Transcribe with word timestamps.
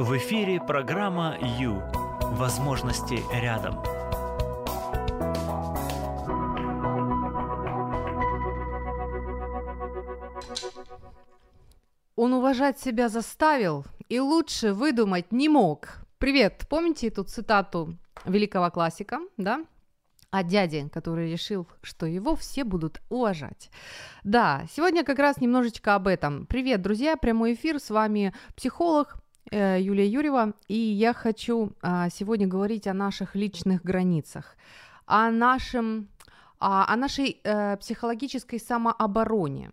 В 0.00 0.16
эфире 0.16 0.58
программа 0.58 1.36
«Ю». 1.58 1.82
Возможности 2.22 3.22
рядом. 3.34 3.82
Он 12.16 12.32
уважать 12.32 12.80
себя 12.80 13.10
заставил 13.10 13.84
и 14.08 14.18
лучше 14.20 14.72
выдумать 14.72 15.32
не 15.32 15.50
мог. 15.50 15.98
Привет, 16.16 16.64
помните 16.70 17.08
эту 17.08 17.24
цитату 17.24 17.98
великого 18.24 18.70
классика, 18.70 19.18
да? 19.36 19.66
О 20.30 20.42
дяде, 20.42 20.88
который 20.88 21.30
решил, 21.30 21.68
что 21.82 22.06
его 22.06 22.36
все 22.36 22.64
будут 22.64 23.02
уважать. 23.10 23.70
Да, 24.24 24.64
сегодня 24.74 25.04
как 25.04 25.18
раз 25.18 25.42
немножечко 25.42 25.94
об 25.94 26.06
этом. 26.06 26.46
Привет, 26.46 26.80
друзья, 26.80 27.18
прямой 27.18 27.52
эфир, 27.52 27.78
с 27.78 27.90
вами 27.90 28.32
психолог 28.56 29.19
Юлия 29.56 30.06
Юрьева, 30.06 30.52
и 30.68 30.74
я 30.76 31.12
хочу 31.12 31.72
э, 31.82 32.08
сегодня 32.12 32.46
говорить 32.46 32.86
о 32.86 32.94
наших 32.94 33.34
личных 33.34 33.82
границах, 33.82 34.56
о 35.06 35.30
нашем, 35.30 36.08
о, 36.58 36.84
о 36.92 36.96
нашей 36.96 37.40
э, 37.42 37.76
психологической 37.76 38.60
самообороне. 38.60 39.72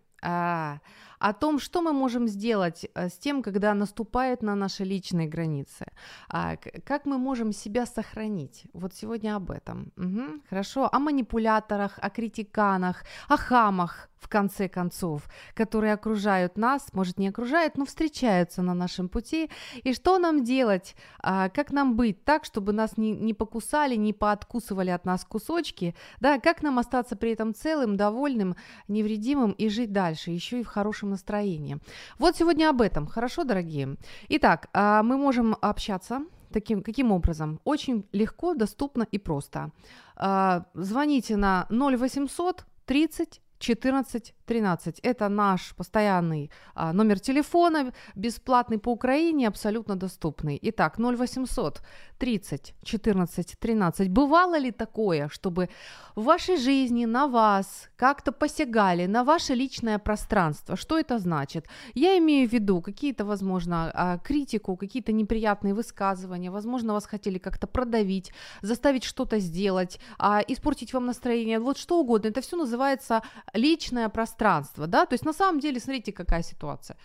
О 1.18 1.32
том, 1.32 1.58
что 1.58 1.82
мы 1.82 1.92
можем 1.92 2.28
сделать 2.28 2.86
э, 2.94 3.08
с 3.08 3.18
тем, 3.18 3.42
когда 3.42 3.74
наступает 3.74 4.42
на 4.42 4.54
наши 4.54 4.84
личные 4.84 5.28
границы, 5.28 5.86
а, 6.28 6.56
как 6.84 7.06
мы 7.06 7.18
можем 7.18 7.52
себя 7.52 7.86
сохранить. 7.86 8.64
Вот 8.72 8.94
сегодня 8.94 9.36
об 9.36 9.50
этом. 9.50 9.92
Угу, 9.96 10.42
хорошо, 10.48 10.88
о 10.92 10.98
манипуляторах, 10.98 11.98
о 12.02 12.10
критиканах, 12.10 13.04
о 13.28 13.36
хамах, 13.36 14.08
в 14.20 14.28
конце 14.28 14.68
концов, 14.68 15.28
которые 15.54 15.92
окружают 15.92 16.58
нас, 16.58 16.92
может 16.92 17.18
не 17.18 17.28
окружают, 17.28 17.76
но 17.76 17.84
встречаются 17.84 18.62
на 18.62 18.74
нашем 18.74 19.08
пути. 19.08 19.50
И 19.84 19.94
что 19.94 20.18
нам 20.18 20.44
делать, 20.44 20.96
а, 21.20 21.48
как 21.48 21.70
нам 21.70 21.96
быть 21.96 22.24
так, 22.24 22.44
чтобы 22.44 22.72
нас 22.72 22.96
не, 22.96 23.12
не 23.12 23.34
покусали, 23.34 23.96
не 23.96 24.12
пооткусывали 24.12 24.90
от 24.90 25.04
нас 25.04 25.24
кусочки, 25.24 25.94
да, 26.20 26.38
как 26.38 26.62
нам 26.62 26.78
остаться 26.78 27.16
при 27.16 27.32
этом 27.32 27.54
целым, 27.54 27.96
довольным, 27.96 28.56
невредимым 28.88 29.52
и 29.52 29.68
жить 29.68 29.92
дальше, 29.92 30.30
еще 30.30 30.60
и 30.60 30.64
в 30.64 30.68
хорошем 30.68 31.07
настроении. 31.08 31.78
Вот 32.18 32.36
сегодня 32.36 32.70
об 32.70 32.80
этом, 32.80 33.06
хорошо, 33.06 33.44
дорогие? 33.44 33.96
Итак, 34.28 34.68
а, 34.72 35.02
мы 35.02 35.16
можем 35.16 35.56
общаться 35.60 36.20
Таким, 36.52 36.82
каким 36.82 37.12
образом? 37.12 37.60
Очень 37.64 38.06
легко, 38.12 38.54
доступно 38.54 39.06
и 39.12 39.18
просто. 39.18 39.70
А, 40.16 40.64
звоните 40.74 41.36
на 41.36 41.66
0800 41.68 42.64
30 42.86 43.42
14 43.58 44.34
13. 44.48 45.00
Это 45.02 45.28
наш 45.28 45.74
постоянный 45.76 46.50
а, 46.74 46.92
номер 46.92 47.20
телефона, 47.20 47.92
бесплатный 48.16 48.78
по 48.78 48.92
Украине, 48.92 49.48
абсолютно 49.48 49.96
доступный. 49.96 50.58
Итак, 50.62 50.98
0800 50.98 51.82
30 52.18 52.74
14 52.82 53.56
13. 53.60 54.08
Бывало 54.10 54.58
ли 54.58 54.70
такое, 54.70 55.28
чтобы 55.28 55.68
в 56.16 56.24
вашей 56.24 56.56
жизни 56.56 57.06
на 57.06 57.26
вас 57.26 57.88
как-то 57.96 58.32
посягали, 58.32 59.06
на 59.06 59.22
ваше 59.22 59.54
личное 59.54 59.98
пространство? 59.98 60.76
Что 60.76 60.98
это 60.98 61.18
значит? 61.18 61.66
Я 61.94 62.16
имею 62.18 62.48
в 62.48 62.52
виду 62.52 62.80
какие-то, 62.80 63.24
возможно, 63.24 63.90
а, 63.94 64.18
критику, 64.18 64.76
какие-то 64.76 65.12
неприятные 65.12 65.74
высказывания, 65.74 66.50
возможно, 66.50 66.92
вас 66.92 67.06
хотели 67.06 67.38
как-то 67.38 67.66
продавить, 67.66 68.32
заставить 68.62 69.04
что-то 69.04 69.40
сделать, 69.40 70.00
а, 70.18 70.40
испортить 70.48 70.94
вам 70.94 71.06
настроение, 71.06 71.58
вот 71.58 71.78
что 71.78 72.00
угодно. 72.00 72.28
Это 72.28 72.40
все 72.40 72.56
называется 72.56 73.22
личное 73.54 74.08
пространство 74.08 74.37
пространство, 74.38 74.86
да, 74.86 75.06
то 75.06 75.14
есть 75.14 75.26
на 75.26 75.32
самом 75.32 75.60
деле, 75.60 75.80
смотрите, 75.80 76.12
какая 76.12 76.42
ситуация. 76.42 76.96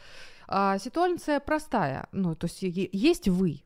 А, 0.47 0.77
ситуация 0.77 1.39
простая, 1.39 2.07
ну, 2.11 2.35
то 2.35 2.47
есть 2.47 2.61
есть 2.61 3.27
вы, 3.27 3.63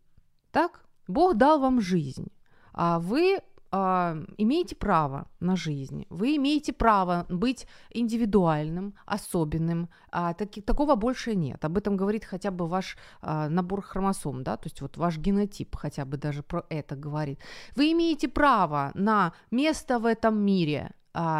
так, 0.52 0.86
Бог 1.08 1.36
дал 1.36 1.60
вам 1.60 1.82
жизнь, 1.82 2.28
а 2.74 3.00
вы 3.00 3.40
а, 3.72 4.16
имеете 4.38 4.76
право 4.76 5.26
на 5.40 5.56
жизнь, 5.56 6.06
вы 6.10 6.36
имеете 6.36 6.72
право 6.72 7.26
быть 7.30 7.68
индивидуальным, 7.94 8.94
особенным, 9.06 9.90
а, 10.12 10.34
так, 10.34 10.50
такого 10.66 10.96
больше 10.96 11.36
нет. 11.36 11.66
Об 11.66 11.78
этом 11.78 11.98
говорит 11.98 12.26
хотя 12.26 12.52
бы 12.52 12.68
ваш 12.68 12.98
а, 13.22 13.50
набор 13.50 13.82
хромосом, 13.82 14.44
да, 14.44 14.56
то 14.56 14.68
есть 14.68 14.82
вот 14.82 14.98
ваш 14.98 15.18
генотип 15.18 15.76
хотя 15.76 16.06
бы 16.06 16.18
даже 16.18 16.44
про 16.44 16.64
это 16.70 16.96
говорит. 16.96 17.40
Вы 17.76 17.92
имеете 17.92 18.28
право 18.28 18.92
на 18.94 19.34
место 19.52 20.00
в 20.00 20.06
этом 20.06 20.38
мире, 20.46 20.92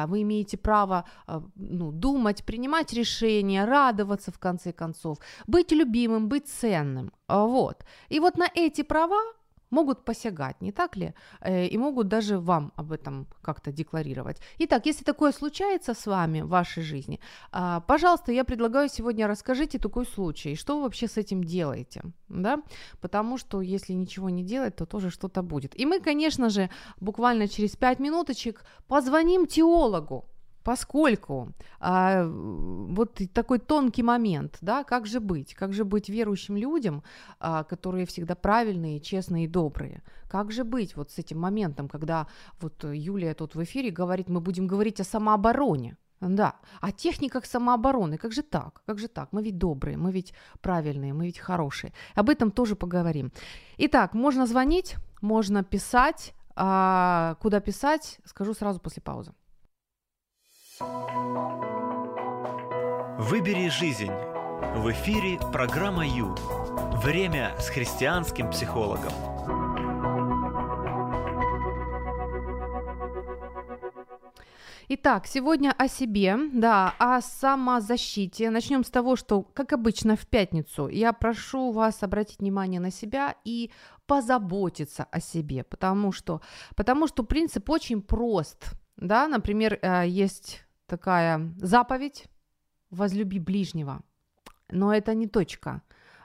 вы 0.08 0.22
имеете 0.22 0.58
право 0.58 1.06
а, 1.28 1.44
ну, 1.56 1.92
думать, 1.92 2.44
принимать 2.44 2.94
решения, 2.94 3.66
радоваться 3.66 4.32
в 4.32 4.40
конце 4.40 4.74
концов, 4.74 5.18
быть 5.46 5.72
любимым, 5.72 6.30
быть 6.30 6.48
ценным. 6.48 7.12
А, 7.28 7.46
вот. 7.46 7.86
И 8.10 8.20
вот 8.20 8.38
на 8.38 8.48
эти 8.56 8.84
права 8.84 9.22
могут 9.70 10.06
посягать, 10.06 10.62
не 10.62 10.72
так 10.72 10.98
ли? 10.98 11.14
Э, 11.42 11.66
и 11.68 11.78
могут 11.78 12.08
даже 12.08 12.40
вам 12.40 12.72
об 12.76 12.92
этом 12.92 13.28
как-то 13.42 13.72
декларировать. 13.72 14.38
Итак, 14.60 14.86
если 14.86 15.04
такое 15.04 15.32
случается 15.32 15.94
с 15.94 16.06
вами 16.08 16.42
в 16.42 16.48
вашей 16.48 16.84
жизни, 16.84 17.20
а, 17.52 17.80
пожалуйста, 17.82 18.32
я 18.32 18.44
предлагаю 18.44 18.90
сегодня 18.90 19.28
расскажите 19.28 19.80
такой 19.80 20.06
случай, 20.06 20.56
что 20.56 20.76
вы 20.76 20.84
вообще 20.84 21.08
с 21.08 21.18
этим 21.18 21.44
делаете, 21.44 22.02
да? 22.30 22.62
Потому 23.02 23.38
что 23.38 23.62
если 23.62 23.94
ничего 23.94 24.30
не 24.30 24.44
делать, 24.44 24.76
то 24.76 24.86
тоже 24.86 25.10
что-то 25.10 25.42
будет. 25.42 25.80
И 25.80 25.86
мы, 25.86 26.00
конечно 26.00 26.50
же, 26.50 26.70
буквально 27.00 27.48
через 27.48 27.76
пять 27.76 28.00
минуточек 28.00 28.64
позвоним 28.88 29.46
теологу, 29.46 30.26
поскольку 30.68 31.54
а, 31.80 32.28
вот 32.28 33.22
такой 33.34 33.60
тонкий 33.60 34.04
момент, 34.04 34.58
да, 34.60 34.84
как 34.84 35.06
же 35.06 35.22
быть, 35.22 35.54
как 35.54 35.72
же 35.72 35.86
быть 35.86 36.10
верующим 36.10 36.58
людям, 36.58 37.04
а, 37.40 37.64
которые 37.64 38.06
всегда 38.06 38.36
правильные, 38.36 39.00
честные 39.00 39.46
и 39.46 39.48
добрые, 39.48 40.04
как 40.28 40.52
же 40.52 40.66
быть 40.66 40.98
вот 40.98 41.10
с 41.10 41.20
этим 41.20 41.40
моментом, 41.40 41.88
когда 41.88 42.28
вот 42.60 42.84
Юлия 42.84 43.34
тут 43.34 43.56
в 43.56 43.64
эфире 43.64 43.92
говорит, 43.92 44.28
мы 44.28 44.42
будем 44.42 44.68
говорить 44.68 45.00
о 45.00 45.06
самообороне, 45.06 45.96
да, 46.20 46.56
о 46.82 46.92
техниках 46.92 47.46
самообороны, 47.46 48.18
как 48.18 48.34
же 48.34 48.42
так, 48.42 48.82
как 48.86 49.00
же 49.00 49.08
так, 49.08 49.30
мы 49.32 49.44
ведь 49.44 49.58
добрые, 49.58 49.96
мы 49.96 50.12
ведь 50.12 50.34
правильные, 50.60 51.14
мы 51.14 51.28
ведь 51.28 51.40
хорошие, 51.40 51.94
об 52.14 52.30
этом 52.30 52.52
тоже 52.52 52.76
поговорим. 52.76 53.32
Итак, 53.78 54.14
можно 54.14 54.46
звонить, 54.46 54.98
можно 55.22 55.64
писать, 55.64 56.34
а, 56.58 57.38
куда 57.40 57.62
писать, 57.62 58.20
скажу 58.26 58.54
сразу 58.54 58.82
после 58.82 59.02
паузы. 59.02 59.32
Выбери 63.20 63.70
жизнь. 63.70 64.12
В 64.76 64.92
эфире 64.92 65.40
программа 65.52 66.06
Ю. 66.06 66.36
Время 67.02 67.56
с 67.60 67.70
христианским 67.70 68.52
психологом. 68.52 69.12
Итак, 74.90 75.26
сегодня 75.26 75.74
о 75.76 75.88
себе, 75.88 76.38
да, 76.54 76.94
о 77.00 77.22
самозащите. 77.22 78.52
Начнем 78.52 78.84
с 78.84 78.92
того, 78.92 79.16
что, 79.16 79.42
как 79.42 79.74
обычно, 79.74 80.16
в 80.16 80.28
пятницу 80.28 80.88
я 80.90 81.12
прошу 81.12 81.72
вас 81.72 82.04
обратить 82.04 82.40
внимание 82.40 82.80
на 82.80 82.92
себя 82.92 83.34
и 83.44 83.72
позаботиться 84.06 85.06
о 85.06 85.20
себе, 85.22 85.64
потому 85.64 86.12
что, 86.12 86.42
потому 86.76 87.08
что 87.08 87.24
принцип 87.24 87.68
очень 87.72 88.04
прост. 88.04 88.76
Да, 88.96 89.28
например, 89.28 89.80
э, 89.82 90.04
есть 90.08 90.67
такая 90.88 91.54
заповедь 91.58 92.26
«возлюби 92.90 93.40
ближнего». 93.40 94.02
Но 94.70 94.94
это 94.94 95.14
не 95.14 95.28
точка. 95.28 95.82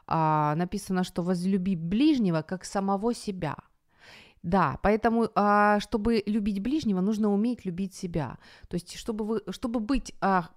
А, 0.06 0.54
написано, 0.56 1.04
что 1.04 1.22
«возлюби 1.22 1.76
ближнего, 1.76 2.42
как 2.42 2.64
самого 2.64 3.14
себя». 3.14 3.56
Да, 4.42 4.78
поэтому, 4.82 5.28
а, 5.36 5.78
чтобы 5.78 6.22
любить 6.26 6.60
ближнего, 6.60 7.00
нужно 7.00 7.32
уметь 7.32 7.64
любить 7.64 7.94
себя. 7.94 8.38
То 8.68 8.74
есть, 8.74 8.96
чтобы, 8.96 9.24
вы, 9.24 9.42
чтобы, 9.50 9.78
быть, 9.78 10.14
а, 10.20 10.48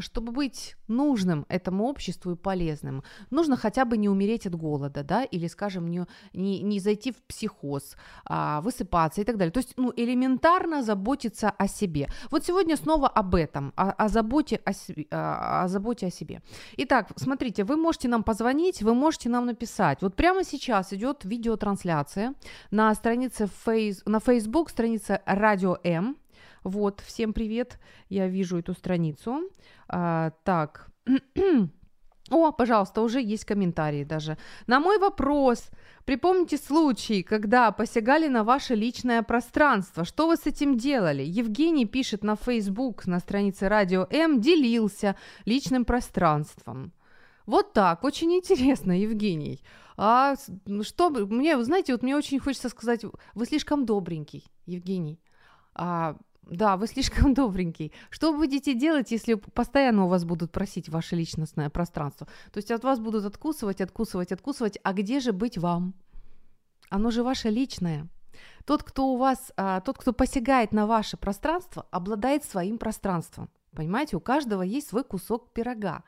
чтобы 0.00 0.32
быть 0.32 0.76
нужным 0.88 1.44
этому 1.50 1.84
обществу 1.84 2.32
и 2.32 2.36
полезным, 2.36 3.02
нужно 3.30 3.56
хотя 3.58 3.84
бы 3.84 3.98
не 3.98 4.08
умереть 4.08 4.46
от 4.46 4.54
голода, 4.54 5.04
да, 5.04 5.24
или, 5.24 5.46
скажем, 5.46 5.90
не, 5.90 6.06
не, 6.32 6.62
не 6.62 6.80
зайти 6.80 7.12
в 7.12 7.16
психоз, 7.16 7.96
а, 8.24 8.62
высыпаться 8.62 9.20
и 9.20 9.24
так 9.24 9.36
далее. 9.36 9.52
То 9.52 9.60
есть, 9.60 9.74
ну, 9.76 9.92
элементарно 9.94 10.82
заботиться 10.82 11.50
о 11.50 11.68
себе. 11.68 12.08
Вот 12.30 12.46
сегодня 12.46 12.76
снова 12.76 13.08
об 13.08 13.34
этом, 13.34 13.74
о, 13.76 13.90
о, 13.90 14.08
заботе, 14.08 14.62
о, 15.10 15.64
о 15.64 15.68
заботе 15.68 16.06
о 16.06 16.10
себе. 16.10 16.40
Итак, 16.78 17.10
смотрите, 17.16 17.64
вы 17.64 17.76
можете 17.76 18.08
нам 18.08 18.22
позвонить, 18.22 18.82
вы 18.82 18.94
можете 18.94 19.28
нам 19.28 19.44
написать. 19.44 20.00
Вот 20.00 20.16
прямо 20.16 20.44
сейчас 20.44 20.94
идет 20.94 21.26
видеотрансляция 21.26 22.34
на 22.70 22.94
странице 22.94 23.17
странице 23.18 23.48
фейс... 23.64 24.02
на 24.06 24.20
Facebook, 24.20 24.70
страница 24.70 25.20
Радио 25.26 25.78
М. 25.82 26.16
Вот, 26.62 27.00
всем 27.00 27.32
привет, 27.32 27.80
я 28.08 28.28
вижу 28.28 28.58
эту 28.58 28.74
страницу. 28.74 29.40
А, 29.88 30.30
так, 30.44 30.88
о, 32.30 32.52
пожалуйста, 32.52 33.02
уже 33.02 33.20
есть 33.20 33.44
комментарии 33.44 34.04
даже. 34.04 34.38
На 34.68 34.78
мой 34.78 34.98
вопрос, 34.98 35.70
припомните 36.04 36.58
случай, 36.58 37.24
когда 37.24 37.72
посягали 37.72 38.28
на 38.28 38.44
ваше 38.44 38.76
личное 38.76 39.22
пространство. 39.22 40.04
Что 40.04 40.28
вы 40.28 40.36
с 40.36 40.46
этим 40.46 40.76
делали? 40.76 41.24
Евгений 41.24 41.86
пишет 41.86 42.22
на 42.22 42.36
Facebook, 42.36 43.06
на 43.06 43.18
странице 43.18 43.68
Радио 43.68 44.06
М, 44.10 44.40
делился 44.40 45.16
личным 45.44 45.84
пространством. 45.84 46.92
Вот 47.48 47.72
так, 47.72 48.04
очень 48.04 48.34
интересно, 48.34 48.92
Евгений. 48.92 49.62
А 49.96 50.34
что, 50.82 51.08
мне, 51.08 51.64
знаете, 51.64 51.92
вот 51.92 52.02
мне 52.02 52.14
очень 52.14 52.38
хочется 52.38 52.68
сказать, 52.68 53.06
вы 53.34 53.46
слишком 53.46 53.86
добренький, 53.86 54.44
Евгений. 54.66 55.18
А, 55.72 56.18
да, 56.42 56.76
вы 56.76 56.86
слишком 56.86 57.32
добренький. 57.42 57.90
Что 58.10 58.34
будете 58.34 58.74
делать, 58.74 59.10
если 59.12 59.32
постоянно 59.32 60.04
у 60.04 60.08
вас 60.08 60.26
будут 60.26 60.52
просить 60.52 60.90
ваше 60.90 61.16
личностное 61.16 61.70
пространство? 61.70 62.26
То 62.52 62.58
есть 62.58 62.70
от 62.70 62.84
вас 62.84 63.00
будут 63.00 63.24
откусывать, 63.24 63.80
откусывать, 63.80 64.30
откусывать. 64.30 64.78
А 64.82 64.92
где 64.92 65.18
же 65.18 65.32
быть 65.32 65.56
вам? 65.56 65.94
Оно 66.90 67.10
же 67.10 67.22
ваше 67.22 67.48
личное. 67.48 68.08
Тот, 68.66 68.82
кто 68.82 69.06
у 69.06 69.16
вас, 69.16 69.52
а, 69.56 69.80
тот, 69.80 69.96
кто 69.96 70.12
посягает 70.12 70.72
на 70.72 70.86
ваше 70.86 71.16
пространство, 71.16 71.86
обладает 71.92 72.44
своим 72.44 72.76
пространством. 72.76 73.48
Понимаете, 73.74 74.18
у 74.18 74.20
каждого 74.20 74.60
есть 74.60 74.88
свой 74.88 75.02
кусок 75.02 75.54
пирога. 75.54 76.04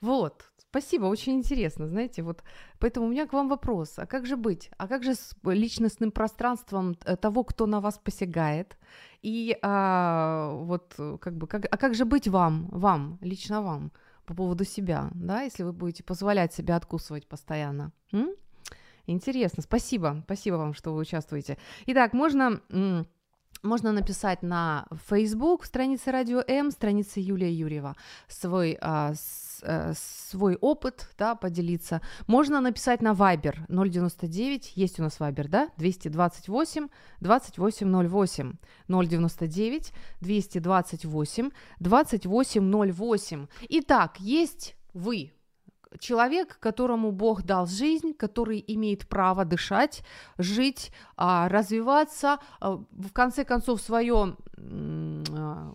Вот, 0.00 0.44
спасибо, 0.70 1.04
очень 1.06 1.34
интересно, 1.34 1.88
знаете, 1.88 2.22
вот 2.22 2.42
поэтому 2.78 3.06
у 3.06 3.08
меня 3.08 3.26
к 3.26 3.32
вам 3.32 3.48
вопрос, 3.48 3.98
а 3.98 4.06
как 4.06 4.26
же 4.26 4.36
быть, 4.36 4.70
а 4.78 4.88
как 4.88 5.02
же 5.02 5.14
с 5.14 5.34
личностным 5.44 6.10
пространством 6.10 6.96
э, 7.04 7.16
того, 7.16 7.44
кто 7.44 7.66
на 7.66 7.80
вас 7.80 7.98
посягает, 7.98 8.76
и 9.22 9.56
а, 9.62 10.52
вот 10.54 10.94
как 11.20 11.36
бы, 11.36 11.46
как, 11.46 11.66
а 11.70 11.76
как 11.76 11.94
же 11.94 12.04
быть 12.04 12.28
вам, 12.28 12.68
вам, 12.70 13.18
лично 13.22 13.62
вам, 13.62 13.90
по 14.26 14.34
поводу 14.34 14.64
себя, 14.64 15.10
да, 15.14 15.42
если 15.42 15.64
вы 15.64 15.72
будете 15.72 16.02
позволять 16.02 16.52
себя 16.52 16.76
откусывать 16.76 17.26
постоянно? 17.26 17.92
М? 18.12 18.30
Интересно, 19.06 19.62
спасибо, 19.62 20.22
спасибо 20.24 20.56
вам, 20.56 20.74
что 20.74 20.92
вы 20.92 21.00
участвуете. 21.00 21.58
Итак, 21.86 22.12
можно 22.12 22.60
можно 23.66 23.92
написать 23.92 24.42
на 24.42 24.86
Facebook, 25.08 25.64
странице 25.66 26.10
Радио 26.10 26.42
М, 26.46 26.70
странице 26.70 27.20
Юлия 27.20 27.52
Юрьева, 27.52 27.96
свой, 28.28 28.78
а, 28.80 29.14
с, 29.14 29.60
а, 29.62 29.92
свой 29.94 30.56
опыт, 30.56 31.08
да, 31.18 31.34
поделиться. 31.34 32.00
Можно 32.26 32.60
написать 32.60 33.02
на 33.02 33.12
Viber 33.12 33.56
099, 33.68 34.72
есть 34.76 35.00
у 35.00 35.02
нас 35.02 35.18
Viber, 35.18 35.48
да, 35.48 35.68
228 35.76 36.88
2808, 37.20 38.52
099 38.88 39.92
228 40.20 41.50
2808. 41.80 43.46
Итак, 43.68 44.20
есть 44.20 44.76
вы, 44.94 45.32
человек, 45.98 46.58
которому 46.60 47.12
Бог 47.12 47.42
дал 47.42 47.66
жизнь, 47.66 48.14
который 48.14 48.62
имеет 48.66 49.08
право 49.08 49.44
дышать, 49.44 50.02
жить, 50.38 50.92
а, 51.16 51.48
развиваться, 51.48 52.38
а, 52.60 52.76
в 52.90 53.12
конце 53.12 53.44
концов 53.44 53.80
свое 53.80 54.36
а, 54.56 55.72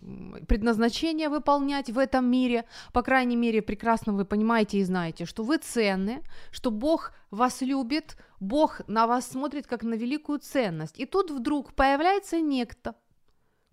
предназначение 0.48 1.28
выполнять 1.28 1.90
в 1.90 1.98
этом 1.98 2.30
мире. 2.30 2.64
По 2.92 3.02
крайней 3.02 3.36
мере, 3.36 3.62
прекрасно 3.62 4.12
вы 4.12 4.24
понимаете 4.24 4.78
и 4.78 4.84
знаете, 4.84 5.24
что 5.24 5.44
вы 5.44 5.58
ценны, 5.58 6.22
что 6.50 6.70
Бог 6.70 7.12
вас 7.30 7.62
любит, 7.62 8.16
Бог 8.40 8.80
на 8.88 9.06
вас 9.06 9.28
смотрит 9.28 9.66
как 9.66 9.82
на 9.82 9.94
великую 9.94 10.38
ценность. 10.38 10.98
И 10.98 11.06
тут 11.06 11.30
вдруг 11.30 11.74
появляется 11.74 12.40
некто, 12.40 12.94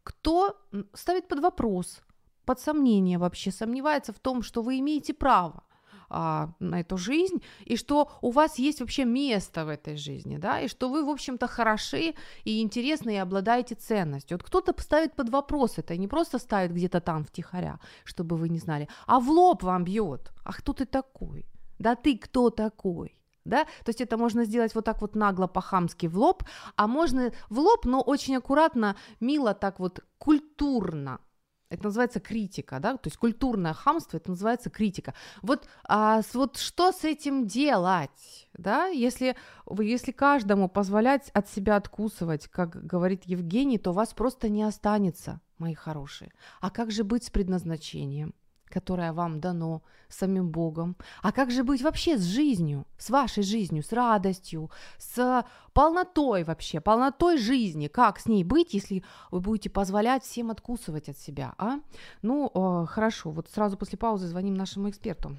кто 0.04 0.56
ставит 0.94 1.28
под 1.28 1.40
вопрос, 1.40 2.02
под 2.46 2.60
сомнение 2.60 3.18
вообще, 3.18 3.52
сомневается 3.52 4.12
в 4.12 4.20
том, 4.20 4.42
что 4.42 4.62
вы 4.62 4.80
имеете 4.80 5.14
право 5.14 5.64
а, 6.10 6.50
на 6.60 6.80
эту 6.80 6.98
жизнь, 6.98 7.42
и 7.66 7.76
что 7.76 8.10
у 8.22 8.32
вас 8.32 8.60
есть 8.60 8.82
вообще 8.82 9.06
место 9.06 9.66
в 9.66 9.70
этой 9.70 9.96
жизни, 9.96 10.38
да, 10.38 10.62
и 10.62 10.68
что 10.68 10.90
вы, 10.90 11.06
в 11.06 11.10
общем-то, 11.10 11.48
хороши 11.48 12.14
и 12.44 12.62
интересны, 12.62 13.16
и 13.16 13.18
обладаете 13.18 13.76
ценностью. 13.76 14.38
Вот 14.38 14.44
кто-то 14.44 14.74
ставит 14.82 15.16
под 15.16 15.30
вопрос 15.30 15.78
это, 15.78 15.94
и 15.94 15.98
не 15.98 16.08
просто 16.08 16.40
ставит 16.40 16.72
где-то 16.72 17.02
там 17.02 17.24
втихаря, 17.24 17.80
чтобы 18.04 18.38
вы 18.38 18.50
не 18.50 18.60
знали, 18.60 18.88
а 19.08 19.20
в 19.20 19.30
лоб 19.30 19.64
вам 19.64 19.84
бьет. 19.84 20.32
А 20.44 20.54
кто 20.54 20.74
ты 20.74 20.86
такой? 20.86 21.46
Да 21.80 21.96
ты 21.96 22.18
кто 22.18 22.50
такой? 22.50 23.20
да, 23.46 23.66
то 23.84 23.90
есть 23.90 24.02
это 24.02 24.18
можно 24.18 24.46
сделать 24.46 24.76
вот 24.76 24.86
так 24.86 25.02
вот 25.02 25.16
нагло 25.16 25.48
по-хамски 25.48 26.08
в 26.08 26.18
лоб, 26.18 26.44
а 26.76 26.88
можно 26.88 27.32
в 27.50 27.60
лоб, 27.60 27.86
но 27.86 28.02
очень 28.02 28.38
аккуратно, 28.38 28.96
мило 29.20 29.54
так 29.54 29.80
вот 29.80 30.02
культурно, 30.18 31.20
это 31.70 31.84
называется 31.86 32.20
критика, 32.20 32.80
да, 32.80 32.98
то 32.98 33.08
есть 33.08 33.18
культурное 33.18 33.74
хамство, 33.74 34.18
это 34.18 34.32
называется 34.32 34.70
критика. 34.70 35.14
Вот, 35.42 35.68
а, 35.84 36.22
вот 36.34 36.58
что 36.58 36.92
с 36.92 37.04
этим 37.04 37.46
делать, 37.48 38.48
да, 38.54 38.88
если, 38.88 39.36
если 39.80 40.12
каждому 40.12 40.68
позволять 40.68 41.30
от 41.30 41.48
себя 41.48 41.76
откусывать, 41.76 42.48
как 42.48 42.86
говорит 42.86 43.24
Евгений, 43.26 43.78
то 43.78 43.92
вас 43.92 44.14
просто 44.14 44.50
не 44.50 44.64
останется, 44.64 45.42
мои 45.60 45.76
хорошие. 45.76 46.32
А 46.60 46.72
как 46.72 46.92
же 46.92 47.04
быть 47.04 47.24
с 47.24 47.30
предназначением? 47.30 48.34
Которое 48.70 49.14
вам 49.14 49.40
дано 49.40 49.82
самим 50.10 50.50
Богом. 50.50 50.96
А 51.22 51.32
как 51.32 51.52
же 51.52 51.64
быть 51.64 51.82
вообще 51.82 52.18
с 52.18 52.24
жизнью, 52.24 52.86
с 52.98 53.10
вашей 53.10 53.44
жизнью, 53.44 53.84
с 53.84 53.92
радостью, 53.92 54.72
с 54.98 55.46
полнотой 55.74 56.44
вообще, 56.44 56.80
полнотой 56.80 57.38
жизни? 57.38 57.88
Как 57.88 58.20
с 58.20 58.26
ней 58.26 58.44
быть, 58.44 58.74
если 58.74 59.04
вы 59.32 59.40
будете 59.40 59.70
позволять 59.70 60.24
всем 60.24 60.52
откусывать 60.52 61.10
от 61.10 61.18
себя, 61.18 61.54
а? 61.58 61.80
Ну, 62.22 62.52
э, 62.54 62.86
хорошо, 62.88 63.32
вот 63.32 63.50
сразу 63.50 63.78
после 63.78 63.98
паузы 63.98 64.28
звоним 64.28 64.56
нашему 64.56 64.90
эксперту. 64.90 65.38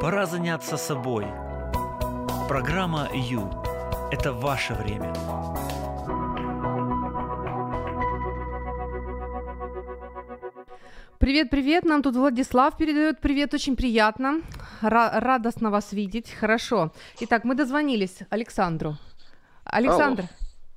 Пора 0.00 0.26
заняться 0.26 0.76
собой. 0.76 1.26
Программа 2.48 3.08
«Ю»– 3.12 3.50
это 4.10 4.32
ваше 4.32 4.74
время. 4.74 5.12
Привет, 11.18 11.48
привет, 11.48 11.86
нам 11.86 12.02
тут 12.02 12.14
Владислав 12.14 12.76
передает 12.76 13.20
привет, 13.20 13.54
очень 13.54 13.74
приятно, 13.74 14.42
Ра- 14.82 15.18
радостно 15.18 15.70
вас 15.70 15.92
видеть, 15.92 16.30
хорошо. 16.30 16.92
Итак, 17.20 17.44
мы 17.44 17.54
дозвонились 17.54 18.18
Александру. 18.28 18.98
Александр. 19.64 20.24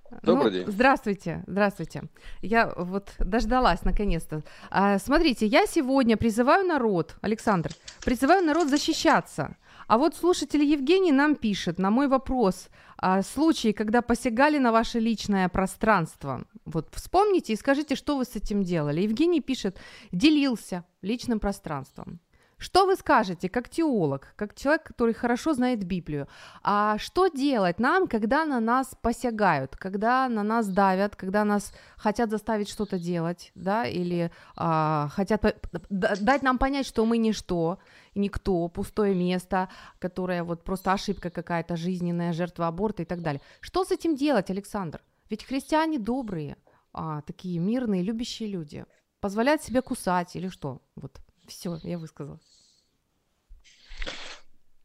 Алло. 0.09 0.19
Добрый 0.21 0.51
ну, 0.51 0.57
день. 0.57 0.65
Здравствуйте, 0.67 1.43
здравствуйте. 1.45 2.03
Я 2.41 2.73
вот 2.77 3.09
дождалась 3.19 3.83
наконец-то. 3.83 4.41
А, 4.71 4.97
смотрите, 4.97 5.45
я 5.45 5.65
сегодня 5.67 6.15
призываю 6.15 6.65
народ, 6.65 7.17
Александр, 7.21 7.71
призываю 8.05 8.45
народ 8.45 8.69
защищаться. 8.69 9.57
А 9.87 9.97
вот 9.97 10.15
слушатель 10.15 10.63
Евгений 10.63 11.11
нам 11.11 11.35
пишет 11.35 11.79
на 11.79 11.91
мой 11.91 12.07
вопрос 12.07 12.69
а, 13.01 13.21
случаи, 13.21 13.71
когда 13.71 14.01
посягали 14.01 14.57
на 14.57 14.71
ваше 14.71 14.99
личное 14.99 15.47
пространство. 15.49 16.43
Вот 16.65 16.89
вспомните 16.93 17.53
и 17.53 17.57
скажите, 17.57 17.95
что 17.95 18.17
вы 18.17 18.25
с 18.25 18.35
этим 18.35 18.63
делали. 18.63 19.01
Евгений 19.01 19.41
пишет, 19.41 19.79
делился 20.11 20.83
личным 21.01 21.39
пространством. 21.39 22.19
Что 22.57 22.85
вы 22.85 22.97
скажете, 22.97 23.47
как 23.47 23.69
теолог, 23.69 24.33
как 24.35 24.53
человек, 24.53 24.83
который 24.83 25.13
хорошо 25.13 25.53
знает 25.53 25.85
Библию? 25.85 26.27
А 26.61 26.97
что 26.97 27.27
делать 27.27 27.79
нам, 27.79 28.05
когда 28.05 28.43
на 28.43 28.59
нас 28.59 28.93
посягают, 29.01 29.77
когда 29.77 30.27
на 30.27 30.43
нас 30.43 30.67
давят, 30.67 31.15
когда 31.15 31.45
нас 31.45 31.71
хотят 31.95 32.29
заставить 32.29 32.67
что-то 32.67 32.99
делать, 32.99 33.53
да, 33.55 33.85
или 33.85 34.29
а, 34.57 35.07
хотят 35.07 35.41
дать 35.89 36.43
нам 36.43 36.57
понять, 36.57 36.85
что 36.85 37.05
мы 37.05 37.17
ничто, 37.17 37.79
никто, 38.15 38.67
пустое 38.67 39.15
место, 39.15 39.69
которое 39.99 40.43
вот 40.43 40.63
просто 40.63 40.93
ошибка 40.93 41.29
какая-то 41.29 41.75
жизненная, 41.75 42.33
жертва 42.33 42.67
аборта 42.67 43.03
и 43.03 43.05
так 43.05 43.21
далее. 43.21 43.41
Что 43.61 43.83
с 43.83 43.91
этим 43.91 44.15
делать, 44.15 44.49
Александр? 44.49 45.01
Ведь 45.29 45.43
христиане 45.43 45.99
добрые, 45.99 46.57
а, 46.93 47.21
такие 47.21 47.59
мирные, 47.59 48.01
любящие 48.01 48.49
люди. 48.49 48.85
Позволяют 49.19 49.61
себе 49.61 49.81
кусать 49.81 50.35
или 50.35 50.47
что? 50.47 50.81
Вот 50.95 51.19
все, 51.47 51.79
я 51.83 51.97
высказала. 51.97 52.39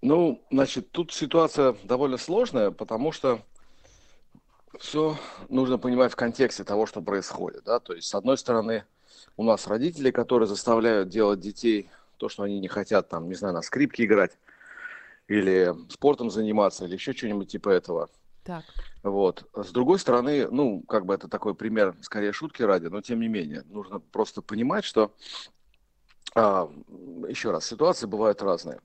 Ну, 0.02 0.44
значит, 0.50 0.90
тут 0.90 1.12
ситуация 1.12 1.74
довольно 1.84 2.18
сложная, 2.18 2.70
потому 2.70 3.10
что 3.10 3.40
все 4.78 5.16
нужно 5.48 5.78
понимать 5.78 6.12
в 6.12 6.16
контексте 6.16 6.64
того, 6.64 6.84
что 6.84 7.00
происходит. 7.00 7.64
Да? 7.64 7.80
То 7.80 7.94
есть, 7.94 8.08
с 8.08 8.14
одной 8.14 8.36
стороны, 8.36 8.84
у 9.36 9.44
нас 9.44 9.66
родители, 9.66 10.10
которые 10.10 10.46
заставляют 10.46 11.08
делать 11.08 11.40
детей 11.40 11.88
то, 12.16 12.28
что 12.28 12.42
они 12.42 12.60
не 12.60 12.68
хотят, 12.68 13.08
там, 13.08 13.28
не 13.28 13.34
знаю, 13.34 13.54
на 13.54 13.62
скрипке 13.62 14.04
играть, 14.04 14.38
или 15.28 15.74
спортом 15.90 16.30
заниматься, 16.30 16.84
или 16.84 16.94
еще 16.94 17.12
что-нибудь 17.12 17.50
типа 17.50 17.70
этого. 17.70 18.10
Так. 18.44 18.64
Вот. 19.02 19.48
С 19.54 19.70
другой 19.70 19.98
стороны, 19.98 20.48
ну, 20.50 20.82
как 20.82 21.06
бы 21.06 21.14
это 21.14 21.28
такой 21.28 21.54
пример, 21.54 21.96
скорее 22.02 22.32
шутки 22.32 22.62
ради, 22.62 22.86
но 22.86 23.00
тем 23.00 23.20
не 23.20 23.28
менее, 23.28 23.62
нужно 23.66 24.00
просто 24.00 24.42
понимать, 24.42 24.84
что 24.84 25.14
а, 26.34 26.70
еще 27.28 27.50
раз, 27.50 27.66
ситуации 27.66 28.06
бывают 28.06 28.42
разные. 28.42 28.80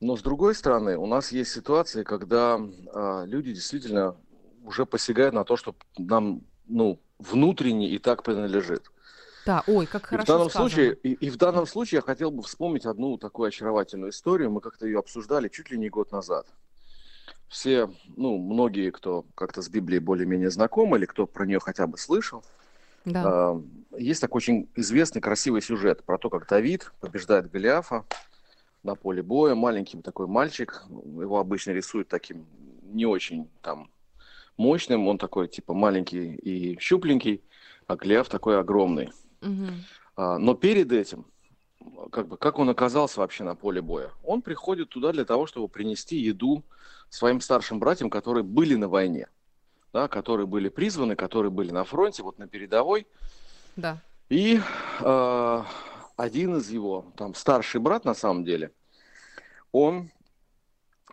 Но 0.00 0.16
с 0.16 0.22
другой 0.22 0.54
стороны, 0.54 0.96
у 0.96 1.06
нас 1.06 1.32
есть 1.32 1.50
ситуации, 1.50 2.04
когда 2.04 2.60
а, 2.94 3.24
люди 3.24 3.52
действительно 3.52 4.16
уже 4.64 4.86
посягают 4.86 5.34
на 5.34 5.44
то, 5.44 5.56
что 5.56 5.74
нам 5.96 6.42
ну, 6.66 7.00
внутренне 7.18 7.88
и 7.88 7.98
так 7.98 8.22
принадлежит. 8.22 8.90
Да, 9.46 9.62
ой, 9.66 9.86
как 9.86 10.06
хорошо 10.06 10.22
и 10.22 10.24
в 10.24 10.28
данном 10.28 10.50
сказано. 10.50 10.70
случае 10.70 10.94
и, 11.02 11.12
и 11.12 11.30
в 11.30 11.36
данном 11.36 11.66
случае 11.66 11.96
я 11.98 12.02
хотел 12.02 12.30
бы 12.30 12.42
вспомнить 12.42 12.84
одну 12.84 13.16
такую 13.16 13.48
очаровательную 13.48 14.10
историю. 14.10 14.50
Мы 14.50 14.60
как-то 14.60 14.86
ее 14.86 14.98
обсуждали 14.98 15.48
чуть 15.48 15.70
ли 15.70 15.78
не 15.78 15.88
год 15.88 16.12
назад. 16.12 16.46
Все, 17.48 17.90
ну, 18.16 18.36
многие, 18.36 18.90
кто 18.90 19.24
как-то 19.34 19.62
с 19.62 19.70
Библией 19.70 20.00
более-менее 20.00 20.50
знаком 20.50 20.94
или 20.96 21.06
кто 21.06 21.26
про 21.26 21.46
нее 21.46 21.60
хотя 21.60 21.86
бы 21.86 21.96
слышал, 21.96 22.44
Да. 23.06 23.22
А, 23.24 23.62
Есть 23.96 24.20
такой 24.20 24.38
очень 24.38 24.68
известный, 24.76 25.22
красивый 25.22 25.62
сюжет 25.62 26.04
про 26.04 26.18
то, 26.18 26.28
как 26.28 26.46
Давид 26.46 26.92
побеждает 27.00 27.50
Голиафа 27.50 28.04
на 28.82 28.94
поле 28.96 29.22
боя. 29.22 29.54
Маленький 29.54 30.00
такой 30.02 30.26
мальчик, 30.26 30.84
его 30.90 31.38
обычно 31.38 31.70
рисуют 31.70 32.08
таким 32.08 32.46
не 32.82 33.06
очень 33.06 33.48
там 33.62 33.90
мощным, 34.58 35.08
он 35.08 35.16
такой 35.16 35.48
типа 35.48 35.72
маленький 35.72 36.34
и 36.34 36.78
щупленький, 36.80 37.42
а 37.86 37.96
Голиаф 37.96 38.28
такой 38.28 38.58
огромный. 38.58 39.10
А, 40.16 40.38
Но 40.38 40.54
перед 40.54 40.92
этим, 40.92 41.26
как 42.10 42.28
бы, 42.28 42.36
как 42.36 42.58
он 42.58 42.68
оказался 42.68 43.20
вообще 43.20 43.44
на 43.44 43.54
поле 43.54 43.80
боя? 43.80 44.10
Он 44.24 44.42
приходит 44.42 44.88
туда 44.88 45.12
для 45.12 45.24
того, 45.24 45.46
чтобы 45.46 45.68
принести 45.68 46.16
еду 46.16 46.64
своим 47.08 47.40
старшим 47.40 47.78
братьям, 47.78 48.10
которые 48.10 48.44
были 48.44 48.74
на 48.74 48.88
войне, 48.88 49.28
да, 49.92 50.08
которые 50.08 50.46
были 50.46 50.68
призваны, 50.68 51.16
которые 51.16 51.50
были 51.50 51.70
на 51.70 51.84
фронте, 51.84 52.22
вот 52.22 52.38
на 52.38 52.48
передовой. 52.48 53.06
Да. 53.76 54.02
И 54.28 54.60
э, 55.00 55.62
один 56.16 56.56
из 56.56 56.70
его, 56.70 57.06
там, 57.16 57.34
старший 57.34 57.80
брат 57.80 58.04
на 58.04 58.14
самом 58.14 58.44
деле, 58.44 58.72
он 59.72 60.10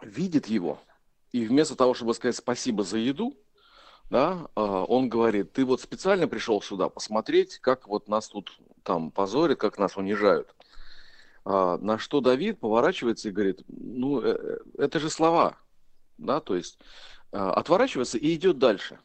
видит 0.01 0.47
его, 0.47 0.79
и 1.31 1.45
вместо 1.45 1.75
того, 1.75 1.93
чтобы 1.93 2.13
сказать 2.13 2.35
спасибо 2.35 2.83
за 2.83 2.97
еду, 2.97 3.37
да, 4.09 4.47
э, 4.55 4.61
он 4.61 5.09
говорит, 5.09 5.53
ты 5.53 5.65
вот 5.65 5.81
специально 5.81 6.27
пришел 6.27 6.61
сюда 6.61 6.89
посмотреть, 6.89 7.59
как 7.59 7.87
вот 7.87 8.07
нас 8.07 8.27
тут 8.27 8.57
там 8.83 9.11
позорят, 9.11 9.59
как 9.59 9.77
нас 9.77 9.97
унижают. 9.97 10.55
А, 11.45 11.77
на 11.77 11.99
что 11.99 12.21
Давид 12.21 12.59
поворачивается 12.59 13.29
и 13.29 13.31
говорит, 13.31 13.61
ну, 13.67 14.21
э, 14.21 14.35
э, 14.37 14.57
это 14.79 14.99
же 14.99 15.09
слова, 15.09 15.57
да, 16.17 16.39
то 16.39 16.55
есть 16.55 16.79
э, 17.31 17.37
отворачивается 17.37 18.17
и 18.17 18.33
идет 18.33 18.57
дальше. 18.57 18.99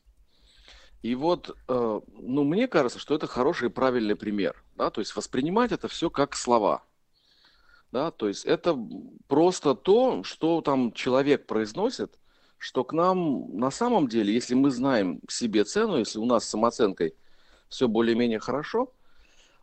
И 1.02 1.14
вот, 1.14 1.57
э, 1.69 2.00
ну, 2.12 2.45
мне 2.45 2.66
кажется, 2.66 2.99
что 2.99 3.14
это 3.14 3.26
хороший 3.26 3.69
и 3.69 3.73
правильный 3.73 4.16
пример, 4.16 4.62
да, 4.76 4.90
то 4.90 5.02
есть 5.02 5.14
воспринимать 5.14 5.73
это 5.73 5.87
все 5.88 6.09
как 6.09 6.35
слова, 6.35 6.83
да, 7.92 8.11
то 8.11 8.26
есть 8.26 8.47
это 8.47 8.78
просто 9.28 9.75
то, 9.75 10.25
что 10.25 10.62
там 10.62 10.92
человек 10.92 11.47
произносит, 11.47 12.19
что 12.61 12.85
к 12.85 12.93
нам 12.93 13.59
на 13.59 13.71
самом 13.71 14.07
деле, 14.07 14.35
если 14.35 14.55
мы 14.55 14.71
знаем 14.71 15.21
себе 15.29 15.64
цену, 15.64 15.97
если 15.97 16.19
у 16.19 16.26
нас 16.26 16.45
с 16.45 16.50
самооценкой 16.50 17.14
все 17.71 17.88
более-менее 17.88 18.38
хорошо, 18.38 18.93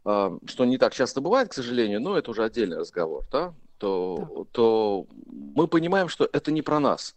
а, 0.04 0.36
что 0.48 0.66
не 0.66 0.80
так 0.80 0.96
часто 0.96 1.22
бывает, 1.22 1.50
к 1.50 1.54
сожалению, 1.54 2.01
но 2.01 2.18
это 2.18 2.32
уже 2.32 2.44
отдельный 2.44 2.80
разговор, 2.80 3.24
да, 3.32 3.54
то, 3.77 4.48
то 4.51 5.06
мы 5.27 5.68
понимаем, 5.68 6.10
что 6.10 6.27
это 6.34 6.51
не 6.51 6.63
про 6.63 6.80
нас. 6.80 7.16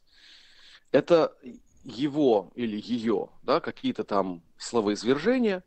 Это 0.93 1.35
его 1.83 2.53
или 2.55 2.79
ее, 2.79 3.31
да, 3.43 3.61
какие-то 3.61 4.05
там 4.05 4.43
словоизвержения, 4.59 5.65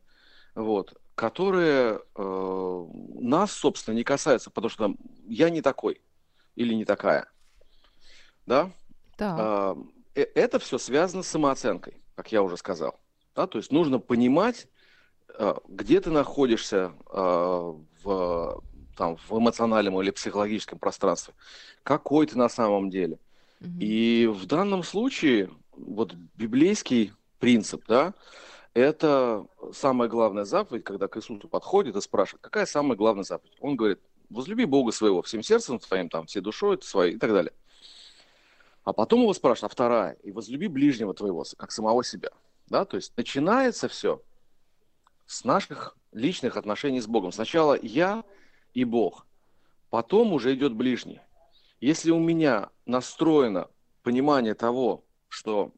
вот, 0.54 0.94
которые 1.16 2.02
э, 2.16 2.86
нас, 3.20 3.52
собственно, 3.52 3.96
не 3.96 4.04
касаются, 4.04 4.52
потому 4.52 4.70
что 4.70 4.84
там, 4.84 4.98
я 5.26 5.50
не 5.50 5.64
такой 5.64 6.02
или 6.56 6.76
не 6.76 6.86
такая, 6.86 7.32
да. 8.46 8.70
А, 9.40 9.76
э, 9.76 10.03
это 10.16 10.60
все 10.60 10.78
связано 10.78 11.24
с 11.24 11.28
самооценкой, 11.28 11.96
как 12.16 12.32
я 12.32 12.42
уже 12.44 12.58
сказал, 12.58 13.00
да, 13.36 13.48
то 13.48 13.58
есть 13.58 13.72
нужно 13.72 14.00
понимать, 14.00 14.68
а, 15.30 15.58
где 15.68 16.00
ты 16.00 16.12
находишься 16.12 16.94
а, 17.08 17.76
в, 18.04 18.64
там, 18.96 19.18
в 19.18 19.38
эмоциональном 19.38 20.00
или 20.02 20.12
психологическом 20.12 20.80
пространстве, 20.80 21.34
какой 21.84 22.28
ты 22.28 22.38
на 22.38 22.50
самом 22.50 22.90
деле. 22.90 23.20
Мгм. 23.60 23.80
И 23.80 24.28
в 24.28 24.46
данном 24.46 24.84
случае 24.84 25.50
вот 25.72 26.14
библейский 26.36 27.14
принцип, 27.40 27.84
да, 27.88 28.14
это 28.74 29.46
самая 29.74 30.10
главная 30.10 30.46
заповедь, 30.46 30.84
когда 30.84 31.08
к 31.08 31.18
Иисусу 31.18 31.48
подходит 31.48 31.96
и 31.96 32.02
спрашивает, 32.02 32.42
какая 32.42 32.66
самая 32.66 32.98
главная 32.98 33.24
заповедь? 33.24 33.56
Он 33.60 33.76
говорит, 33.76 34.00
возлюби 34.30 34.66
Бога 34.66 34.92
своего 34.92 35.22
всем 35.22 35.44
сердцем 35.44 35.80
твоим, 35.80 36.10
там, 36.10 36.26
всей 36.26 36.42
душой 36.42 36.80
своей 36.82 37.16
и 37.16 37.18
так 37.18 37.32
далее. 37.32 37.54
А 38.84 38.94
потом 38.94 39.22
его 39.22 39.34
спрашивают, 39.34 39.72
а 39.72 39.74
вторая, 39.74 40.14
и 40.24 40.32
возлюби 40.32 40.68
ближнего 40.68 41.14
твоего, 41.14 41.46
как 41.58 41.72
самого 41.72 42.04
себя. 42.04 42.30
Да? 42.68 42.86
То 42.86 42.98
есть 42.98 43.14
начинается 43.16 43.88
все 43.88 44.22
с 45.26 45.46
наших 45.46 45.98
личных 46.12 46.58
отношений 46.58 47.00
с 47.00 47.08
Богом. 47.08 47.32
Сначала 47.32 47.78
я 47.82 48.24
и 48.74 48.84
Бог, 48.84 49.26
потом 49.90 50.34
уже 50.34 50.54
идет 50.54 50.74
ближний. 50.74 51.22
Если 51.80 52.12
у 52.12 52.20
меня 52.20 52.70
настроено 52.86 53.70
понимание 54.04 54.54
того, 54.54 55.04
что 55.30 55.72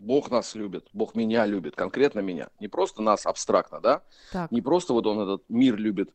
Бог 0.00 0.30
нас 0.30 0.54
любит, 0.54 0.88
Бог 0.92 1.14
меня 1.14 1.46
любит, 1.46 1.76
конкретно 1.76 2.20
меня, 2.20 2.48
не 2.58 2.68
просто 2.68 3.02
нас 3.02 3.26
абстрактно, 3.26 3.80
да, 3.80 4.02
Так. 4.32 4.50
не 4.50 4.62
просто 4.62 4.92
вот 4.92 5.06
он 5.06 5.20
этот 5.20 5.48
мир 5.48 5.76
любит 5.76 6.10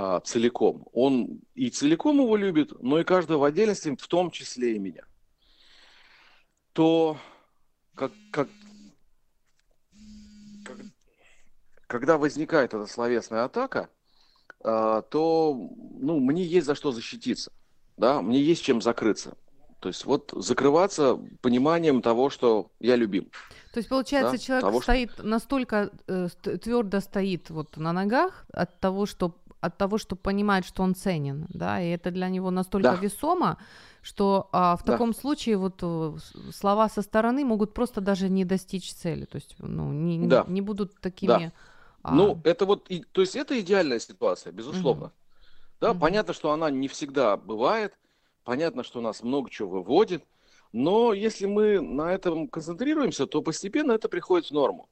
а, 0.00 0.20
целиком, 0.20 0.86
он 0.92 1.40
и 1.56 1.70
целиком 1.70 2.20
его 2.20 2.36
любит, 2.36 2.70
но 2.80 3.00
и 3.00 3.04
каждого 3.04 3.38
в 3.40 3.44
отдельности, 3.44 3.96
в 4.00 4.06
том 4.06 4.30
числе 4.30 4.76
и 4.76 4.78
меня, 4.78 5.02
то 6.72 7.16
как, 7.96 8.12
как, 8.30 8.48
как- 10.64 10.86
когда 11.88 12.16
возникает 12.16 12.74
эта 12.74 12.86
словесная 12.86 13.42
атака, 13.42 13.88
а, 14.62 15.02
то 15.02 15.68
ну, 15.98 16.20
мне 16.20 16.44
есть 16.44 16.66
за 16.66 16.76
что 16.76 16.92
защититься, 16.92 17.50
да, 17.96 18.22
мне 18.22 18.40
есть 18.40 18.62
чем 18.62 18.80
закрыться. 18.80 19.36
То 19.80 19.88
есть 19.88 20.04
вот 20.04 20.32
закрываться 20.36 21.16
пониманием 21.40 22.02
того, 22.02 22.30
что 22.30 22.70
я 22.78 22.94
любим. 22.94 23.30
То 23.72 23.78
есть, 23.78 23.88
получается, 23.88 24.36
Да, 24.36 24.38
человек 24.38 24.64
того, 24.64 24.80
что- 24.80 24.92
стоит 24.92 25.18
настолько 25.24 25.90
твердо 26.62 27.00
стоит 27.00 27.50
вот 27.50 27.76
на 27.76 27.92
ногах 27.92 28.44
от 28.52 28.78
того, 28.78 29.06
что 29.06 29.34
от 29.60 29.76
того, 29.78 29.98
что 29.98 30.16
понимает, 30.16 30.64
что 30.64 30.82
он 30.82 30.94
ценен, 30.94 31.46
да, 31.48 31.80
и 31.80 31.88
это 31.90 32.10
для 32.10 32.28
него 32.28 32.50
настолько 32.50 32.90
Да. 32.90 32.94
весомо, 32.96 33.56
что 34.02 34.48
а, 34.52 34.76
в 34.76 34.84
Да. 34.84 34.92
таком 34.92 35.14
случае 35.14 35.56
вот 35.56 35.82
э, 35.82 36.16
слова 36.52 36.88
со 36.88 37.02
стороны 37.02 37.44
могут 37.44 37.74
просто 37.74 38.00
даже 38.00 38.28
не 38.28 38.44
достичь 38.44 38.92
цели, 38.94 39.24
то 39.24 39.36
есть, 39.36 39.56
ну, 39.58 39.92
не, 39.92 40.16
не- 40.16 40.28
Да. 40.28 40.44
не 40.48 40.60
будут 40.60 41.00
такими. 41.00 41.52
а, 42.02 42.14
Ну, 42.14 42.40
это 42.44 42.64
вот, 42.66 42.90
и- 42.90 43.04
то 43.12 43.20
есть 43.20 43.36
это 43.36 43.58
идеальная 43.60 43.98
ситуация, 43.98 44.52
безусловно. 44.52 45.10
Да, 45.80 45.90
Мгм. 45.90 46.00
понятно, 46.00 46.32
что 46.34 46.50
она 46.52 46.70
не 46.70 46.86
всегда 46.88 47.36
бывает, 47.36 47.92
понятно, 48.44 48.82
что 48.84 49.00
нас 49.00 49.22
много 49.22 49.50
чего 49.50 49.68
выводит, 49.82 50.22
но 50.72 51.12
если 51.12 51.46
мы 51.46 51.80
на 51.80 52.12
этом 52.12 52.48
концентрируемся, 52.48 53.26
то 53.26 53.42
постепенно 53.42 53.92
это 53.92 54.08
приходит 54.08 54.46
в 54.50 54.54
норму. 54.54 54.88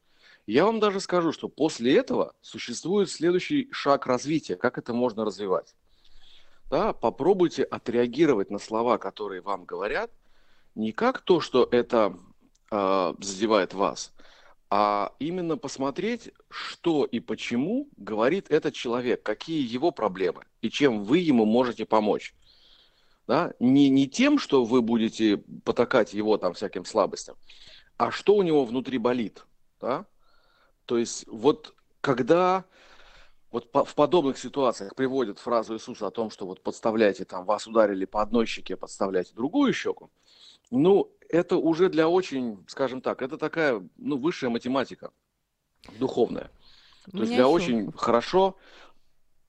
Я 0.47 0.65
вам 0.65 0.79
даже 0.79 1.01
скажу, 1.01 1.33
что 1.33 1.49
после 1.49 1.97
этого 1.97 2.35
существует 2.41 3.11
следующий 3.11 3.69
шаг 3.73 4.07
развития, 4.07 4.57
как 4.57 4.79
это 4.79 4.95
можно 4.95 5.25
развивать. 5.25 5.75
Да, 6.71 6.93
попробуйте 6.93 7.65
отреагировать 7.65 8.51
на 8.51 8.59
слова, 8.59 8.99
которые 8.99 9.41
вам 9.41 9.65
говорят, 9.65 10.11
не 10.77 10.93
как 10.93 11.21
то, 11.21 11.41
что 11.41 11.69
это 11.71 12.17
э, 12.71 13.15
задевает 13.21 13.75
вас, 13.75 14.13
а 14.71 15.15
именно 15.19 15.57
посмотреть, 15.57 16.33
что 16.49 17.05
и 17.05 17.21
почему 17.21 17.89
говорит 17.97 18.51
этот 18.51 18.75
человек, 18.75 19.23
какие 19.23 19.67
его 19.67 19.91
проблемы 19.91 20.45
и 20.61 20.71
чем 20.71 21.05
вы 21.05 21.19
ему 21.19 21.45
можете 21.45 21.87
помочь. 21.87 22.35
Да? 23.27 23.53
Не, 23.59 23.89
не 23.89 24.09
тем, 24.09 24.39
что 24.39 24.65
вы 24.65 24.83
будете 24.83 25.39
потакать 25.65 26.15
его 26.15 26.37
там 26.37 26.55
всяким 26.55 26.85
слабостям, 26.85 27.37
а 27.97 28.11
что 28.11 28.35
у 28.35 28.43
него 28.43 28.65
внутри 28.65 28.99
болит. 28.99 29.45
Да? 29.81 30.07
То 30.87 30.97
есть 30.99 31.27
вот 31.27 31.75
когда 32.01 32.65
вот 33.51 33.71
по- 33.73 33.85
в 33.85 33.95
подобных 33.95 34.39
ситуациях 34.39 34.95
приводят 34.95 35.39
фразу 35.39 35.75
Иисуса 35.75 36.07
о 36.07 36.11
том, 36.11 36.31
что 36.31 36.47
вот 36.47 36.61
подставляйте 36.63 37.25
там, 37.25 37.45
вас 37.45 37.67
ударили 37.67 38.05
по 38.05 38.23
одной 38.23 38.47
щеке, 38.47 38.77
подставляйте 38.77 39.33
другую 39.35 39.73
щеку, 39.73 40.11
ну, 40.71 41.11
это 41.29 41.57
уже 41.57 41.89
для 41.89 42.09
очень, 42.09 42.65
скажем 42.69 43.01
так, 43.01 43.23
это 43.23 43.37
такая, 43.39 43.83
ну, 43.97 44.17
высшая 44.17 44.49
математика 44.49 45.11
духовная. 45.99 46.51
То 47.13 47.19
есть 47.19 47.33
для 47.33 47.43
ещё- 47.45 47.51
очень 47.51 47.93
хорошо 47.93 48.57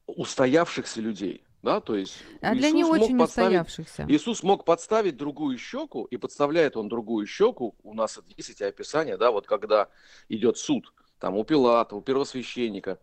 устоявшихся 0.05 1.01
людей, 1.01 1.43
да, 1.63 1.81
то 1.81 1.95
есть 1.95 2.15
А 2.41 2.53
для 2.53 2.71
не 2.71 2.81
Иисус 2.81 2.89
мог 2.97 3.01
очень 3.03 3.17
подставить- 3.17 3.61
устоявшихся. 3.67 4.05
Иисус 4.09 4.43
мог 4.43 4.63
подставить 4.63 5.17
другую 5.17 5.57
щеку, 5.57 6.05
и 6.05 6.17
подставляет 6.17 6.77
он 6.77 6.87
другую 6.87 7.25
щеку. 7.27 7.75
У 7.83 7.93
нас 7.93 8.19
есть 8.37 8.49
эти 8.51 8.63
описания, 8.63 9.17
да, 9.17 9.31
вот 9.31 9.47
когда 9.47 9.87
идет 10.29 10.57
суд, 10.57 10.93
там 11.19 11.35
у 11.35 11.43
Пилата, 11.43 11.95
у 11.95 12.01
первосвященника 12.01 12.99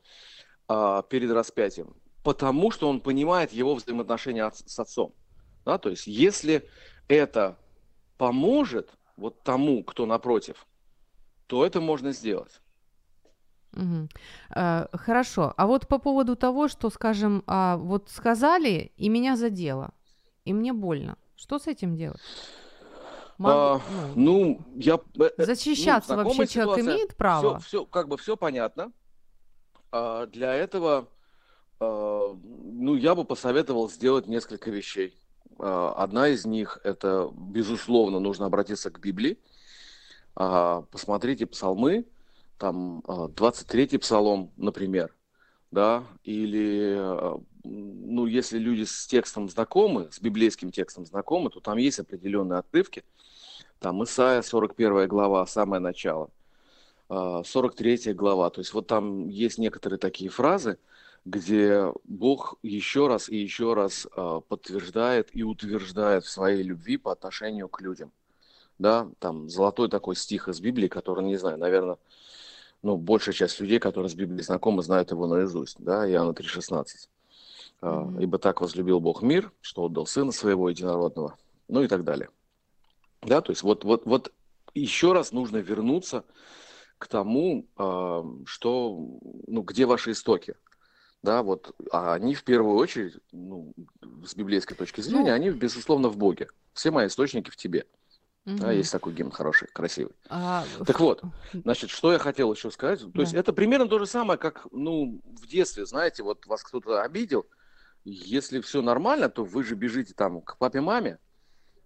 а, 0.68 1.02
перед 1.02 1.30
распятием, 1.30 1.94
потому 2.22 2.70
что 2.70 2.88
он 2.88 3.00
понимает 3.00 3.52
его 3.52 3.74
взаимоотношения 3.74 4.44
от- 4.44 4.56
с 4.56 4.78
отцом. 4.78 5.14
Да, 5.64 5.78
то 5.78 5.90
есть 5.90 6.06
если 6.06 6.68
это 7.08 7.58
поможет 8.18 8.90
вот 9.16 9.42
тому, 9.42 9.82
кто 9.84 10.06
напротив, 10.06 10.66
то 11.46 11.64
это 11.64 11.80
можно 11.80 12.12
сделать. 12.12 12.60
Э, 14.54 14.86
Хорошо. 14.92 15.52
А 15.56 15.66
вот 15.66 15.88
по 15.88 15.98
поводу 15.98 16.36
того, 16.36 16.68
что, 16.68 16.90
скажем, 16.90 17.42
а, 17.46 17.76
вот 17.76 18.10
сказали, 18.10 18.92
и 18.96 19.08
меня 19.08 19.36
задело, 19.36 19.92
и 20.44 20.52
мне 20.52 20.72
больно. 20.72 21.16
Что 21.36 21.58
с 21.58 21.66
этим 21.66 21.96
делать? 21.96 22.20
А, 23.42 23.80
ну, 24.14 24.60
я... 24.76 24.98
э, 25.18 25.30
э, 25.36 25.44
Защищаться 25.44 26.16
ну, 26.16 26.24
вообще 26.24 26.46
человек 26.46 26.76
ситуация. 26.76 26.82
имеет 26.82 27.16
право? 27.16 27.58
Все, 27.58 27.66
все, 27.66 27.86
как 27.86 28.08
бы 28.08 28.16
все 28.16 28.36
понятно. 28.36 28.92
А, 29.90 30.26
для 30.26 30.54
этого, 30.54 31.08
а, 31.80 32.36
ну, 32.42 32.94
я 32.94 33.14
бы 33.14 33.24
посоветовал 33.24 33.90
сделать 33.90 34.26
несколько 34.26 34.70
вещей. 34.70 35.14
А, 35.58 35.94
одна 35.96 36.28
из 36.28 36.44
них 36.44 36.78
это, 36.84 37.30
безусловно, 37.32 38.20
нужно 38.20 38.46
обратиться 38.46 38.90
к 38.90 39.00
Библии. 39.00 39.38
А, 40.36 40.82
посмотрите 40.90 41.46
псалмы, 41.46 42.06
там 42.58 43.02
а, 43.06 43.26
23-й 43.28 43.98
псалом, 43.98 44.52
например, 44.56 45.14
да, 45.70 46.04
или, 46.22 46.96
а, 46.98 47.40
ну, 47.64 48.26
если 48.26 48.58
люди 48.58 48.84
с 48.84 49.06
текстом 49.06 49.48
знакомы, 49.48 50.08
с 50.10 50.20
библейским 50.20 50.70
текстом 50.70 51.06
знакомы, 51.06 51.50
то 51.50 51.60
там 51.60 51.78
есть 51.78 51.98
определенные 51.98 52.58
отрывки, 52.58 53.04
там 53.80 54.02
Исайя, 54.04 54.42
41 54.42 55.08
глава, 55.08 55.46
самое 55.46 55.80
начало, 55.80 56.30
а, 57.08 57.42
43 57.42 58.12
глава, 58.12 58.50
то 58.50 58.60
есть 58.60 58.72
вот 58.74 58.86
там 58.86 59.28
есть 59.28 59.58
некоторые 59.58 59.98
такие 59.98 60.30
фразы, 60.30 60.78
где 61.24 61.92
Бог 62.04 62.56
еще 62.62 63.08
раз 63.08 63.28
и 63.28 63.36
еще 63.36 63.74
раз 63.74 64.06
а, 64.14 64.40
подтверждает 64.40 65.30
и 65.32 65.42
утверждает 65.42 66.24
в 66.24 66.30
своей 66.30 66.62
любви 66.62 66.98
по 66.98 67.12
отношению 67.12 67.68
к 67.68 67.80
людям. 67.80 68.12
Да, 68.78 69.08
там 69.20 69.48
золотой 69.48 69.88
такой 69.88 70.16
стих 70.16 70.48
из 70.48 70.60
Библии, 70.60 70.88
который, 70.88 71.24
не 71.24 71.36
знаю, 71.36 71.58
наверное, 71.58 71.96
ну, 72.82 72.96
большая 72.96 73.32
часть 73.32 73.60
людей, 73.60 73.78
которые 73.78 74.10
с 74.10 74.14
Библией 74.14 74.42
знакомы, 74.42 74.82
знают 74.82 75.12
его 75.12 75.26
наизусть, 75.26 75.76
да, 75.78 76.10
Иоанна 76.10 76.32
3,16. 76.32 77.08
Мгм. 77.80 78.18
«Ибо 78.20 78.38
так 78.38 78.60
возлюбил 78.60 79.00
Бог 79.00 79.22
мир, 79.22 79.52
что 79.60 79.84
отдал 79.84 80.06
Сына 80.06 80.32
Своего 80.32 80.68
Единородного», 80.70 81.36
ну 81.68 81.82
и 81.82 81.88
так 81.88 82.04
далее. 82.04 82.30
Да, 83.22 83.40
то 83.40 83.52
есть 83.52 83.62
вот, 83.62 83.84
вот, 83.84 84.06
вот 84.06 84.32
еще 84.74 85.12
раз 85.12 85.32
нужно 85.32 85.58
вернуться 85.58 86.24
к 86.98 87.06
тому, 87.08 87.68
а, 87.76 88.24
что, 88.46 89.18
ну, 89.46 89.62
где 89.62 89.86
ваши 89.86 90.12
истоки. 90.12 90.54
Да, 91.22 91.42
вот, 91.42 91.74
а 91.90 92.12
они 92.14 92.34
в 92.34 92.44
первую 92.44 92.76
очередь, 92.76 93.18
ну, 93.32 93.72
с 94.24 94.34
библейской 94.34 94.74
точки 94.74 95.00
зрения, 95.00 95.30
Ну- 95.30 95.34
они, 95.34 95.50
безусловно, 95.50 96.08
в 96.08 96.18
Боге. 96.18 96.48
Все 96.74 96.90
мои 96.90 97.06
источники 97.06 97.50
в 97.50 97.56
тебе. 97.56 97.86
Да, 98.44 98.66
Мгм. 98.68 98.76
есть 98.76 98.92
такой 98.92 99.14
гимн 99.14 99.30
хороший, 99.30 99.68
красивый. 99.68 100.14
А, 100.28 100.64
Так 100.86 101.00
вот, 101.00 101.22
Значит, 101.52 101.90
что 101.90 102.12
я 102.12 102.18
хотел 102.18 102.52
еще 102.52 102.70
сказать? 102.70 103.00
То 103.14 103.20
есть 103.20 103.32
Да. 103.32 103.38
это 103.38 103.52
примерно 103.52 103.88
то 103.88 103.98
же 103.98 104.06
самое, 104.06 104.38
как, 104.38 104.66
ну, 104.70 105.20
в 105.24 105.46
детстве, 105.46 105.86
знаете, 105.86 106.22
вот 106.22 106.46
вас 106.46 106.62
кто-то 106.62 107.02
обидел, 107.02 107.46
если 108.04 108.60
все 108.60 108.82
нормально, 108.82 109.28
то 109.28 109.44
вы 109.44 109.64
же 109.64 109.74
бежите 109.74 110.14
там 110.14 110.40
к 110.42 110.58
папе-маме, 110.58 111.18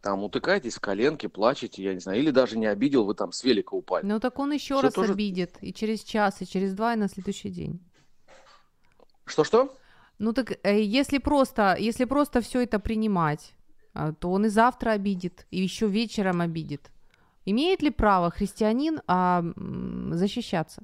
там 0.01 0.23
утыкаетесь 0.23 0.77
в 0.77 0.81
коленки, 0.81 1.27
плачете, 1.27 1.83
я 1.83 1.95
не 1.95 2.01
знаю, 2.01 2.21
или 2.21 2.31
даже 2.31 2.59
не 2.59 2.67
обидел, 2.67 3.05
вы 3.05 3.15
там 3.15 3.33
с 3.33 3.43
велика 3.45 3.75
упали. 3.75 4.07
Ну 4.07 4.21
так 4.21 4.39
он 4.39 4.53
еще 4.53 4.81
раз 4.81 4.95
тоже- 4.95 5.13
обидит. 5.13 5.57
И 5.61 5.73
через 5.73 6.03
час, 6.03 6.41
и 6.41 6.47
через 6.47 6.75
два, 6.75 6.95
и 6.95 6.97
на 6.97 7.09
следующий 7.09 7.51
день. 7.51 7.81
Что-что? 9.25 9.77
Ну 10.19 10.33
так 10.33 10.59
э, 10.63 10.81
если 10.83 11.19
просто, 11.19 11.77
если 11.79 12.05
просто 12.05 12.41
все 12.41 12.63
это 12.63 12.79
принимать, 12.79 13.55
а, 13.93 14.13
то 14.13 14.31
он 14.31 14.47
и 14.47 14.49
завтра 14.49 14.93
обидит, 14.93 15.47
и 15.51 15.61
еще 15.61 15.87
вечером 15.87 16.41
обидит. 16.41 16.91
Имеет 17.45 17.83
ли 17.83 17.91
право 17.91 18.31
христианин 18.31 19.01
а, 19.07 19.45
защищаться? 20.13 20.83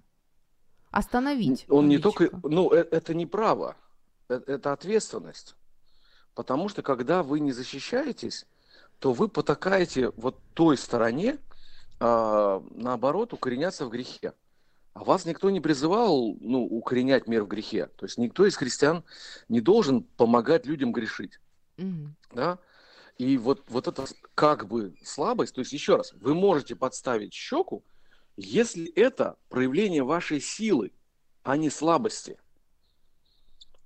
Остановить. 0.90 1.66
Он 1.68 1.88
не 1.88 1.96
обидчика? 1.96 2.28
только, 2.28 2.48
ну, 2.48 2.72
э- 2.72 2.86
это 2.90 3.14
не 3.14 3.26
право, 3.26 3.76
э- 3.76 3.83
это 4.28 4.72
ответственность. 4.72 5.56
Потому 6.34 6.68
что 6.68 6.82
когда 6.82 7.22
вы 7.22 7.40
не 7.40 7.52
защищаетесь, 7.52 8.46
то 8.98 9.12
вы 9.12 9.28
потакаете 9.28 10.10
вот 10.16 10.40
той 10.54 10.76
стороне, 10.76 11.38
а, 12.00 12.62
наоборот, 12.70 13.32
укореняться 13.32 13.86
в 13.86 13.90
грехе. 13.90 14.32
А 14.94 15.02
вас 15.02 15.24
никто 15.24 15.50
не 15.50 15.60
призывал, 15.60 16.36
ну, 16.40 16.64
укоренять 16.64 17.26
мир 17.26 17.44
в 17.44 17.48
грехе. 17.48 17.86
То 17.96 18.06
есть 18.06 18.16
никто 18.16 18.46
из 18.46 18.56
христиан 18.56 19.04
не 19.48 19.60
должен 19.60 20.04
помогать 20.04 20.66
людям 20.66 20.92
грешить, 20.92 21.40
Мгм. 21.76 22.16
да? 22.32 22.58
И 23.18 23.36
вот, 23.38 23.64
вот 23.68 23.86
это 23.86 24.06
как 24.34 24.66
бы 24.66 24.96
слабость, 25.04 25.54
то 25.54 25.60
есть 25.60 25.72
еще 25.72 25.96
раз, 25.96 26.12
вы 26.14 26.34
можете 26.34 26.74
подставить 26.74 27.32
щеку, 27.32 27.84
если 28.36 28.92
это 28.92 29.36
проявление 29.48 30.02
вашей 30.02 30.40
силы, 30.40 30.92
а 31.42 31.56
не 31.56 31.70
слабости. 31.70 32.38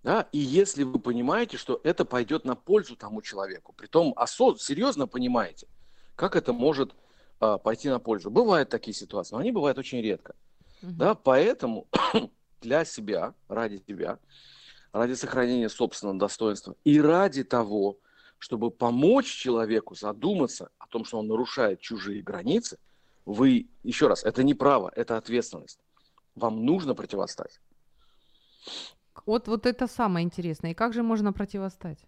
Да? 0.02 0.28
И 0.32 0.38
если 0.38 0.84
вы 0.84 0.98
понимаете, 0.98 1.56
что 1.56 1.80
это 1.84 2.04
пойдет 2.04 2.44
на 2.44 2.54
пользу 2.54 2.96
тому 2.96 3.20
человеку, 3.22 3.72
притом 3.72 4.14
осоз- 4.16 4.62
серьезно 4.62 5.06
понимаете, 5.06 5.66
как 6.14 6.36
это 6.36 6.52
может 6.52 6.94
а, 7.40 7.58
пойти 7.58 7.88
на 7.88 8.00
пользу. 8.00 8.30
Бывают 8.30 8.68
такие 8.68 8.94
ситуации, 8.94 9.34
но 9.34 9.40
они 9.40 9.52
бывают 9.52 9.78
очень 9.78 10.00
редко. 10.00 10.34
Мгм. 10.82 10.96
Да? 10.96 11.14
Поэтому 11.14 11.86
для 12.60 12.84
себя, 12.84 13.34
ради 13.48 13.82
себя, 13.86 14.18
ради 14.92 15.14
сохранения 15.14 15.68
собственного 15.68 16.18
достоинства 16.18 16.74
и 16.84 17.00
ради 17.00 17.44
того, 17.44 17.98
чтобы 18.38 18.70
помочь 18.70 19.26
человеку 19.26 19.94
задуматься 19.94 20.70
о 20.78 20.86
том, 20.86 21.04
что 21.04 21.18
он 21.18 21.26
нарушает 21.26 21.80
чужие 21.80 22.22
границы, 22.22 22.78
вы, 23.24 23.68
еще 23.82 24.08
раз, 24.08 24.24
это 24.24 24.42
не 24.42 24.54
право, 24.54 24.90
это 24.94 25.16
ответственность. 25.16 25.80
Вам 26.34 26.64
нужно 26.64 26.94
противостать. 26.94 27.60
Вот, 29.26 29.48
вот 29.48 29.66
это 29.66 29.86
самое 29.86 30.24
интересное. 30.24 30.72
И 30.72 30.74
как 30.74 30.92
же 30.92 31.02
можно 31.02 31.32
противостать? 31.32 31.98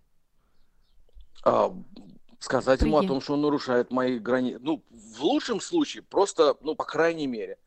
А, 1.44 1.74
сказать 2.38 2.82
ему 2.82 2.98
о 2.98 3.06
том, 3.06 3.20
что 3.20 3.34
он 3.34 3.42
нарушает 3.42 3.90
мои 3.90 4.18
границы. 4.18 4.58
Ну, 4.60 4.84
в 4.90 5.22
лучшем 5.22 5.60
случае, 5.60 6.02
просто, 6.02 6.56
ну, 6.60 6.74
по 6.74 6.84
крайней 6.84 7.26
мере, 7.26 7.58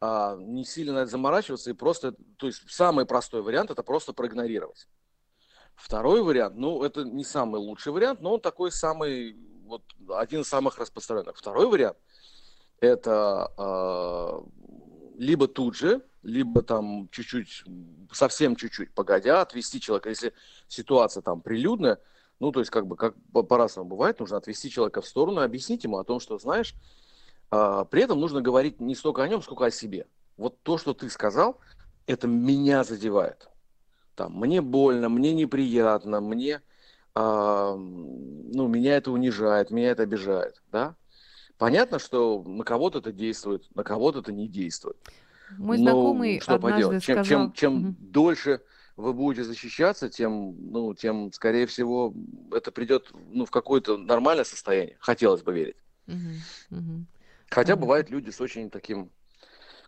а, 0.00 0.36
не 0.36 0.64
сильно 0.64 0.94
на 0.94 0.98
это 1.00 1.10
заморачиваться 1.10 1.70
и 1.70 1.74
просто, 1.74 2.14
то 2.36 2.46
есть 2.46 2.62
самый 2.70 3.06
простой 3.06 3.42
вариант 3.42 3.70
это 3.70 3.82
просто 3.82 4.12
проигнорировать. 4.12 4.88
Второй 5.74 6.22
вариант, 6.22 6.56
ну, 6.56 6.82
это 6.82 7.04
не 7.04 7.24
самый 7.24 7.58
лучший 7.58 7.92
вариант, 7.92 8.20
но 8.20 8.34
он 8.34 8.40
такой 8.40 8.72
самый, 8.72 9.36
вот, 9.64 9.82
один 10.08 10.40
из 10.40 10.48
самых 10.48 10.78
распространенных. 10.78 11.36
Второй 11.36 11.66
вариант 11.66 11.96
это 12.80 13.52
а, 13.56 14.44
либо 15.16 15.48
тут 15.48 15.76
же, 15.76 16.02
либо 16.22 16.62
там 16.62 17.08
чуть-чуть, 17.10 17.64
совсем 18.12 18.56
чуть-чуть 18.56 18.92
погодя, 18.92 19.40
отвести 19.40 19.80
человека, 19.80 20.10
если 20.10 20.32
ситуация 20.68 21.22
там 21.22 21.40
прилюдная, 21.40 21.98
ну, 22.38 22.52
то 22.52 22.60
есть, 22.60 22.70
как 22.70 22.86
бы, 22.86 22.96
как 22.96 23.14
по- 23.32 23.42
по-разному 23.42 23.88
бывает, 23.88 24.20
нужно 24.20 24.36
отвести 24.36 24.70
человека 24.70 25.00
в 25.02 25.06
сторону 25.06 25.40
и 25.40 25.44
объяснить 25.44 25.84
ему 25.84 25.98
о 25.98 26.04
том, 26.04 26.20
что, 26.20 26.38
знаешь, 26.38 26.74
а, 27.50 27.84
при 27.84 28.02
этом 28.02 28.18
нужно 28.20 28.40
говорить 28.40 28.80
не 28.80 28.94
столько 28.94 29.22
о 29.22 29.28
нем, 29.28 29.42
сколько 29.42 29.66
о 29.66 29.70
себе. 29.70 30.06
Вот 30.36 30.62
то, 30.62 30.78
что 30.78 30.94
ты 30.94 31.10
сказал, 31.10 31.60
это 32.06 32.26
меня 32.26 32.84
задевает. 32.84 33.48
Там, 34.14 34.34
мне 34.34 34.60
больно, 34.60 35.08
мне 35.08 35.34
неприятно, 35.34 36.20
мне, 36.20 36.62
а, 37.14 37.74
ну, 37.74 38.68
меня 38.68 38.96
это 38.96 39.10
унижает, 39.10 39.70
меня 39.70 39.90
это 39.90 40.02
обижает, 40.02 40.62
да? 40.70 40.96
Понятно, 41.58 41.98
что 41.98 42.42
на 42.42 42.64
кого-то 42.64 43.00
это 43.00 43.12
действует, 43.12 43.68
на 43.74 43.84
кого-то 43.84 44.20
это 44.20 44.32
не 44.32 44.48
действует. 44.48 44.96
Мой 45.58 45.78
Ну, 45.78 45.82
знакомый 45.82 46.40
что 46.40 46.54
однажды 46.54 46.74
поделать? 46.74 47.04
Чем, 47.04 47.24
сказал... 47.24 47.24
чем, 47.24 47.52
чем 47.52 47.74
Мгм. 47.76 47.96
дольше 48.00 48.60
вы 48.96 49.12
будете 49.14 49.44
защищаться, 49.44 50.08
тем, 50.08 50.54
ну, 50.70 50.94
тем, 50.94 51.32
скорее 51.32 51.66
всего, 51.66 52.14
это 52.52 52.70
придет 52.70 53.10
ну, 53.30 53.44
в 53.46 53.50
какое-то 53.50 53.96
нормальное 53.96 54.44
состояние. 54.44 54.96
Хотелось 55.00 55.42
бы 55.42 55.52
верить. 55.54 55.76
Мгм. 56.06 56.34
Мгм. 56.70 57.06
Хотя 57.48 57.72
Понятно. 57.72 57.80
бывают 57.82 58.10
люди 58.10 58.30
с 58.30 58.40
очень 58.40 58.70
таким, 58.70 59.10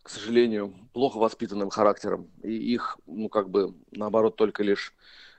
к 0.03 0.09
сожалению, 0.09 0.75
плохо 0.93 1.19
воспитанным 1.19 1.71
характером. 1.71 2.31
И 2.43 2.53
их, 2.53 2.99
ну, 3.07 3.29
как 3.29 3.51
бы, 3.51 3.75
наоборот, 3.91 4.37
только 4.37 4.63
лишь 4.63 4.95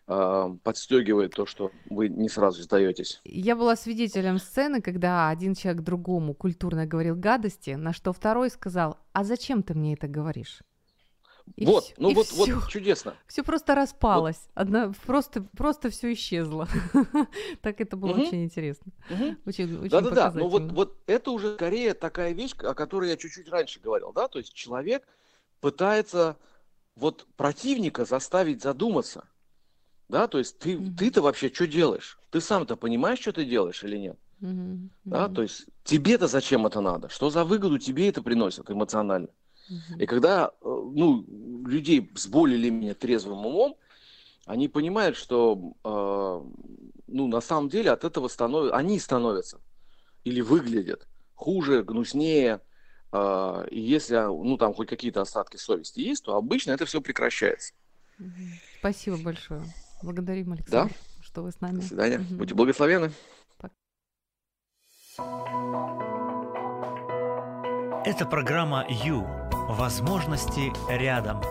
подстегивает 0.06 1.32
то, 1.34 1.46
что 1.46 1.72
вы 1.90 2.10
не 2.10 2.30
сразу 2.30 2.62
сдаетесь. 2.62 3.22
Я 3.24 3.56
была 3.56 3.76
свидетелем 3.76 4.38
сцены, 4.38 4.82
когда 4.82 5.30
один 5.30 5.56
человек 5.56 5.82
другому 5.84 6.34
культурно 6.34 6.86
говорил 6.86 7.16
гадости, 7.16 7.72
на 7.72 7.94
что 7.94 8.12
второй 8.12 8.50
сказал, 8.50 8.98
а 9.14 9.24
зачем 9.24 9.64
ты 9.64 9.74
мне 9.74 9.94
это 9.94 10.08
говоришь? 10.08 10.62
И 11.56 11.66
вот, 11.66 11.84
всё- 11.86 11.94
ну 11.98 12.12
и 12.12 12.14
вот, 12.16 12.26
всё. 12.28 12.56
вот 12.60 12.70
чудесно. 12.70 13.16
Все 13.28 13.44
просто 13.44 13.76
распалось. 13.76 14.48
Одна, 14.54 14.94
просто, 15.06 15.42
просто 15.42 15.90
все 15.90 16.14
исчезло. 16.14 16.68
так 17.62 17.82
это 17.82 17.98
было 17.98 18.14
Мгм. 18.14 18.22
очень 18.22 18.44
интересно. 18.46 18.92
Мгм. 19.10 19.38
Очень, 19.46 19.78
очень 19.78 19.90
Да-да-да, 19.90 20.32
но 20.32 20.48
вот, 20.48 20.72
вот 20.72 20.98
это 21.06 21.32
уже 21.32 21.56
скорее 21.56 21.94
такая 21.94 22.32
вещь, 22.34 22.54
о 22.60 22.74
которой 22.74 23.10
я 23.10 23.18
чуть-чуть 23.18 23.50
раньше 23.50 23.80
говорил, 23.82 24.14
да, 24.14 24.28
то 24.30 24.40
есть 24.40 24.54
человек 24.54 25.06
пытается 25.60 26.38
вот 26.96 27.28
противника 27.36 28.06
заставить 28.06 28.62
задуматься, 28.62 29.28
да, 30.14 30.28
то 30.30 30.40
есть 30.40 30.60
ты, 30.60 30.80
Мгм. 30.80 30.94
ты-то 30.96 31.22
вообще 31.24 31.52
что 31.54 31.68
делаешь? 31.68 32.20
Ты 32.32 32.42
сам-то 32.42 32.78
понимаешь, 32.78 33.20
что 33.20 33.34
ты 33.34 33.46
делаешь 33.46 33.84
или 33.84 33.98
нет? 33.98 34.20
Мгм, 34.42 34.92
Да, 35.10 35.30
то 35.30 35.42
есть 35.44 35.68
тебе-то 35.84 36.28
зачем 36.28 36.66
это 36.66 36.82
надо? 36.82 37.10
Что 37.10 37.30
за 37.30 37.46
выгоду 37.46 37.78
тебе 37.80 38.10
это 38.10 38.22
приносит 38.24 38.72
эмоционально? 38.72 39.30
мгм. 39.68 40.00
И 40.00 40.08
когда, 40.08 40.50
э, 40.50 40.52
ну, 40.66 41.26
людей 41.68 42.12
с 42.16 42.28
более 42.28 42.58
или 42.60 42.70
менее 42.70 42.96
трезвым 42.96 43.46
умом, 43.46 43.78
они 44.46 44.70
понимают, 44.70 45.18
что, 45.18 45.74
э, 45.84 45.90
ну, 47.08 47.28
на 47.28 47.42
самом 47.42 47.70
деле 47.70 47.92
от 47.92 48.04
этого 48.04 48.28
становятся, 48.28 48.76
они 48.78 49.00
становятся 49.00 49.62
или 50.24 50.42
выглядят 50.42 51.08
хуже, 51.36 51.84
гнуснее. 51.84 52.62
А, 53.12 53.66
и 53.72 53.80
если, 53.80 54.16
ну, 54.18 54.58
там 54.58 54.74
хоть 54.74 54.90
какие-то 54.90 55.22
остатки 55.22 55.58
совести 55.58 56.02
есть, 56.02 56.26
то 56.26 56.36
обычно 56.38 56.72
это 56.72 56.86
все 56.86 57.02
прекращается. 57.02 57.74
Спасибо 58.80 59.18
большое. 59.18 59.74
Благодарим, 60.04 60.52
Александр, 60.52 60.94
да? 60.94 61.24
что 61.24 61.44
вы 61.44 61.52
с 61.52 61.62
нами. 61.62 61.78
До 61.78 61.88
свидания. 61.88 62.18
Угу. 62.18 62.36
Будьте 62.36 62.54
благословены. 62.54 63.12
Это 68.06 68.26
программа 68.26 68.86
«Ю». 68.90 69.26
Возможности 69.70 70.74
рядом. 70.90 71.42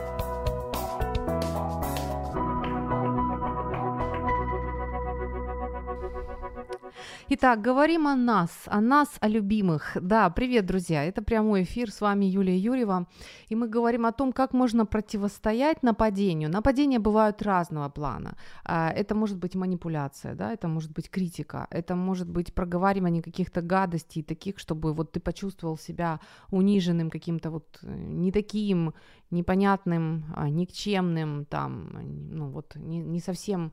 Итак, 7.35 7.63
говорим 7.63 8.07
о 8.07 8.15
нас, 8.15 8.51
о 8.67 8.83
нас, 8.83 9.09
о 9.21 9.27
любимых. 9.27 9.97
Да, 9.99 10.29
привет, 10.29 10.67
друзья, 10.67 11.03
это 11.03 11.23
прямой 11.23 11.63
эфир, 11.63 11.91
с 11.91 12.03
вами 12.03 12.27
Юлия 12.27 12.59
Юрьева, 12.59 13.07
и 13.49 13.57
мы 13.57 13.69
говорим 13.69 14.05
о 14.05 14.13
том, 14.13 14.33
как 14.33 14.53
можно 14.53 14.85
противостоять 14.85 15.83
нападению. 15.83 16.51
Нападения 16.51 16.99
бывают 16.99 17.41
разного 17.41 17.89
плана. 17.89 18.37
А, 18.65 18.91
это 18.91 19.15
может 19.15 19.39
быть 19.39 19.55
манипуляция, 19.55 20.35
да, 20.35 20.53
это 20.53 20.69
может 20.69 20.93
быть 20.93 21.09
критика, 21.09 21.67
это 21.71 21.97
может 21.97 22.29
быть 22.29 22.53
проговаривание 22.53 23.23
каких-то 23.23 23.63
гадостей, 23.63 24.23
таких, 24.23 24.59
чтобы 24.59 24.93
вот 24.93 25.13
ты 25.13 25.21
почувствовал 25.21 25.79
себя 25.79 26.21
униженным 26.51 27.09
каким-то 27.09 27.51
вот 27.51 27.79
э, 27.83 27.87
не 27.87 28.31
таким, 28.31 28.93
непонятным, 29.31 30.25
а, 30.37 30.51
никчемным, 30.51 31.47
там, 31.47 31.99
ну 32.31 32.51
вот, 32.51 32.77
не, 32.77 32.99
не 32.99 33.21
совсем 33.21 33.73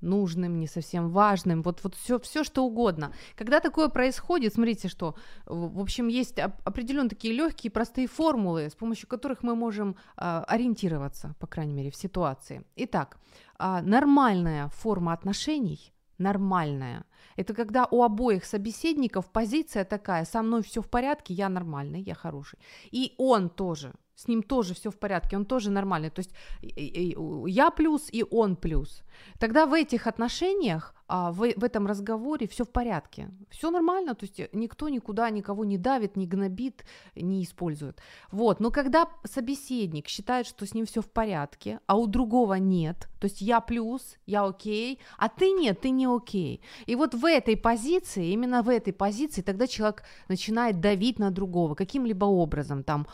нужным, 0.00 0.58
не 0.58 0.66
совсем 0.66 1.10
важным, 1.10 1.62
вот, 1.62 1.80
вот 1.82 1.94
все, 1.94 2.18
все 2.18 2.44
что 2.44 2.64
угодно. 2.64 3.12
Когда 3.36 3.60
такое 3.60 3.88
происходит, 3.88 4.54
смотрите, 4.54 4.88
что, 4.88 5.14
в 5.46 5.80
общем, 5.80 6.08
есть 6.08 6.38
определенно 6.38 7.08
такие 7.08 7.34
легкие, 7.34 7.70
простые 7.70 8.06
формулы, 8.06 8.68
с 8.70 8.74
помощью 8.74 9.08
которых 9.08 9.42
мы 9.42 9.54
можем 9.54 9.96
э, 10.16 10.44
ориентироваться, 10.48 11.34
по 11.38 11.46
крайней 11.46 11.74
мере, 11.74 11.90
в 11.90 11.96
ситуации. 11.96 12.64
Итак, 12.76 13.18
э, 13.58 13.80
нормальная 13.82 14.68
форма 14.68 15.12
отношений, 15.12 15.92
нормальная, 16.18 17.04
это 17.36 17.54
когда 17.54 17.86
у 17.90 18.02
обоих 18.02 18.44
собеседников 18.44 19.30
позиция 19.30 19.84
такая, 19.84 20.24
со 20.24 20.42
мной 20.42 20.62
все 20.62 20.82
в 20.82 20.88
порядке, 20.88 21.34
я 21.34 21.48
нормальный, 21.48 22.02
я 22.02 22.14
хороший. 22.14 22.58
И 22.90 23.14
он 23.18 23.48
тоже 23.48 23.92
с 24.20 24.28
ним 24.28 24.42
тоже 24.42 24.74
все 24.74 24.90
в 24.90 24.98
порядке, 24.98 25.36
он 25.36 25.44
тоже 25.44 25.70
нормальный. 25.70 26.10
То 26.10 26.20
есть 26.20 26.34
я 26.62 27.70
плюс 27.70 28.08
и 28.12 28.24
он 28.30 28.56
плюс. 28.56 29.02
Тогда 29.38 29.66
в 29.66 29.72
этих 29.72 30.06
отношениях, 30.06 30.94
а, 31.08 31.32
в, 31.32 31.42
этом 31.42 31.86
разговоре 31.86 32.46
все 32.46 32.64
в 32.64 32.68
порядке. 32.68 33.30
Все 33.50 33.70
нормально, 33.70 34.14
то 34.14 34.26
есть 34.26 34.40
никто 34.52 34.88
никуда 34.88 35.30
никого 35.30 35.64
не 35.64 35.78
давит, 35.78 36.16
не 36.16 36.26
гнобит, 36.26 36.84
не 37.16 37.42
использует. 37.42 38.00
Вот. 38.30 38.60
Но 38.60 38.70
когда 38.70 39.08
собеседник 39.24 40.08
считает, 40.08 40.46
что 40.46 40.66
с 40.66 40.74
ним 40.74 40.84
все 40.84 41.00
в 41.00 41.10
порядке, 41.10 41.80
а 41.86 41.96
у 41.96 42.06
другого 42.06 42.54
нет, 42.54 43.08
то 43.20 43.26
есть 43.26 43.40
я 43.40 43.60
плюс, 43.60 44.18
я 44.26 44.44
окей, 44.44 45.00
а 45.18 45.28
ты 45.28 45.50
нет, 45.50 45.80
ты 45.80 45.90
не 45.90 46.06
окей. 46.06 46.60
И 46.86 46.94
вот 46.94 47.14
в 47.14 47.24
этой 47.24 47.56
позиции, 47.56 48.32
именно 48.32 48.62
в 48.62 48.68
этой 48.68 48.92
позиции, 48.92 49.42
тогда 49.42 49.66
человек 49.66 50.04
начинает 50.28 50.80
давить 50.80 51.18
на 51.18 51.30
другого 51.30 51.74
каким-либо 51.74 52.26
образом, 52.26 52.84
там, 52.84 53.06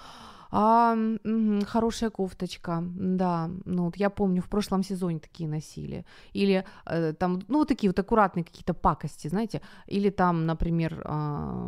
а, 0.50 0.94
угу, 1.24 1.64
хорошая 1.66 2.10
кофточка, 2.10 2.82
да. 2.94 3.50
Ну 3.64 3.84
вот 3.84 3.96
я 3.96 4.10
помню, 4.10 4.42
в 4.42 4.48
прошлом 4.48 4.82
сезоне 4.82 5.18
такие 5.18 5.48
носили. 5.48 6.04
Или 6.32 6.64
э, 6.86 7.12
там, 7.12 7.42
ну 7.48 7.58
вот 7.58 7.68
такие 7.68 7.90
вот 7.90 7.98
аккуратные 7.98 8.44
какие-то 8.44 8.74
пакости, 8.74 9.28
знаете. 9.28 9.60
Или 9.86 10.10
там, 10.10 10.46
например, 10.46 11.02
э, 11.04 11.66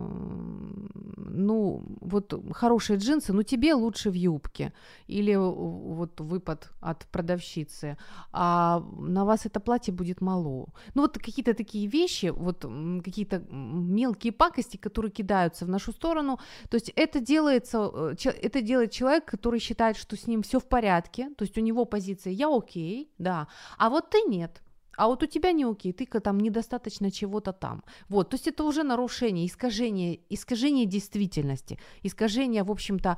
ну 1.17 1.83
вот 2.01 2.35
хорошие 2.53 2.99
джинсы, 2.99 3.33
ну 3.33 3.43
тебе 3.43 3.75
лучше 3.75 4.11
в 4.11 4.15
юбке. 4.15 4.73
Или 5.07 5.37
вот 5.37 6.21
выпад 6.21 6.71
от 6.81 7.07
продавщицы. 7.07 7.97
А 8.33 8.83
на 8.99 9.25
вас 9.25 9.47
это 9.47 9.61
платье 9.61 9.95
будет 9.95 10.21
мало. 10.21 10.67
Ну 10.95 11.03
вот 11.03 11.19
какие-то 11.19 11.55
такие 11.55 11.87
вещи, 11.87 12.27
вот 12.27 12.65
какие-то 13.05 13.43
мелкие 13.51 14.33
пакости, 14.33 14.77
которые 14.77 15.11
кидаются 15.11 15.65
в 15.65 15.69
нашу 15.69 15.93
сторону. 15.93 16.39
То 16.71 16.77
есть 16.77 16.93
это 16.97 17.21
делается, 17.21 17.91
э, 17.93 18.15
это 18.43 18.63
делает 18.69 18.93
человек, 18.93 19.25
который 19.25 19.61
считает, 19.61 19.97
что 19.97 20.17
с 20.17 20.27
ним 20.27 20.43
все 20.43 20.59
в 20.59 20.65
порядке, 20.65 21.31
то 21.37 21.45
есть 21.45 21.59
у 21.59 21.63
него 21.63 21.85
позиция 21.85 22.33
«я 22.33 22.49
окей», 22.49 23.11
да, 23.19 23.47
а 23.79 23.89
вот 23.89 24.11
ты 24.11 24.21
нет, 24.29 24.63
а 24.99 25.07
вот 25.07 25.23
у 25.23 25.27
тебя 25.27 25.53
не 25.53 25.65
окей, 25.65 25.93
ты 25.93 26.07
там 26.21 26.41
недостаточно 26.41 27.11
чего-то 27.11 27.53
там. 27.53 27.83
Вот, 28.09 28.31
то 28.31 28.35
есть 28.35 28.49
это 28.49 28.65
уже 28.65 28.83
нарушение, 28.83 29.47
искажение, 29.47 30.21
искажение 30.29 30.87
действительности, 30.87 31.79
искажение, 32.03 32.65
в 32.65 32.71
общем-то, 32.71 33.17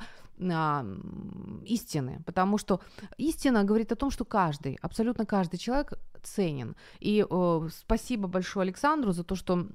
а, 0.52 0.86
истины, 1.64 2.22
потому 2.26 2.58
что 2.58 2.80
истина 3.18 3.64
говорит 3.64 3.92
о 3.92 3.96
том, 3.96 4.10
что 4.10 4.24
каждый, 4.24 4.78
абсолютно 4.82 5.24
каждый 5.26 5.58
человек 5.58 5.92
ценен. 6.22 6.76
И 7.00 7.26
э, 7.28 7.68
спасибо 7.72 8.28
большое 8.28 8.62
Александру 8.64 9.12
за 9.12 9.24
то, 9.24 9.34
что 9.34 9.66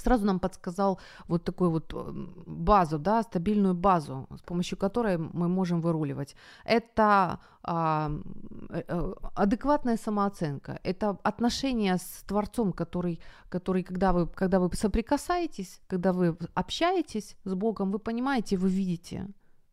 сразу 0.00 0.26
нам 0.26 0.38
подсказал 0.38 0.98
вот 1.28 1.44
такую 1.44 1.70
вот 1.70 1.92
э, 1.94 2.12
базу, 2.46 2.98
да, 2.98 3.22
стабильную 3.22 3.74
базу, 3.74 4.26
с 4.36 4.42
помощью 4.42 4.78
которой 4.78 5.18
мы 5.18 5.48
можем 5.48 5.80
выруливать. 5.80 6.36
Это 6.64 7.38
а, 7.62 8.10
э, 8.70 8.82
э, 8.88 9.12
адекватная 9.34 9.96
самооценка, 9.96 10.80
это 10.82 11.18
отношение 11.22 11.96
с 11.96 12.24
Творцом, 12.26 12.72
который, 12.72 13.20
который 13.48 13.82
когда, 13.82 14.12
вы, 14.12 14.26
когда 14.26 14.58
вы 14.58 14.70
соприкасаетесь, 14.74 15.80
когда 15.86 16.12
вы 16.12 16.36
общаетесь 16.54 17.36
с 17.44 17.54
Богом, 17.54 17.90
вы 17.90 17.98
понимаете, 17.98 18.56
вы 18.56 18.68
видите, 18.68 19.28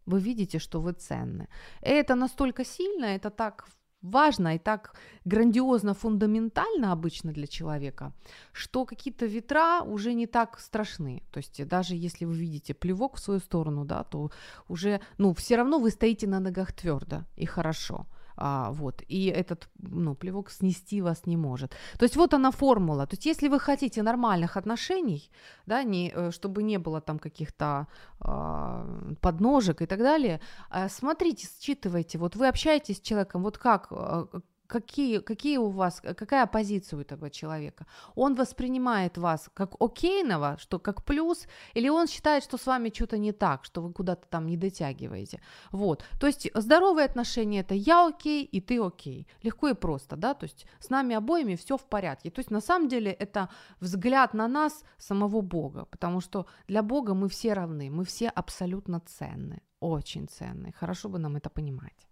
вы 0.05 0.19
видите, 0.19 0.59
что 0.59 0.81
вы 0.81 0.93
ценны. 0.93 1.47
И 1.81 1.89
это 1.89 2.15
настолько 2.15 2.65
сильно, 2.65 3.05
это 3.05 3.29
так 3.29 3.65
важно 4.01 4.55
и 4.55 4.59
так 4.59 4.95
грандиозно, 5.25 5.93
фундаментально 5.93 6.91
обычно 6.91 7.31
для 7.31 7.47
человека, 7.47 8.13
что 8.51 8.85
какие-то 8.85 9.25
ветра 9.25 9.81
уже 9.81 10.13
не 10.13 10.27
так 10.27 10.59
страшны. 10.59 11.23
То 11.31 11.39
есть 11.39 11.67
даже 11.67 11.95
если 11.95 12.25
вы 12.25 12.35
видите 12.35 12.73
плевок 12.73 13.15
в 13.15 13.19
свою 13.19 13.39
сторону, 13.39 13.85
да, 13.85 14.03
то 14.03 14.31
уже, 14.67 15.01
ну, 15.17 15.33
все 15.33 15.57
равно 15.57 15.79
вы 15.79 15.91
стоите 15.91 16.27
на 16.27 16.39
ногах 16.39 16.71
твердо 16.71 17.25
и 17.35 17.45
хорошо. 17.45 18.05
А, 18.41 18.71
вот, 18.71 19.03
и 19.09 19.25
этот 19.25 19.69
ну, 19.79 20.15
плевок 20.15 20.49
снести 20.49 21.01
вас 21.01 21.25
не 21.25 21.35
может. 21.35 21.75
То 21.97 22.05
есть 22.05 22.15
вот 22.15 22.33
она 22.33 22.51
формула. 22.51 23.05
То 23.05 23.15
есть 23.15 23.25
если 23.25 23.49
вы 23.49 23.59
хотите 23.59 24.01
нормальных 24.01 24.55
отношений, 24.55 25.29
да, 25.65 25.83
не, 25.83 26.09
э, 26.15 26.31
чтобы 26.31 26.63
не 26.63 26.77
было 26.77 27.01
там 27.01 27.19
каких-то 27.19 27.87
а, 28.21 28.85
подножек 29.19 29.81
и 29.81 29.85
так 29.85 29.99
далее, 29.99 30.39
а, 30.69 30.87
смотрите, 30.87 31.47
считывайте. 31.61 32.17
Вот 32.17 32.37
вы 32.37 32.47
общаетесь 32.47 32.97
с 32.97 33.01
человеком, 33.01 33.43
вот 33.43 33.57
как, 33.57 33.87
а, 33.91 34.27
какие, 34.69 35.19
какие 35.19 35.57
у 35.57 35.69
вас, 35.69 36.01
какая 36.01 36.45
позиция 36.45 36.97
у 36.97 37.01
этого 37.01 37.29
человека? 37.29 37.85
Он 38.15 38.35
воспринимает 38.35 39.17
вас 39.17 39.49
как 39.53 39.73
окейного, 39.81 40.57
что 40.59 40.79
как 40.79 41.03
плюс, 41.03 41.47
или 41.73 41.89
он 41.89 42.07
считает, 42.07 42.43
что 42.43 42.57
с 42.57 42.67
вами 42.67 42.91
что-то 42.93 43.17
не 43.17 43.31
так, 43.31 43.65
что 43.65 43.81
вы 43.81 43.91
куда-то 43.91 44.27
там 44.29 44.45
не 44.45 44.57
дотягиваете? 44.57 45.41
Вот. 45.71 46.05
То 46.19 46.27
есть 46.27 46.49
здоровые 46.53 47.05
отношения 47.05 47.61
это 47.61 47.73
я 47.73 48.07
окей 48.07 48.43
и 48.43 48.61
ты 48.61 48.79
окей. 48.79 49.27
Легко 49.43 49.69
и 49.69 49.73
просто, 49.73 50.15
да, 50.15 50.33
то 50.33 50.45
есть 50.45 50.65
с 50.79 50.89
нами 50.89 51.15
обоими 51.15 51.55
все 51.55 51.75
в 51.75 51.85
порядке. 51.85 52.29
То 52.29 52.39
есть 52.39 52.51
на 52.51 52.61
самом 52.61 52.87
деле 52.87 53.11
это 53.11 53.49
взгляд 53.79 54.33
на 54.33 54.47
нас 54.47 54.83
самого 54.97 55.41
Бога, 55.41 55.85
потому 55.85 56.21
что 56.21 56.45
для 56.67 56.83
Бога 56.83 57.13
мы 57.13 57.27
все 57.27 57.53
равны, 57.53 57.89
мы 57.89 58.03
все 58.03 58.29
абсолютно 58.29 58.99
ценны, 58.99 59.61
очень 59.79 60.27
ценны. 60.27 60.73
Хорошо 60.79 61.09
бы 61.09 61.19
нам 61.19 61.35
это 61.35 61.49
понимать. 61.49 62.08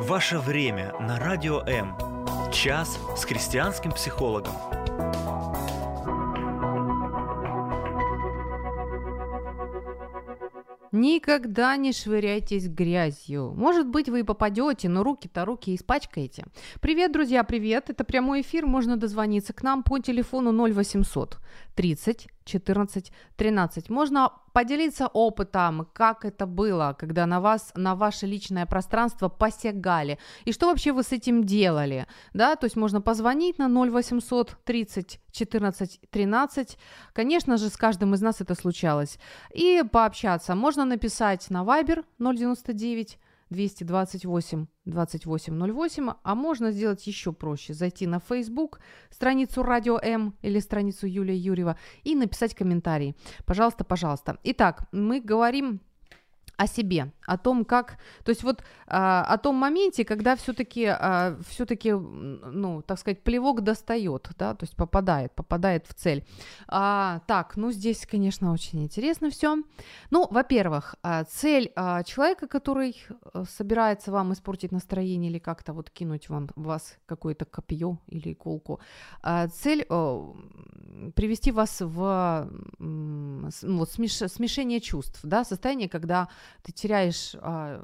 Ваше 0.00 0.38
время 0.38 0.94
на 1.00 1.18
Радио 1.18 1.60
М. 1.60 1.96
Час 2.52 2.98
с 3.16 3.24
христианским 3.24 3.92
психологом. 3.92 4.52
Никогда 10.92 11.76
не 11.76 11.92
швыряйтесь 11.92 12.68
грязью. 12.68 13.52
Может 13.56 13.88
быть, 13.88 14.08
вы 14.08 14.20
и 14.20 14.22
попадете, 14.22 14.88
но 14.88 15.02
руки-то 15.02 15.44
руки 15.44 15.74
испачкаете. 15.74 16.44
Привет, 16.80 17.12
друзья, 17.12 17.42
привет. 17.42 17.88
Это 17.88 18.04
прямой 18.04 18.42
эфир. 18.42 18.66
Можно 18.66 18.96
дозвониться 18.96 19.54
к 19.54 19.62
нам 19.62 19.82
по 19.82 19.98
телефону 19.98 20.52
0800 20.52 21.38
30 21.74 22.28
14, 22.46 23.12
13. 23.36 23.90
Можно 23.90 24.32
поделиться 24.52 25.08
опытом, 25.08 25.86
как 25.92 26.24
это 26.24 26.46
было, 26.46 26.96
когда 26.98 27.26
на 27.26 27.40
вас, 27.40 27.72
на 27.74 27.94
ваше 27.94 28.26
личное 28.26 28.64
пространство 28.64 29.28
посягали, 29.28 30.18
и 30.46 30.52
что 30.52 30.66
вообще 30.66 30.92
вы 30.92 31.02
с 31.02 31.12
этим 31.12 31.44
делали, 31.44 32.06
да, 32.32 32.56
то 32.56 32.64
есть 32.64 32.76
можно 32.76 33.02
позвонить 33.02 33.58
на 33.58 33.68
0800 33.68 34.56
30 34.64 35.20
14 35.32 36.00
13, 36.10 36.78
конечно 37.12 37.56
же, 37.58 37.68
с 37.68 37.76
каждым 37.76 38.14
из 38.14 38.22
нас 38.22 38.40
это 38.40 38.54
случалось, 38.54 39.18
и 39.52 39.82
пообщаться. 39.92 40.54
Можно 40.54 40.84
написать 40.84 41.50
на 41.50 41.62
Viber 41.62 42.04
099 42.18 43.18
228 43.50 44.66
2808, 44.84 46.12
а 46.22 46.34
можно 46.34 46.70
сделать 46.72 47.06
еще 47.06 47.32
проще. 47.32 47.74
Зайти 47.74 48.06
на 48.06 48.20
Facebook, 48.20 48.80
страницу 49.10 49.62
Радио 49.62 49.98
М 49.98 50.34
или 50.42 50.58
страницу 50.60 51.06
Юлия 51.06 51.36
Юрьева 51.36 51.78
и 52.04 52.14
написать 52.14 52.54
комментарий. 52.54 53.16
Пожалуйста, 53.44 53.84
пожалуйста. 53.84 54.38
Итак, 54.42 54.88
мы 54.92 55.20
говорим 55.20 55.80
о 56.56 56.66
себе, 56.66 57.12
о 57.26 57.36
том, 57.36 57.64
как, 57.64 57.98
то 58.24 58.30
есть 58.30 58.42
вот 58.42 58.62
а, 58.86 59.24
о 59.24 59.36
том 59.38 59.56
моменте, 59.56 60.04
когда 60.04 60.36
все-таки, 60.36 60.86
а, 60.86 61.36
все-таки, 61.48 61.92
ну, 61.92 62.82
так 62.82 62.98
сказать, 62.98 63.22
плевок 63.22 63.62
достает, 63.62 64.30
да, 64.38 64.54
то 64.54 64.64
есть 64.64 64.76
попадает, 64.76 65.32
попадает 65.34 65.86
в 65.86 65.94
цель. 65.94 66.24
А, 66.68 67.20
так, 67.26 67.56
ну 67.56 67.72
здесь, 67.72 68.06
конечно, 68.06 68.52
очень 68.52 68.82
интересно 68.84 69.30
все. 69.30 69.62
Ну, 70.10 70.26
во-первых, 70.30 70.96
а, 71.02 71.24
цель 71.24 71.72
а, 71.76 72.02
человека, 72.04 72.46
который 72.46 72.96
э, 73.34 73.44
собирается 73.48 74.10
вам 74.12 74.32
испортить 74.32 74.72
настроение 74.72 75.30
или 75.30 75.38
как-то 75.38 75.72
вот 75.72 75.90
кинуть 75.90 76.28
вам 76.28 76.48
вас 76.56 76.96
какое-то 77.06 77.44
копье 77.44 77.98
или 78.06 78.32
иголку, 78.32 78.80
а, 79.22 79.48
цель 79.48 79.84
а, 79.90 80.32
привести 81.14 81.52
вас 81.52 81.80
в 81.80 82.48
ну, 82.78 83.50
вот 83.78 83.90
смеш, 83.90 84.12
смешение 84.12 84.80
чувств, 84.80 85.20
да, 85.22 85.44
состояние, 85.44 85.88
когда 85.88 86.28
ты 86.62 86.72
теряешь, 86.72 87.34
а, 87.40 87.80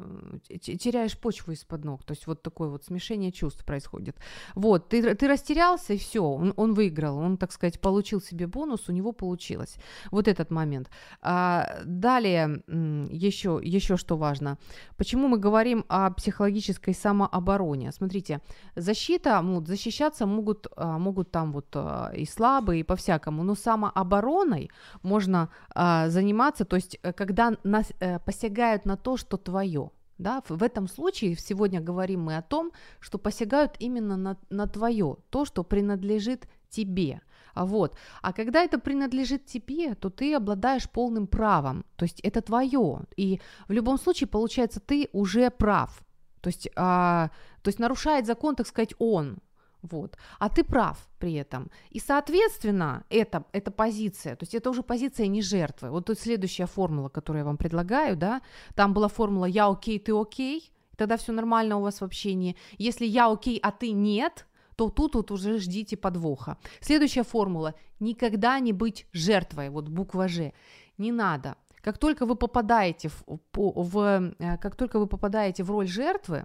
теряешь 0.60 1.18
почву 1.18 1.52
из-под 1.52 1.84
ног, 1.84 2.04
то 2.04 2.12
есть 2.12 2.26
вот 2.26 2.42
такое 2.42 2.68
вот 2.68 2.84
смешение 2.84 3.32
чувств 3.32 3.64
происходит. 3.64 4.16
Вот, 4.54 4.88
ты, 4.88 5.14
ты 5.14 5.28
растерялся, 5.28 5.94
и 5.94 5.98
все, 5.98 6.22
он, 6.22 6.52
он 6.56 6.74
выиграл, 6.74 7.18
он, 7.18 7.36
так 7.36 7.52
сказать, 7.52 7.80
получил 7.80 8.20
себе 8.20 8.46
бонус, 8.46 8.88
у 8.88 8.92
него 8.92 9.12
получилось. 9.12 9.76
Вот 10.10 10.28
этот 10.28 10.50
момент. 10.50 10.90
А, 11.20 11.80
далее, 11.84 12.62
еще, 13.10 13.60
еще 13.62 13.96
что 13.96 14.16
важно. 14.16 14.58
Почему 14.96 15.28
мы 15.28 15.38
говорим 15.38 15.84
о 15.88 16.10
психологической 16.10 16.94
самообороне? 16.94 17.92
Смотрите, 17.92 18.40
защита, 18.76 19.40
ну, 19.42 19.64
защищаться 19.64 20.26
могут, 20.26 20.66
а, 20.76 20.98
могут 20.98 21.30
там 21.30 21.52
вот 21.52 21.66
а, 21.74 22.12
и 22.14 22.26
слабые, 22.26 22.80
и 22.80 22.84
по-всякому, 22.84 23.42
но 23.42 23.54
самообороной 23.54 24.70
можно 25.02 25.48
а, 25.74 26.08
заниматься, 26.08 26.64
то 26.64 26.76
есть 26.76 26.98
э, 27.02 27.12
когда 27.12 27.56
нас 27.64 27.92
а, 28.00 28.18
посягают 28.52 28.84
на 28.86 28.96
то, 28.96 29.16
что 29.16 29.36
твое. 29.36 29.90
Да, 30.18 30.42
в 30.48 30.62
этом 30.62 30.88
случае 30.88 31.36
сегодня 31.36 31.80
говорим 31.80 32.22
мы 32.22 32.36
о 32.36 32.42
том, 32.42 32.70
что 33.00 33.18
посягают 33.18 33.72
именно 33.80 34.16
на, 34.16 34.36
на 34.50 34.66
твое, 34.66 35.16
то, 35.30 35.44
что 35.44 35.64
принадлежит 35.64 36.46
тебе. 36.70 37.20
Вот. 37.56 37.96
А 38.22 38.32
когда 38.32 38.62
это 38.62 38.78
принадлежит 38.78 39.46
тебе, 39.46 39.94
то 39.94 40.10
ты 40.10 40.34
обладаешь 40.34 40.88
полным 40.88 41.26
правом. 41.26 41.84
То 41.96 42.04
есть 42.04 42.20
это 42.20 42.40
твое. 42.40 43.00
И 43.16 43.40
в 43.68 43.72
любом 43.72 43.98
случае, 43.98 44.28
получается, 44.28 44.80
ты 44.80 45.08
уже 45.12 45.50
прав. 45.50 46.02
То 46.40 46.48
есть, 46.48 46.68
а, 46.76 47.30
то 47.62 47.68
есть 47.68 47.80
нарушает 47.80 48.26
закон, 48.26 48.54
так 48.54 48.66
сказать, 48.66 48.94
он. 48.98 49.38
Вот. 49.82 50.16
А 50.38 50.48
ты 50.48 50.62
прав 50.64 51.08
при 51.18 51.34
этом. 51.34 51.70
И, 51.90 51.98
соответственно, 51.98 53.04
это, 53.10 53.44
это 53.52 53.70
позиция, 53.70 54.36
то 54.36 54.44
есть 54.44 54.54
это 54.54 54.70
уже 54.70 54.82
позиция 54.82 55.26
не 55.26 55.42
жертвы. 55.42 55.90
Вот 55.90 56.06
тут 56.06 56.18
следующая 56.18 56.66
формула, 56.66 57.08
которую 57.08 57.40
я 57.40 57.44
вам 57.44 57.56
предлагаю, 57.56 58.16
да, 58.16 58.42
там 58.74 58.94
была 58.94 59.08
формула 59.08 59.46
«я 59.46 59.66
окей, 59.68 59.98
ты 59.98 60.12
окей», 60.12 60.72
тогда 60.96 61.16
все 61.16 61.32
нормально 61.32 61.78
у 61.78 61.80
вас 61.80 62.00
в 62.00 62.04
общении. 62.04 62.56
Если 62.78 63.06
я 63.06 63.30
окей, 63.30 63.58
а 63.60 63.72
ты 63.72 63.90
нет, 63.90 64.46
то 64.76 64.88
тут 64.88 65.16
вот 65.16 65.30
уже 65.30 65.58
ждите 65.58 65.96
подвоха. 65.96 66.56
Следующая 66.80 67.24
формула– 67.24 67.74
никогда 68.00 68.60
не 68.60 68.72
быть 68.72 69.06
жертвой, 69.12 69.70
вот 69.70 69.88
буква 69.88 70.28
«Ж». 70.28 70.52
Не 70.98 71.12
надо. 71.12 71.56
Как 71.82 71.98
только 71.98 72.26
вы 72.26 72.36
попадаете 72.36 73.08
в, 73.08 73.24
в, 73.54 74.32
э, 74.38 74.58
как 74.58 74.76
только 74.76 74.98
вы 74.98 75.06
попадаете 75.06 75.64
в 75.64 75.70
роль 75.70 75.88
жертвы, 75.88 76.44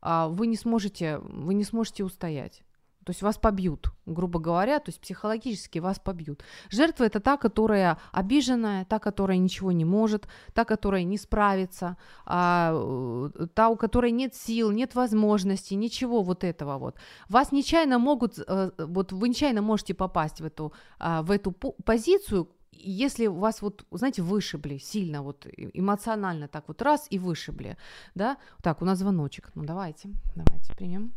а, 0.00 0.28
вы 0.28 0.46
не 0.46 0.56
сможете, 0.56 1.18
вы 1.18 1.54
не 1.54 1.64
сможете 1.64 2.04
устоять. 2.04 2.62
То 3.10 3.12
есть 3.12 3.22
вас 3.22 3.38
побьют, 3.38 3.92
грубо 4.06 4.38
говоря, 4.38 4.78
то 4.78 4.90
есть 4.90 5.00
психологически 5.00 5.80
вас 5.80 5.98
побьют. 5.98 6.44
Жертва 6.70 7.02
это 7.02 7.18
та, 7.18 7.36
которая 7.36 7.98
обиженная, 8.12 8.84
та, 8.84 9.00
которая 9.00 9.36
ничего 9.36 9.72
не 9.72 9.84
может, 9.84 10.28
та, 10.54 10.64
которая 10.64 11.02
не 11.02 11.18
справится, 11.18 11.96
а, 12.24 12.72
э, 12.72 13.46
та, 13.52 13.68
у 13.68 13.74
которой 13.76 14.12
нет 14.12 14.36
сил, 14.36 14.70
нет 14.70 14.94
возможностей, 14.94 15.74
ничего 15.74 16.22
вот 16.22 16.44
этого 16.44 16.78
вот. 16.78 16.94
Вас 17.28 17.50
нечаянно 17.50 17.98
могут, 17.98 18.38
э, 18.38 18.70
вот 18.78 19.10
вы 19.10 19.28
нечаянно 19.28 19.60
можете 19.60 19.92
попасть 19.92 20.40
в 20.40 20.44
эту, 20.44 20.72
а, 21.00 21.22
в 21.22 21.32
эту 21.32 21.50
позицию, 21.84 22.48
если 22.70 23.26
вас 23.26 23.60
вот, 23.60 23.86
знаете, 23.90 24.22
вышибли 24.22 24.78
сильно, 24.78 25.22
вот 25.22 25.48
эмоционально 25.56 26.46
так 26.46 26.68
вот 26.68 26.80
раз 26.80 27.08
и 27.10 27.18
вышибли, 27.18 27.76
да, 28.14 28.36
так, 28.62 28.82
у 28.82 28.84
нас 28.84 28.98
звоночек, 28.98 29.50
ну 29.56 29.64
давайте, 29.64 30.10
давайте 30.36 30.72
примем. 30.76 31.12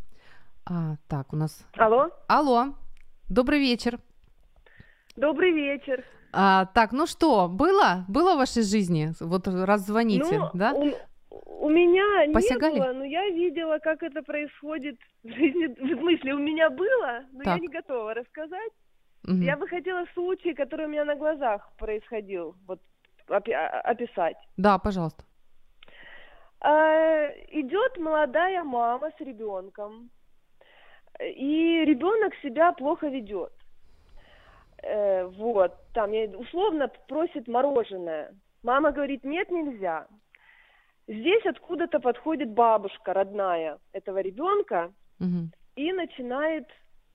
А, 0.66 0.96
так, 1.08 1.34
у 1.34 1.36
нас... 1.36 1.66
Алло? 1.78 2.10
Алло, 2.28 2.74
добрый 3.30 3.60
вечер. 3.60 4.00
Добрый 5.16 5.52
вечер. 5.52 6.04
А, 6.32 6.66
так, 6.68 6.92
ну 6.94 7.06
что, 7.06 7.48
было? 7.48 8.06
Было 8.08 8.34
в 8.36 8.38
вашей 8.38 8.64
жизни? 8.64 9.10
Вот 9.20 9.48
раз 9.48 9.82
звоните, 9.86 10.40
ну, 10.40 10.50
да? 10.54 10.74
У, 10.74 11.66
у 11.66 11.70
меня 11.70 12.32
Посягали? 12.34 12.74
не 12.76 12.80
было, 12.80 12.94
но 12.94 13.04
я 13.04 13.30
видела, 13.30 13.78
как 13.80 14.02
это 14.04 14.24
происходит 14.24 14.98
в 15.24 15.28
жизни. 15.30 15.68
В 15.96 16.00
смысле, 16.00 16.34
у 16.34 16.40
меня 16.40 16.70
было, 16.70 17.24
но 17.34 17.44
Так. 17.44 17.56
я 17.56 17.60
не 17.60 17.68
готова 17.68 18.14
рассказать. 18.14 18.72
Мгм. 19.24 19.42
Я 19.42 19.58
бы 19.58 19.68
хотела 19.68 20.06
случай, 20.14 20.54
который 20.54 20.86
у 20.86 20.90
меня 20.90 21.06
на 21.06 21.16
глазах 21.16 21.70
происходил, 21.78 22.56
вот 22.68 22.80
опи- 23.28 23.54
а- 23.54 23.82
описать. 23.82 24.38
Да, 24.58 24.80
пожалуйста. 24.80 25.24
А, 26.62 27.28
идет 27.52 27.98
молодая 27.98 28.64
мама 28.64 29.12
с 29.18 29.22
ребенком, 29.22 30.10
и 31.20 31.86
ребенок 31.86 32.34
себя 32.42 32.72
плохо 32.74 33.08
ведет. 33.08 33.54
Э, 34.82 35.26
вот, 35.26 35.74
там 35.94 36.12
я 36.12 36.26
условно 36.38 36.90
просит 37.08 37.48
мороженое. 37.48 38.34
Мама 38.64 38.92
говорит, 38.92 39.24
нет, 39.24 39.50
нельзя. 39.52 40.08
Здесь 41.08 41.46
откуда-то 41.46 42.00
подходит 42.00 42.50
бабушка 42.50 43.14
родная 43.14 43.78
этого 43.92 44.20
ребенка 44.20 44.94
Мгм. 45.20 45.52
и 45.76 45.92
начинает 45.92 46.68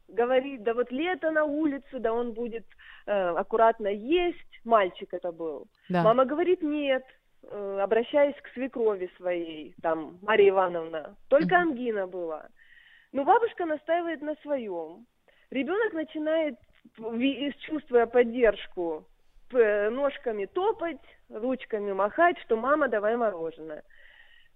говорить, 0.09 0.63
да 0.63 0.75
вот 0.75 0.91
лето 0.91 1.31
на 1.31 1.45
улице, 1.45 1.99
да 1.99 2.13
он 2.13 2.33
будет 2.33 2.65
э, 3.07 3.13
аккуратно 3.13 3.89
есть, 3.89 4.61
мальчик 4.65 5.13
это 5.13 5.33
был. 5.33 5.67
Да. 5.89 6.03
Мама 6.03 6.25
говорит 6.25 6.63
нет, 6.63 7.05
э, 7.43 7.79
обращаясь 7.83 8.37
к 8.43 8.49
свекрови 8.55 9.11
своей, 9.17 9.75
там, 9.83 10.19
Мария 10.23 10.51
Ивановна, 10.51 11.17
только 11.29 11.57
ангина 11.57 12.07
была. 12.07 12.47
Но 13.13 13.25
бабушка 13.25 13.65
настаивает 13.65 14.21
на 14.23 14.35
своем. 14.37 15.07
Ребенок 15.51 15.93
начинает, 15.95 16.57
чувствуя 17.61 18.07
поддержку, 18.07 19.07
ножками 19.51 20.45
топать, 20.47 21.01
ручками 21.31 21.93
махать, 21.93 22.39
что 22.41 22.57
мама, 22.57 22.89
давай 22.89 23.17
мороженое. 23.17 23.83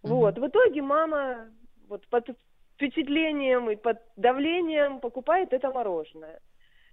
Мгм. 0.03 0.12
Вот, 0.12 0.38
в 0.38 0.47
итоге 0.47 0.83
мама 0.83 1.51
вот 1.88 2.07
под 2.09 2.29
впечатлением 2.75 3.71
и 3.71 3.77
под 3.77 3.99
давлением 4.17 5.01
покупает 5.01 5.53
это 5.53 5.71
мороженое. 5.71 6.41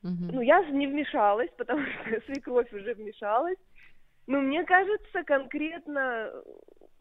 Мгм. 0.03 0.29
Ну, 0.33 0.41
я 0.41 0.63
же 0.63 0.71
не 0.71 0.87
вмешалась, 0.87 1.49
потому 1.57 1.85
что 1.85 2.21
свекровь 2.25 2.71
уже 2.71 2.93
вмешалась. 2.93 3.57
Но 4.27 4.39
мне 4.39 4.63
кажется, 4.63 5.23
конкретно 5.23 6.31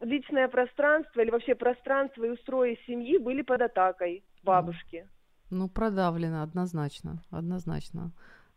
личное 0.01 0.47
пространство 0.47 1.21
или 1.21 1.29
вообще 1.29 1.55
пространство 1.55 2.23
и 2.23 2.29
устрои 2.29 2.79
семьи 2.87 3.17
были 3.17 3.43
под 3.43 3.61
атакой 3.61 4.23
бабушки. 4.43 5.09
Ну, 5.51 5.69
продавлено, 5.69 6.41
однозначно, 6.43 7.23
однозначно. 7.31 8.11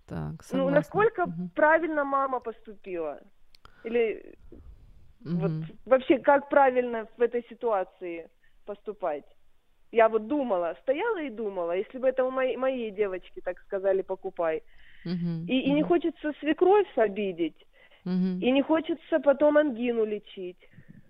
Так, 0.07 0.43
Ну, 0.49 0.71
насколько 0.71 1.27
Мгм. 1.27 1.51
правильно 1.55 2.05
мама 2.05 2.41
поступила? 2.41 3.21
Или 3.85 4.37
вот 5.35 5.55
Мгм. 5.55 5.73
вообще 5.87 6.19
как 6.19 6.49
правильно 6.49 7.09
в 7.17 7.23
этой 7.23 7.45
ситуации 7.49 8.31
поступать? 8.65 9.25
Я 9.93 10.09
вот 10.09 10.27
думала, 10.29 10.77
стояла 10.83 11.23
и 11.23 11.31
думала, 11.31 11.73
если 11.73 11.99
бы 11.99 12.09
это 12.09 12.25
у 12.25 12.31
моей, 12.31 12.57
моей 12.57 12.91
девочки 12.91 13.41
так 13.43 13.61
сказали, 13.61 14.03
покупай. 14.03 14.63
Мгм, 15.05 15.37
И, 15.47 15.61
и 15.61 15.73
не 15.73 15.83
мгм, 15.83 15.85
хочется 15.85 16.33
свекровь 16.41 16.89
обидеть, 16.99 17.67
мгм. 18.05 18.45
и 18.45 18.53
не 18.53 18.63
хочется 18.63 19.21
потом 19.21 19.59
ангину 19.59 20.05
лечить. 20.07 20.59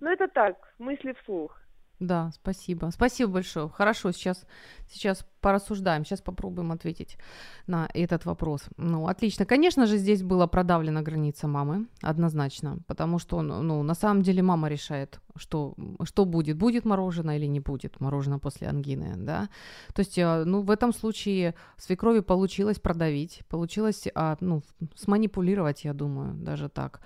Ну, 0.01 0.11
это 0.11 0.29
так, 0.29 0.75
мысли 0.79 1.15
вслух. 1.23 1.62
Да, 2.03 2.33
спасибо. 2.33 2.91
Спасибо 2.93 3.31
большое. 3.35 3.69
Хорошо, 3.69 4.11
сейчас, 4.11 4.45
сейчас 4.91 5.25
порассуждаем, 5.43 6.05
сейчас 6.05 6.21
попробуем 6.21 6.73
ответить 6.73 7.19
на 7.67 7.89
этот 7.95 8.25
вопрос. 8.27 8.63
Ну, 8.79 9.07
отлично. 9.09 9.45
Конечно 9.45 9.87
же, 9.87 9.99
здесь 9.99 10.23
была 10.23 10.47
продавлена 10.47 11.03
граница 11.03 11.49
мамы, 11.49 11.87
однозначно, 12.01 12.79
потому 12.87 13.19
что, 13.19 13.43
ну, 13.43 13.63
ну, 13.63 13.83
на 13.83 13.95
самом 13.95 14.23
деле 14.23 14.43
мама 14.43 14.69
решает, 14.69 15.21
что, 15.37 15.75
что 16.05 16.25
будет, 16.25 16.57
будет 16.57 16.85
мороженое 16.85 17.39
или 17.39 17.47
не 17.47 17.61
будет 17.61 18.01
мороженое 18.01 18.39
после 18.39 18.69
ангины, 18.69 19.15
да. 19.17 19.49
То 19.95 20.01
есть, 20.01 20.19
э, 20.19 20.45
ну, 20.45 20.63
в 20.63 20.71
этом 20.71 20.93
случае 20.93 21.55
свекрови 21.77 22.21
получилось 22.21 22.79
продавить, 22.79 23.43
получилось, 23.49 24.09
а, 24.15 24.37
ну, 24.41 24.63
сманипулировать, 24.95 25.85
я 25.85 25.93
думаю, 25.93 26.35
даже 26.35 26.69
так. 26.69 27.01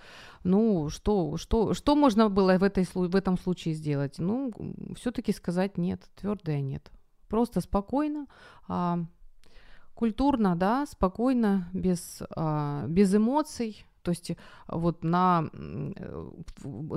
Ну, 0.44 0.90
что, 0.90 1.36
что, 1.36 1.74
что 1.74 1.96
можно 1.96 2.28
было 2.28 2.58
в, 2.58 2.62
этой, 2.62 2.86
в 2.94 3.16
этом 3.16 3.38
случае 3.38 3.74
сделать? 3.74 4.18
Ну, 4.18 4.52
все-таки 4.94 5.32
сказать 5.32 5.78
нет, 5.78 6.00
твердое 6.14 6.60
нет. 6.60 6.90
Просто 7.28 7.60
спокойно, 7.60 8.26
а, 8.68 9.00
культурно, 9.94 10.56
да, 10.56 10.86
спокойно, 10.86 11.68
без, 11.72 12.22
а, 12.36 12.86
без 12.86 13.14
эмоций. 13.14 13.84
То 14.02 14.10
есть 14.10 14.30
вот 14.68 15.02
на 15.02 15.50
э, 15.52 16.30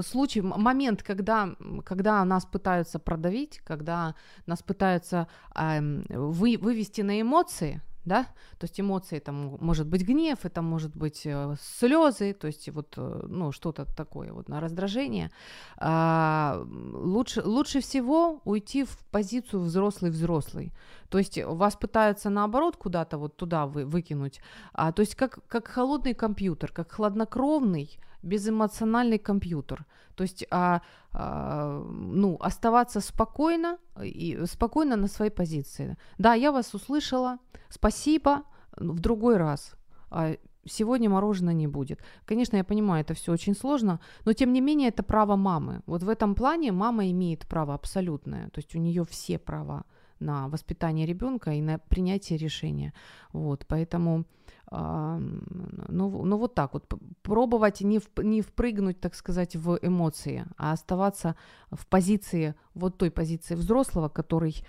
случай, 0.06 0.42
момент, 0.42 1.02
когда, 1.02 1.56
когда 1.84 2.24
нас 2.24 2.46
пытаются 2.46 3.00
продавить, 3.00 3.62
когда 3.64 4.14
нас 4.46 4.62
пытаются 4.62 5.28
м, 5.56 6.06
вы, 6.08 6.60
вывести 6.62 7.02
на 7.02 7.20
эмоции, 7.20 7.82
да, 8.06 8.24
то 8.58 8.66
есть 8.66 8.80
эмоции 8.80 9.18
это 9.18 9.32
м- 9.32 9.58
может 9.60 9.88
быть 9.88 10.04
гнев, 10.08 10.40
это 10.44 10.62
может 10.62 10.96
быть 10.96 11.26
э, 11.26 11.56
слезы, 11.62 12.34
то 12.34 12.48
есть 12.48 12.70
вот 12.70 12.94
э, 12.98 13.26
ну 13.28 13.52
что-то 13.52 13.86
такое 13.86 14.32
вот 14.34 14.50
на 14.50 14.60
раздражение. 14.60 15.32
А, 15.78 16.64
лучше 16.66 17.42
лучше 17.44 17.80
всего 17.82 18.42
уйти 18.46 18.84
в 18.84 18.98
позицию 19.12 19.62
взрослый 19.62 20.12
взрослый. 20.12 20.72
То 21.10 21.18
есть 21.18 21.44
вас 21.44 21.76
пытаются 21.76 22.30
наоборот 22.30 22.78
куда-то 22.78 23.18
вот 23.18 23.36
туда 23.38 23.66
вы, 23.66 23.86
выкинуть, 23.86 24.42
а, 24.74 24.92
то 24.92 25.02
есть 25.02 25.16
как 25.16 25.40
как 25.48 25.68
холодный 25.68 26.14
компьютер, 26.14 26.72
как 26.72 26.92
хладнокровный 26.92 28.00
безэмоциональный 28.22 29.20
компьютер. 29.20 29.86
То 30.16 30.24
есть 30.24 30.46
а, 30.52 30.82
а, 31.12 31.84
ну, 31.90 32.38
оставаться 32.42 33.00
спокойно 33.00 33.78
и 34.04 34.46
спокойно 34.46 34.96
на 34.96 35.08
своей 35.08 35.32
позиции. 35.32 35.98
Да, 36.18 36.34
я 36.34 36.52
вас 36.52 36.74
услышала, 36.74 37.38
спасибо, 37.70 38.44
в 38.76 39.00
другой 39.00 39.38
раз. 39.38 39.76
А 40.12 40.36
сегодня 40.66 41.10
мороженое 41.10 41.54
не 41.54 41.68
будет. 41.68 42.02
Конечно, 42.26 42.58
я 42.58 42.64
понимаю, 42.64 43.02
это 43.02 43.14
все 43.14 43.32
очень 43.32 43.56
сложно, 43.56 44.00
но 44.26 44.34
тем 44.34 44.54
не 44.54 44.62
менее 44.62 44.90
это 44.90 45.04
право 45.04 45.36
мамы. 45.36 45.82
Вот 45.86 46.04
в 46.04 46.10
этом 46.10 46.36
плане 46.36 46.72
мама 46.72 47.10
имеет 47.10 47.48
право 47.48 47.74
абсолютное, 47.74 48.50
то 48.50 48.60
есть 48.60 48.76
у 48.76 48.80
нее 48.80 49.04
все 49.06 49.40
права 49.40 49.84
на 50.20 50.48
воспитание 50.50 51.06
ребенка 51.06 51.52
и 51.52 51.62
на 51.62 51.80
принятие 51.80 52.38
решения. 52.38 52.94
Вот, 53.32 53.66
поэтому 53.68 54.26
ну, 54.72 56.26
ну 56.26 56.38
вот 56.38 56.54
так 56.54 56.74
вот 56.74 56.94
пробовать 57.24 57.82
не, 57.82 58.00
в, 58.00 58.08
не 58.18 58.42
впрыгнуть, 58.42 59.00
так 59.00 59.16
сказать, 59.16 59.56
в 59.56 59.80
эмоции, 59.82 60.46
а 60.58 60.74
оставаться 60.74 61.36
в 61.72 61.88
позиции, 61.88 62.56
вот 62.76 62.98
той 62.98 63.10
позиции 63.10 63.56
взрослого, 63.56 64.10
который, 64.10 64.64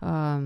а, 0.00 0.42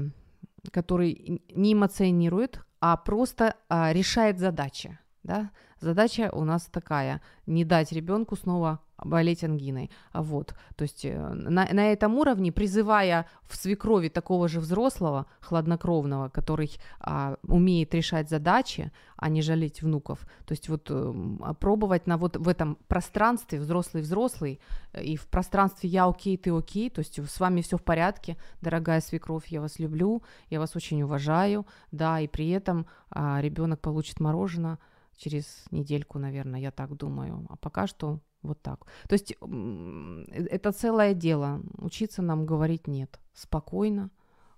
который 0.71 1.43
не 1.55 1.73
эмоционирует, 1.73 2.61
а 2.81 2.97
просто 2.97 3.57
а, 3.69 3.93
решает 3.93 4.39
задачи. 4.39 4.99
Да? 5.23 5.51
Задача 5.81 6.31
у 6.33 6.45
нас 6.45 6.67
такая: 6.67 7.21
не 7.47 7.65
дать 7.65 7.93
ребенку 7.93 8.37
снова 8.37 8.81
болеть 9.05 9.45
ангиной. 9.45 9.91
А 10.13 10.23
Вот, 10.23 10.55
то 10.77 10.83
есть 10.83 11.05
э, 11.05 11.17
на, 11.17 11.67
на 11.73 11.93
этом 11.93 12.19
уровне, 12.19 12.53
призывая 12.53 13.27
в 13.43 13.57
свекрови 13.57 14.09
такого 14.09 14.49
же 14.49 14.61
взрослого, 14.61 15.27
хладнокровного, 15.41 16.29
который 16.29 16.71
а, 17.01 17.37
умеет 17.43 17.95
решать 17.95 18.29
задачи, 18.29 18.93
а 19.17 19.29
не 19.29 19.43
жалеть 19.43 19.83
внуков. 19.83 20.21
То 20.47 20.53
есть 20.53 20.69
вот 20.69 20.89
э, 20.91 21.15
пробовать 21.59 22.07
на 22.07 22.17
вот 22.17 22.37
в 22.37 22.49
этом 22.49 22.77
пространстве 22.89 23.59
взрослый-взрослый 23.59 24.61
э, 24.93 25.03
и 25.03 25.17
в 25.17 25.27
пространстве 25.27 25.89
я 25.89 26.07
окей, 26.07 26.37
ты 26.37 26.51
окей, 26.51 26.91
то 26.91 27.01
есть 27.01 27.19
с 27.19 27.41
вами 27.41 27.63
все 27.63 27.77
в 27.77 27.83
порядке, 27.83 28.37
дорогая 28.61 29.01
свекровь, 29.01 29.47
я 29.49 29.61
вас 29.61 29.79
люблю, 29.79 30.23
я 30.51 30.61
вас 30.61 30.77
очень 30.77 31.03
уважаю, 31.03 31.67
да, 31.91 32.21
и 32.21 32.29
при 32.29 32.51
этом 32.51 32.87
а, 33.11 33.41
ребенок 33.41 33.81
получит 33.81 34.21
мороженое 34.21 34.79
через 35.21 35.65
недельку, 35.71 36.19
наверное, 36.19 36.61
я 36.61 36.71
так 36.71 36.97
думаю. 36.97 37.47
А 37.51 37.57
пока 37.57 37.87
что 37.87 38.21
вот 38.43 38.63
так. 38.63 38.87
То 39.09 39.13
есть 39.13 39.33
э, 39.33 40.47
это 40.51 40.73
целое 40.73 41.15
дело. 41.15 41.61
Учиться 41.79 42.23
нам 42.23 42.47
говорить 42.47 42.87
нет. 42.89 43.21
Спокойно, 43.35 44.11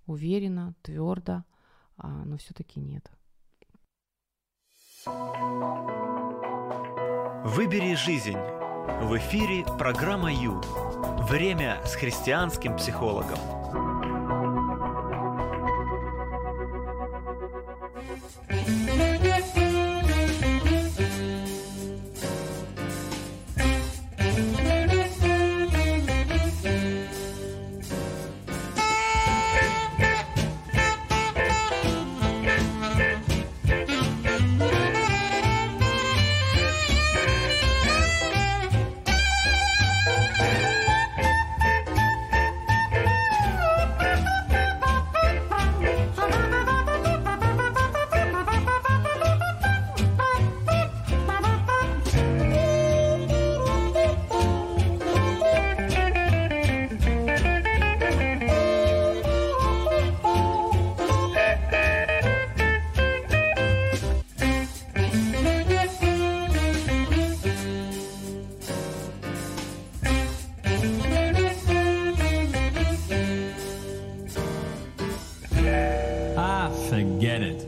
уверенно, 0.07 0.75
твердо, 0.83 1.45
а, 1.97 2.25
но 2.25 2.37
все-таки 2.37 2.81
нет. 2.81 3.11
Выбери 7.45 7.97
жизнь. 7.97 8.39
В 9.03 9.17
эфире 9.17 9.65
программа 9.79 10.33
Ю. 10.33 10.61
Время 11.29 11.83
с 11.85 11.97
христианским 11.97 12.77
психологом. 12.77 13.62
Forget 76.93 77.41
it. 77.41 77.67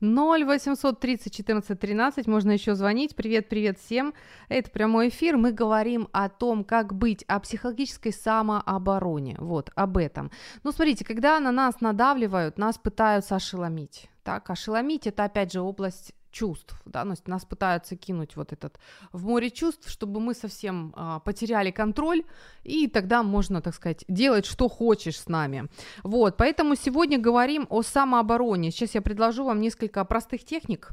0 0.00 0.44
830 0.44 1.32
14 1.32 1.78
13, 1.78 2.26
можно 2.26 2.50
еще 2.50 2.74
звонить. 2.74 3.14
Привет, 3.14 3.48
привет 3.48 3.78
всем. 3.78 4.12
Это 4.48 4.68
прямой 4.72 5.10
эфир. 5.10 5.36
Мы 5.36 5.52
говорим 5.52 6.08
о 6.10 6.28
том, 6.28 6.64
как 6.64 6.94
быть, 6.94 7.22
о 7.28 7.38
психологической 7.38 8.12
самообороне. 8.12 9.36
Вот, 9.38 9.70
об 9.76 9.98
этом. 9.98 10.32
Ну, 10.64 10.72
смотрите, 10.72 11.04
когда 11.04 11.38
на 11.38 11.52
нас 11.52 11.80
надавливают, 11.80 12.58
нас 12.58 12.76
пытаются 12.76 13.36
ошеломить. 13.36 14.10
Так, 14.24 14.50
ошеломить 14.50 15.06
это 15.06 15.22
опять 15.22 15.52
же 15.52 15.60
область 15.60 16.12
чувств, 16.36 16.74
да, 16.84 17.04
то 17.04 17.10
есть 17.10 17.28
нас 17.28 17.44
пытаются 17.44 17.96
кинуть 17.96 18.36
вот 18.36 18.52
этот 18.52 18.78
в 19.12 19.24
море 19.24 19.50
чувств, 19.50 19.88
чтобы 19.88 20.20
мы 20.20 20.34
совсем 20.34 20.92
а, 20.96 21.18
потеряли 21.20 21.70
контроль, 21.70 22.22
и 22.64 22.88
тогда 22.88 23.22
можно, 23.22 23.60
так 23.60 23.74
сказать, 23.74 24.04
делать, 24.08 24.44
что 24.46 24.68
хочешь 24.68 25.18
с 25.18 25.28
нами. 25.28 25.68
Вот, 26.04 26.36
поэтому 26.36 26.76
сегодня 26.76 27.18
говорим 27.18 27.66
о 27.70 27.82
самообороне. 27.82 28.70
Сейчас 28.70 28.94
я 28.94 29.00
предложу 29.00 29.44
вам 29.44 29.60
несколько 29.60 30.04
простых 30.04 30.44
техник, 30.44 30.90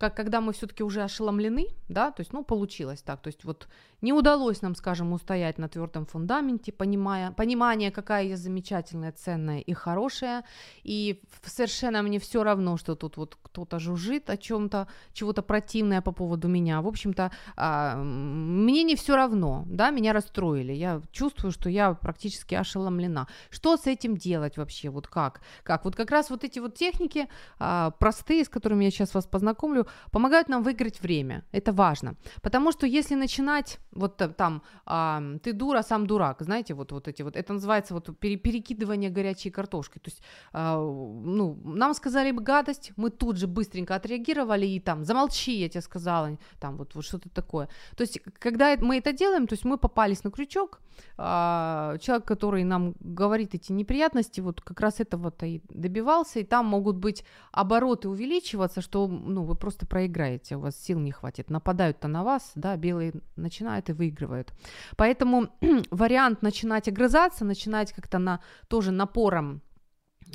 как 0.00 0.16
когда 0.16 0.40
мы 0.40 0.54
все-таки 0.54 0.82
уже 0.82 1.02
ошеломлены, 1.02 1.66
да, 1.88 2.10
то 2.10 2.22
есть, 2.22 2.32
ну, 2.32 2.42
получилось 2.42 3.02
так, 3.02 3.20
то 3.20 3.28
есть 3.28 3.44
вот 3.44 3.68
не 4.00 4.14
удалось 4.14 4.62
нам, 4.62 4.74
скажем, 4.74 5.12
устоять 5.12 5.58
на 5.58 5.68
твердом 5.68 6.06
фундаменте, 6.06 6.72
понимая, 6.72 7.32
понимание, 7.32 7.90
какая 7.90 8.24
я 8.24 8.36
замечательная, 8.38 9.12
ценная 9.12 9.60
и 9.60 9.74
хорошая, 9.74 10.44
и 10.84 11.20
совершенно 11.44 12.02
мне 12.02 12.18
все 12.18 12.42
равно, 12.42 12.78
что 12.78 12.94
тут 12.94 13.18
вот 13.18 13.36
кто-то 13.42 13.78
жужжит 13.78 14.30
о 14.30 14.38
чем-то, 14.38 14.88
чего-то 15.12 15.42
противное 15.42 16.00
по 16.00 16.12
поводу 16.12 16.48
меня. 16.48 16.80
В 16.80 16.86
общем-то, 16.86 17.30
а, 17.56 17.96
мне 17.96 18.84
не 18.84 18.96
все 18.96 19.16
равно, 19.16 19.64
да, 19.66 19.90
меня 19.90 20.14
расстроили. 20.14 20.72
Я 20.72 21.02
чувствую, 21.12 21.52
что 21.52 21.68
я 21.68 21.92
практически 21.92 22.54
ошеломлена. 22.54 23.26
Что 23.50 23.76
с 23.76 23.86
этим 23.86 24.16
делать 24.16 24.56
вообще? 24.56 24.88
Вот 24.88 25.08
как? 25.08 25.42
Как? 25.62 25.84
Вот 25.84 25.94
как 25.94 26.10
раз 26.10 26.30
вот 26.30 26.44
эти 26.44 26.58
вот 26.58 26.74
техники 26.74 27.28
а, 27.58 27.90
простые, 27.90 28.44
с 28.44 28.48
которыми 28.48 28.84
я 28.84 28.90
сейчас 28.90 29.12
вас 29.12 29.26
познакомлю, 29.26 29.86
помогают 30.10 30.48
нам 30.48 30.62
выиграть 30.62 31.00
время. 31.00 31.44
Это 31.52 31.72
важно. 31.72 32.14
Потому 32.42 32.72
что 32.72 32.86
если 32.86 33.14
начинать 33.14 33.78
вот 33.92 34.16
там 34.36 34.62
а, 34.86 35.22
ты 35.42 35.52
дура, 35.52 35.82
сам 35.82 36.06
дурак, 36.06 36.42
знаете, 36.42 36.74
вот, 36.74 36.92
вот 36.92 37.08
эти 37.08 37.22
вот, 37.22 37.36
это 37.36 37.52
называется 37.52 37.94
вот 37.94 38.18
пере, 38.18 38.36
перекидывание 38.36 39.10
горячей 39.10 39.50
картошкой. 39.50 40.00
То 40.02 40.10
есть, 40.10 40.22
а, 40.52 40.78
ну, 40.78 41.58
нам 41.64 41.94
сказали 41.94 42.30
бы 42.32 42.42
гадость, 42.42 42.92
мы 42.96 43.10
тут 43.10 43.36
же 43.36 43.46
быстренько 43.46 43.94
отреагировали 43.94 44.66
и 44.66 44.80
там, 44.80 45.04
замолчи, 45.04 45.52
я 45.52 45.68
тебе 45.68 45.82
сказала, 45.82 46.38
там 46.58 46.76
вот, 46.76 46.94
вот 46.94 47.04
что-то 47.04 47.28
такое. 47.28 47.68
То 47.96 48.02
есть, 48.02 48.20
когда 48.38 48.76
мы 48.76 48.98
это 48.98 49.12
делаем, 49.12 49.46
то 49.46 49.54
есть 49.54 49.64
мы 49.64 49.78
попались 49.78 50.24
на 50.24 50.30
крючок, 50.30 50.80
а, 51.16 51.98
человек, 51.98 52.26
который 52.26 52.64
нам 52.64 52.94
говорит 53.00 53.54
эти 53.54 53.72
неприятности, 53.72 54.40
вот 54.40 54.60
как 54.60 54.80
раз 54.80 55.00
этого-то 55.00 55.46
и 55.46 55.60
добивался, 55.68 56.40
и 56.40 56.44
там 56.44 56.66
могут 56.66 56.96
быть 56.96 57.24
обороты 57.52 58.08
увеличиваться, 58.08 58.80
что, 58.80 59.06
ну, 59.06 59.44
вы 59.44 59.54
просто 59.54 59.79
проиграете, 59.86 60.56
у 60.56 60.60
вас 60.60 60.76
сил 60.76 60.98
не 60.98 61.12
хватит, 61.12 61.50
нападают-то 61.50 62.08
на 62.08 62.24
вас, 62.24 62.52
да, 62.54 62.76
белые 62.76 63.12
начинают 63.36 63.90
и 63.90 63.92
выигрывают. 63.92 64.52
Поэтому 64.96 65.48
вариант 65.90 66.42
начинать 66.42 66.88
огрызаться, 66.88 67.44
начинать 67.44 67.92
как-то 67.92 68.18
на, 68.18 68.40
тоже 68.68 68.90
напором 68.92 69.62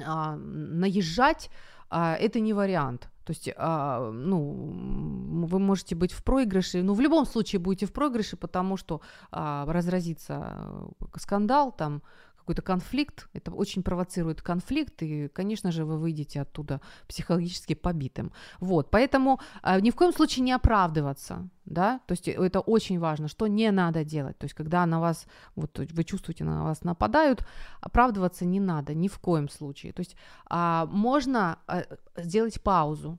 а, 0.03 0.35
наезжать, 0.35 1.49
а, 1.89 2.15
это 2.15 2.39
не 2.39 2.53
вариант. 2.53 3.09
То 3.25 3.31
есть, 3.31 3.49
а, 3.57 4.11
ну, 4.11 5.47
вы 5.47 5.59
можете 5.59 5.95
быть 5.95 6.11
в 6.11 6.23
проигрыше, 6.23 6.83
ну, 6.83 6.93
в 6.93 7.01
любом 7.01 7.25
случае 7.25 7.59
будете 7.59 7.87
в 7.87 7.91
проигрыше, 7.91 8.37
потому 8.37 8.77
что 8.77 9.01
а, 9.31 9.65
разразится 9.67 10.53
э, 11.01 11.17
скандал, 11.17 11.71
там, 11.71 12.03
какой-то 12.45 12.61
конфликт, 12.61 13.27
это 13.33 13.51
очень 13.51 13.81
провоцирует 13.81 14.41
конфликт, 14.41 15.01
и, 15.01 15.27
конечно 15.29 15.71
же, 15.71 15.83
вы 15.83 15.97
выйдете 15.97 16.41
оттуда 16.41 16.79
психологически 17.07 17.73
побитым. 17.73 18.31
Вот, 18.59 18.91
поэтому 18.91 19.39
э, 19.63 19.81
ни 19.81 19.89
в 19.89 19.95
коем 19.95 20.13
случае 20.13 20.43
не 20.43 20.51
оправдываться, 20.51 21.49
да, 21.65 21.99
то 22.05 22.11
есть 22.11 22.27
это 22.27 22.59
очень 22.59 22.99
важно, 22.99 23.27
что 23.27 23.47
не 23.47 23.71
надо 23.71 24.03
делать, 24.03 24.37
то 24.37 24.45
есть 24.45 24.53
когда 24.53 24.85
на 24.85 24.99
вас, 24.99 25.25
вот 25.55 25.79
вы 25.79 26.03
чувствуете, 26.03 26.43
на 26.43 26.63
вас 26.63 26.83
нападают, 26.83 27.43
оправдываться 27.81 28.45
не 28.45 28.59
надо 28.59 28.93
ни 28.93 29.07
в 29.07 29.17
коем 29.17 29.49
случае, 29.49 29.91
то 29.91 30.01
есть 30.01 30.15
а, 30.45 30.85
можно 30.85 31.57
а, 31.67 31.83
сделать 32.15 32.61
паузу, 32.61 33.17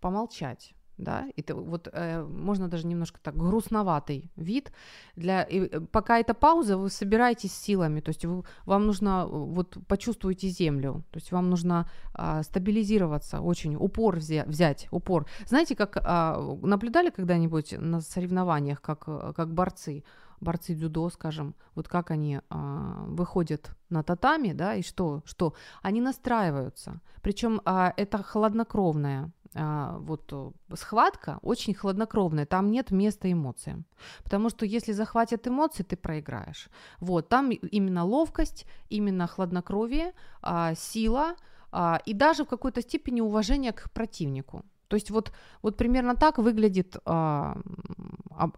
помолчать, 0.00 0.73
да, 0.98 1.26
это 1.36 1.54
вот 1.54 1.88
э, 1.92 2.22
можно 2.22 2.68
даже 2.68 2.86
немножко 2.86 3.18
так 3.20 3.36
грустноватый 3.36 4.30
вид. 4.36 4.72
Для, 5.16 5.42
и, 5.42 5.60
э, 5.60 5.80
пока 5.80 6.18
это 6.18 6.34
пауза, 6.34 6.76
вы 6.76 6.90
собираетесь 6.90 7.52
силами, 7.52 8.00
то 8.00 8.10
есть 8.10 8.24
вы, 8.24 8.44
вам 8.64 8.86
нужно 8.86 9.24
э, 9.24 9.28
вот 9.28 9.76
почувствуйте 9.88 10.48
землю, 10.48 11.04
то 11.10 11.18
есть 11.18 11.32
вам 11.32 11.50
нужно 11.50 11.90
э, 12.14 12.42
стабилизироваться, 12.42 13.40
очень 13.40 13.76
упор 13.76 14.16
взя, 14.16 14.44
взять, 14.46 14.88
упор. 14.90 15.26
Знаете, 15.46 15.74
как 15.74 15.96
э, 15.96 16.56
наблюдали 16.62 17.10
когда-нибудь 17.10 17.74
на 17.78 18.00
соревнованиях, 18.00 18.80
как, 18.80 19.04
э, 19.06 19.32
как 19.34 19.52
борцы, 19.52 20.04
борцы 20.40 20.74
дзюдо, 20.74 21.10
скажем, 21.10 21.54
вот 21.74 21.88
как 21.88 22.10
они 22.10 22.40
а, 22.50 23.04
выходят 23.08 23.70
на 23.88 24.02
татами, 24.02 24.52
да, 24.52 24.74
и 24.74 24.82
что, 24.82 25.22
что 25.24 25.54
они 25.82 26.00
настраиваются, 26.00 27.00
причем 27.22 27.60
а, 27.64 27.92
это 27.96 28.22
хладнокровное, 28.22 29.30
вот 29.54 30.32
э, 30.32 30.50
схватка 30.74 31.38
очень 31.42 31.74
хладнокровная, 31.74 32.44
там 32.46 32.70
нет 32.70 32.90
места 32.90 33.30
эмоциям, 33.30 33.84
потому 34.24 34.50
что 34.50 34.66
если 34.66 34.92
захватят 34.92 35.46
эмоции, 35.46 35.84
ты 35.84 35.96
проиграешь. 35.96 36.68
Вот, 37.00 37.28
там 37.28 37.50
именно 37.50 38.04
ловкость, 38.04 38.66
именно 38.88 39.26
хладнокровие, 39.26 40.12
а, 40.42 40.74
сила 40.74 41.36
а, 41.70 42.00
и 42.04 42.14
даже 42.14 42.44
в 42.44 42.48
какой-то 42.48 42.82
степени 42.82 43.20
уважение 43.20 43.72
к 43.72 43.90
противнику. 43.92 44.64
То 44.88 44.96
есть 44.96 45.10
вот, 45.10 45.32
вот 45.62 45.76
примерно 45.76 46.14
так 46.14 46.38
выглядит 46.38 46.96
а, 47.04 47.56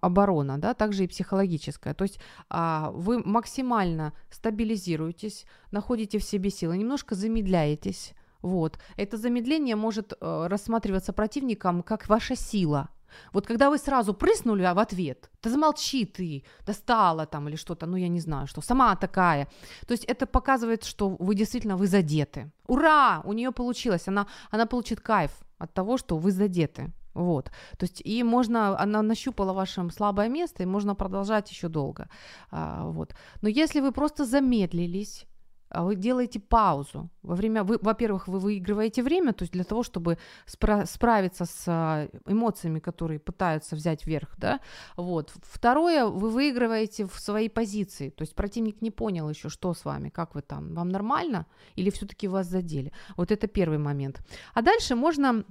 оборона, 0.00 0.58
да, 0.58 0.74
также 0.74 1.04
и 1.04 1.08
психологическая. 1.08 1.94
То 1.94 2.04
есть 2.04 2.18
а, 2.50 2.90
вы 2.92 3.22
максимально 3.24 4.12
стабилизируетесь, 4.30 5.46
находите 5.70 6.18
в 6.18 6.24
себе 6.24 6.50
силы, 6.50 6.76
немножко 6.76 7.14
замедляетесь, 7.14 8.12
вот. 8.42 8.78
Это 8.96 9.16
замедление 9.16 9.76
может 9.76 10.12
э, 10.12 10.46
рассматриваться 10.48 11.12
противником 11.12 11.82
как 11.82 12.08
ваша 12.08 12.36
сила. 12.36 12.88
Вот 13.32 13.46
когда 13.46 13.70
вы 13.70 13.78
сразу 13.78 14.14
прыснули 14.14 14.64
а 14.64 14.74
в 14.74 14.78
ответ, 14.78 15.30
да 15.42 15.50
замолчи 15.50 16.04
ты, 16.04 16.44
достала 16.66 17.26
там 17.26 17.48
или 17.48 17.56
что-то, 17.56 17.86
ну 17.86 17.96
я 17.96 18.08
не 18.08 18.20
знаю, 18.20 18.46
что, 18.46 18.60
сама 18.60 18.96
такая. 18.96 19.48
То 19.86 19.92
есть 19.92 20.04
это 20.04 20.26
показывает, 20.26 20.84
что 20.84 21.08
вы 21.08 21.34
действительно 21.34 21.76
вы 21.76 21.86
задеты. 21.86 22.50
Ура, 22.66 23.20
у 23.24 23.32
нее 23.32 23.52
получилось, 23.52 24.08
она, 24.08 24.26
она 24.50 24.66
получит 24.66 25.00
кайф 25.00 25.30
от 25.58 25.72
того, 25.72 25.98
что 25.98 26.18
вы 26.18 26.30
задеты. 26.30 26.92
Вот. 27.14 27.50
То 27.78 27.86
есть 27.86 28.02
и 28.04 28.22
можно, 28.22 28.78
она 28.78 29.02
нащупала 29.02 29.52
ваше 29.52 29.90
слабое 29.90 30.28
место, 30.28 30.62
и 30.62 30.66
можно 30.66 30.94
продолжать 30.94 31.50
еще 31.50 31.68
долго. 31.68 32.08
А, 32.50 32.84
вот. 32.84 33.14
Но 33.42 33.48
если 33.48 33.80
вы 33.80 33.92
просто 33.92 34.26
замедлились, 34.26 35.26
вы 35.70 35.96
делаете 35.96 36.40
паузу. 36.40 37.10
Во 37.22 37.34
время, 37.34 37.64
вы, 37.64 37.78
во-первых, 37.82 38.28
вы 38.28 38.38
выигрываете 38.38 39.02
время, 39.02 39.32
то 39.32 39.42
есть 39.42 39.52
для 39.52 39.64
того, 39.64 39.82
чтобы 39.82 40.18
спра- 40.46 40.86
справиться 40.86 41.44
с 41.44 41.64
а, 41.66 42.08
эмоциями, 42.26 42.78
которые 42.78 43.18
пытаются 43.18 43.76
взять 43.76 44.06
верх, 44.06 44.34
да. 44.38 44.60
Вот. 44.96 45.32
Второе, 45.42 46.06
вы 46.06 46.30
выигрываете 46.30 47.06
в 47.06 47.18
своей 47.18 47.48
позиции, 47.48 48.10
то 48.10 48.22
есть 48.22 48.34
противник 48.34 48.82
не 48.82 48.90
понял 48.90 49.28
еще, 49.28 49.48
что 49.48 49.74
с 49.74 49.84
вами, 49.84 50.08
как 50.08 50.34
вы 50.34 50.42
там, 50.42 50.74
вам 50.74 50.88
нормально 50.88 51.46
или 51.74 51.90
все-таки 51.90 52.28
вас 52.28 52.46
задели. 52.46 52.92
Вот 53.16 53.30
это 53.30 53.46
первый 53.48 53.78
момент. 53.78 54.20
А 54.54 54.62
дальше 54.62 54.94
можно 54.94 55.44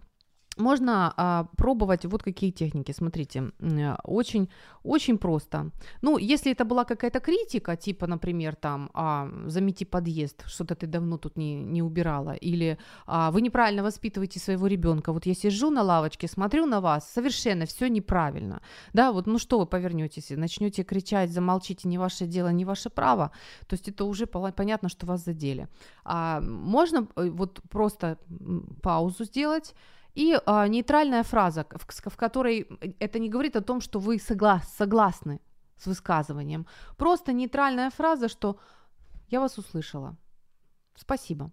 можно 0.58 1.14
а, 1.18 1.48
пробовать 1.58 2.06
вот 2.06 2.24
какие 2.24 2.52
техники. 2.52 2.94
Смотрите, 2.94 3.52
очень, 4.04 4.50
очень 4.84 5.18
просто. 5.18 5.72
Ну, 6.02 6.18
если 6.18 6.52
это 6.52 6.66
была 6.66 6.86
какая-то 6.86 7.20
критика, 7.20 7.76
типа, 7.76 8.08
например, 8.08 8.56
там, 8.56 8.90
а, 8.94 9.30
замети 9.48 9.86
подъезд, 9.86 10.44
что-то 10.48 10.76
ты 10.76 10.88
давно 10.88 11.18
тут 11.18 11.38
не, 11.38 11.56
не 11.56 11.82
убирала, 11.82 12.32
или 12.32 12.78
а, 13.06 13.32
вы 13.32 13.42
неправильно 13.42 13.84
воспитываете 13.84 14.40
своего 14.40 14.68
ребенка. 14.68 15.12
Вот 15.12 15.26
я 15.26 15.34
сижу 15.34 15.70
на 15.70 15.84
лавочке, 15.84 16.28
смотрю 16.28 16.66
на 16.66 16.80
вас, 16.82 17.12
совершенно 17.12 17.66
все 17.66 17.90
неправильно. 17.90 18.62
Да, 18.94 19.12
вот, 19.12 19.28
ну 19.28 19.40
что 19.40 19.60
вы 19.60 19.66
повернетесь, 19.66 20.30
начнете 20.30 20.84
кричать, 20.84 21.32
замолчите, 21.32 21.88
не 21.88 21.98
ваше 21.98 22.26
дело, 22.28 22.52
не 22.52 22.66
ваше 22.66 22.90
право. 22.90 23.32
То 23.68 23.74
есть 23.74 23.90
это 23.90 24.06
уже 24.06 24.26
понятно, 24.26 24.90
что 24.90 25.06
вас 25.06 25.26
задели. 25.26 25.68
А, 26.04 26.40
можно 26.42 27.08
э, 27.16 27.30
вот 27.30 27.62
просто 27.70 28.18
паузу 28.82 29.26
сделать 29.26 29.76
и 30.16 30.40
а, 30.46 30.68
нейтральная 30.68 31.24
фраза, 31.24 31.66
в, 31.70 32.10
в 32.10 32.18
которой 32.18 32.68
это 33.00 33.20
не 33.20 33.30
говорит 33.30 33.56
о 33.56 33.62
том, 33.62 33.82
что 33.82 34.00
вы 34.00 34.20
соглас, 34.20 34.74
согласны 34.78 35.40
с 35.78 35.88
высказыванием. 35.88 36.66
Просто 36.98 37.34
нейтральная 37.34 37.90
фраза, 37.90 38.30
что 38.30 38.58
я 39.30 39.40
вас 39.40 39.58
услышала. 39.58 40.16
Спасибо. 40.96 41.52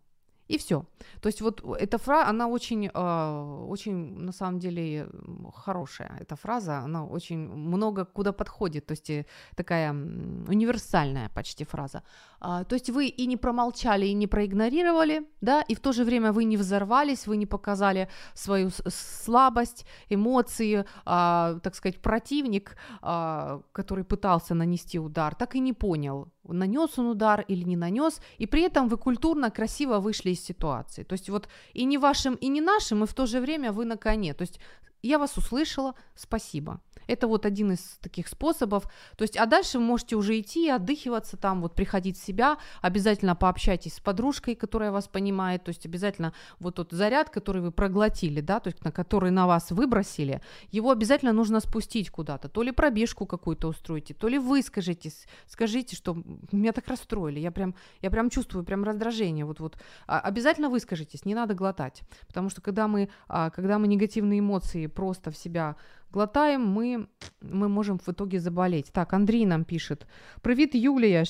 И 0.53 0.59
все. 0.59 0.85
То 1.21 1.29
есть 1.29 1.41
вот 1.41 1.65
эта 1.79 1.99
фраза, 1.99 2.29
она 2.29 2.47
очень, 2.47 2.91
э, 2.95 3.67
очень 3.69 4.19
на 4.19 4.33
самом 4.33 4.59
деле 4.59 5.09
хорошая. 5.55 6.19
Эта 6.21 6.37
фраза, 6.37 6.79
она 6.85 7.07
очень 7.07 7.39
много 7.39 8.05
куда 8.05 8.33
подходит. 8.33 8.87
То 8.87 8.93
есть 8.93 9.11
э, 9.11 9.25
такая 9.57 9.93
универсальная 9.93 11.29
почти 11.29 11.65
фраза. 11.65 12.03
А, 12.41 12.65
то 12.65 12.75
есть 12.75 12.91
вы 12.91 13.07
и 13.07 13.27
не 13.27 13.37
промолчали, 13.37 14.07
и 14.07 14.15
не 14.15 14.27
проигнорировали, 14.27 15.23
да, 15.41 15.63
и 15.63 15.75
в 15.75 15.81
то 15.81 15.93
же 15.93 16.05
время 16.05 16.33
вы 16.33 16.45
не 16.45 16.57
взорвались, 16.57 17.27
вы 17.27 17.37
не 17.37 17.47
показали 17.47 18.09
свою 18.35 18.71
слабость, 18.89 19.87
эмоции, 20.11 20.85
а, 21.05 21.59
так 21.63 21.75
сказать, 21.75 22.03
противник, 22.03 22.77
а, 23.01 23.61
который 23.73 24.05
пытался 24.05 24.55
нанести 24.55 24.99
удар, 24.99 25.35
так 25.35 25.55
и 25.55 25.61
не 25.61 25.73
понял, 25.73 26.29
нанес 26.45 26.99
он 26.99 27.07
удар 27.07 27.45
или 27.49 27.64
не 27.64 27.76
нанес, 27.76 28.20
и 28.38 28.47
при 28.47 28.62
этом 28.62 28.88
вы 28.88 28.97
культурно, 28.97 29.51
красиво 29.51 29.99
вышли 29.99 30.30
из 30.30 30.45
ситуации. 30.45 31.05
То 31.05 31.14
есть 31.14 31.30
вот 31.30 31.49
и 31.72 31.84
не 31.84 31.99
вашим, 31.99 32.34
и 32.34 32.49
не 32.49 32.61
нашим, 32.61 33.05
и 33.05 33.07
в 33.07 33.14
то 33.14 33.26
же 33.26 33.40
время 33.40 33.72
вы 33.72 33.84
на 33.84 33.97
коне. 33.97 34.34
То 34.34 34.43
есть 34.43 34.61
я 35.03 35.18
вас 35.18 35.36
услышала, 35.36 35.95
спасибо. 36.14 36.80
Это 37.07 37.27
вот 37.27 37.47
один 37.47 37.73
из 37.73 37.81
таких 38.01 38.29
способов. 38.29 38.85
То 39.17 39.23
есть, 39.23 39.37
а 39.37 39.47
дальше 39.47 39.79
вы 39.79 39.85
можете 39.85 40.17
уже 40.17 40.39
идти, 40.39 40.69
отдыхиваться 40.69 41.37
там, 41.37 41.61
вот 41.61 41.75
приходить 41.75 42.19
в 42.19 42.25
себя, 42.25 42.59
обязательно 42.81 43.35
пообщайтесь 43.35 43.95
с 43.95 44.01
подружкой, 44.01 44.55
которая 44.55 44.91
вас 44.91 45.09
понимает, 45.09 45.65
то 45.65 45.71
есть 45.71 45.87
обязательно 45.87 46.33
вот 46.59 46.77
тот 46.77 46.93
заряд, 46.93 47.31
который 47.31 47.63
вы 47.63 47.73
проглотили, 47.73 48.41
да, 48.41 48.61
то 48.61 48.69
есть 48.69 48.85
на 48.85 48.93
который 48.93 49.31
на 49.31 49.47
вас 49.47 49.71
выбросили, 49.71 50.41
его 50.71 50.91
обязательно 50.91 51.33
нужно 51.33 51.61
спустить 51.61 52.11
куда-то, 52.11 52.49
то 52.49 52.63
ли 52.63 52.73
пробежку 52.73 53.27
какую-то 53.27 53.69
устроите, 53.69 54.15
то 54.15 54.29
ли 54.29 54.39
выскажитесь, 54.39 55.27
скажите, 55.47 55.97
что 55.97 56.17
меня 56.53 56.73
так 56.73 56.89
расстроили, 56.89 57.41
я 57.41 57.51
прям, 57.51 57.75
я 58.01 58.11
прям 58.11 58.31
чувствую 58.31 58.65
прям 58.65 58.85
раздражение, 58.85 59.45
вот, 59.45 59.61
вот, 59.61 59.77
а, 60.07 60.21
обязательно 60.21 60.69
выскажитесь, 60.69 61.25
не 61.25 61.35
надо 61.35 61.55
глотать, 61.55 62.03
потому 62.27 62.51
что 62.51 62.61
когда 62.61 62.89
мы, 62.89 63.09
а, 63.29 63.51
когда 63.51 63.79
мы 63.79 63.89
негативные 63.89 64.41
эмоции 64.41 64.87
просто 64.87 65.31
в 65.31 65.37
себя 65.37 65.77
глотаем, 66.12 66.62
мы, 66.66 67.08
мы 67.41 67.68
можем 67.70 68.00
в 68.00 68.10
итоге 68.10 68.39
заболеть. 68.39 68.91
Так, 68.91 69.14
Андрій 69.14 69.45
нам 69.45 69.64
пишет. 69.64 70.06
Привіт, 70.41 70.76
Юлія. 70.76 71.26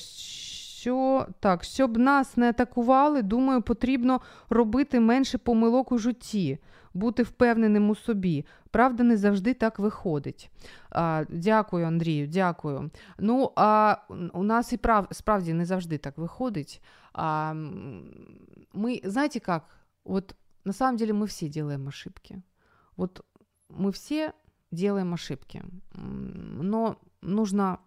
Що 0.78 1.26
так, 1.40 1.64
щоб 1.64 1.98
нас 1.98 2.36
не 2.36 2.48
атакували, 2.48 3.22
думаю, 3.22 3.62
потрібно 3.62 4.20
робити 4.50 5.00
менше 5.00 5.38
помилок 5.38 5.92
у 5.92 5.98
житті, 5.98 6.58
бути 6.94 7.22
впевненим 7.22 7.90
у 7.90 7.94
собі. 7.94 8.46
Правда, 8.70 9.04
не 9.04 9.16
завжди 9.16 9.54
так 9.54 9.78
виходить. 9.78 10.50
А, 10.90 11.24
Дякую, 11.28 11.86
Андрію, 11.86 12.26
дякую. 12.26 12.90
Ну, 13.18 13.52
а 13.56 13.96
у 14.32 14.42
нас 14.42 14.72
і 14.72 14.76
прав, 14.76 15.08
справді 15.10 15.52
не 15.52 15.64
завжди 15.64 15.98
так 15.98 16.18
виходить. 16.18 16.82
А, 17.12 17.54
Ми, 18.72 19.00
знаєте 19.04 19.40
як, 19.48 19.62
вот 20.04 20.34
на 20.64 20.72
самом 20.72 20.96
деле 20.96 21.12
мы 21.12 21.26
все 21.26 21.48
делаем 21.48 21.88
ошибки. 21.88 22.42
Вот 22.96 23.24
мы 23.70 23.90
все 23.90 24.32
делаем 24.73 25.13
ошибки. 25.13 25.63
Но 25.93 26.99
нужно 27.21 27.79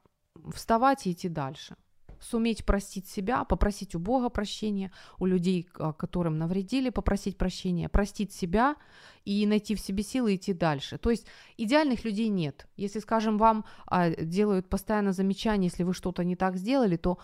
вставать 0.54 1.06
и 1.06 1.12
идти 1.12 1.28
дальше. 1.28 1.76
Суметь 2.20 2.64
простить 2.64 3.08
себя, 3.08 3.44
попросить 3.44 3.94
у 3.94 3.98
Бога 3.98 4.28
прощения, 4.28 4.90
у 5.18 5.26
людей, 5.26 5.68
а, 5.78 5.92
которым 5.92 6.38
навредили, 6.38 6.90
попросить 6.90 7.36
прощения, 7.36 7.88
простить 7.88 8.32
себя 8.32 8.76
и 9.24 9.46
найти 9.46 9.74
в 9.74 9.80
себе 9.80 10.02
силы 10.02 10.36
идти 10.36 10.52
дальше. 10.52 10.98
То 10.98 11.10
есть 11.10 11.26
идеальных 11.56 12.04
людей 12.04 12.28
нет. 12.28 12.66
Если, 12.76 13.00
скажем, 13.00 13.38
вам 13.38 13.64
а, 13.86 14.10
делают 14.10 14.68
постоянно 14.68 15.12
замечания, 15.12 15.66
если 15.66 15.82
вы 15.82 15.94
что-то 15.94 16.24
не 16.24 16.36
так 16.36 16.56
сделали, 16.56 16.96
то, 16.96 17.18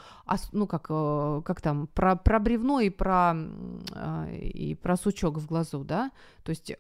ну, 0.53 0.67
как, 0.67 0.87
э, 0.91 1.43
как 1.45 1.61
там, 1.61 1.87
про, 1.87 2.17
про 2.17 2.39
бревно 2.41 2.81
и 2.81 2.91
про, 2.91 3.35
а, 3.93 4.29
и 4.31 4.75
про 4.75 4.97
сучок 4.97 5.39
в 5.39 5.47
глазу, 5.47 5.85
да, 5.85 6.11
то 6.43 6.51
есть 6.51 6.73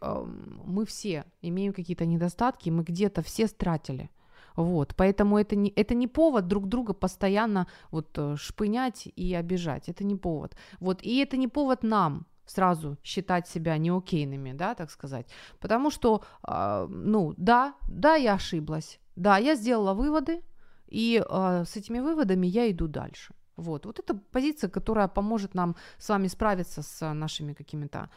мы 0.64 0.84
все 0.86 1.24
имеем 1.40 1.72
какие-то 1.72 2.04
недостатки, 2.04 2.70
мы 2.70 2.82
где-то 2.82 3.22
все 3.22 3.46
стратили. 3.46 4.10
Вот, 4.56 4.94
поэтому 4.96 5.38
это 5.38 5.56
не, 5.56 5.70
это 5.76 5.94
не 5.94 6.08
повод 6.08 6.46
друг 6.46 6.68
друга 6.68 6.92
постоянно 6.92 7.66
вот 7.90 8.18
э, 8.18 8.36
шпынять 8.36 9.08
и 9.16 9.34
обижать, 9.34 9.88
это 9.88 10.04
не 10.04 10.16
повод. 10.16 10.56
Вот, 10.80 11.02
и 11.02 11.18
это 11.18 11.36
не 11.36 11.48
повод 11.48 11.82
нам 11.82 12.26
сразу 12.46 12.96
считать 13.02 13.48
себя 13.48 13.78
неокейными, 13.78 14.52
да, 14.52 14.74
так 14.74 14.90
сказать. 14.90 15.26
Потому 15.60 15.90
что, 15.90 16.22
э, 16.48 16.86
ну, 16.88 17.34
да, 17.36 17.74
да, 17.88 18.14
я 18.14 18.34
ошиблась, 18.34 19.00
да, 19.16 19.38
я 19.38 19.54
сделала 19.54 19.94
выводы, 19.94 20.42
и 20.88 21.22
э, 21.22 21.64
с 21.64 21.76
этими 21.76 22.00
выводами 22.00 22.46
я 22.46 22.70
иду 22.70 22.88
дальше. 22.88 23.34
Вот, 23.56 23.86
вот 23.86 23.98
это 23.98 24.14
позиция, 24.14 24.70
которая 24.70 25.08
поможет 25.08 25.54
нам 25.54 25.76
с 25.98 26.08
вами 26.08 26.28
справиться 26.28 26.82
с 26.82 27.14
нашими 27.14 27.52
какими-то 27.52 28.08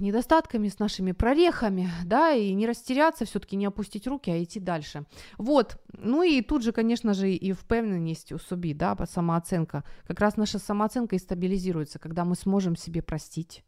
недостатками, 0.00 0.68
с 0.68 0.78
нашими 0.78 1.12
прорехами, 1.12 1.88
да, 2.04 2.32
и 2.32 2.52
не 2.54 2.66
растеряться, 2.66 3.24
все-таки 3.24 3.56
не 3.56 3.66
опустить 3.66 4.06
руки, 4.06 4.30
а 4.30 4.42
идти 4.42 4.60
дальше. 4.60 5.04
Вот, 5.38 5.78
ну 5.92 6.22
и 6.22 6.42
тут 6.42 6.62
же, 6.62 6.72
конечно 6.72 7.14
же, 7.14 7.32
и 7.32 7.52
впевненість 7.52 8.32
у 8.32 8.38
собі, 8.38 8.74
да, 8.74 8.96
самооценка. 9.06 9.82
Как 10.06 10.20
раз 10.20 10.36
наша 10.36 10.58
самооценка 10.58 11.16
и 11.16 11.18
стабилизируется, 11.18 11.98
когда 11.98 12.24
мы 12.24 12.36
сможем 12.36 12.76
себе 12.76 13.02
простить, 13.02 13.64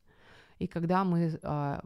и 0.58 0.66
когда 0.66 1.04
мы 1.04 1.38
а, 1.42 1.82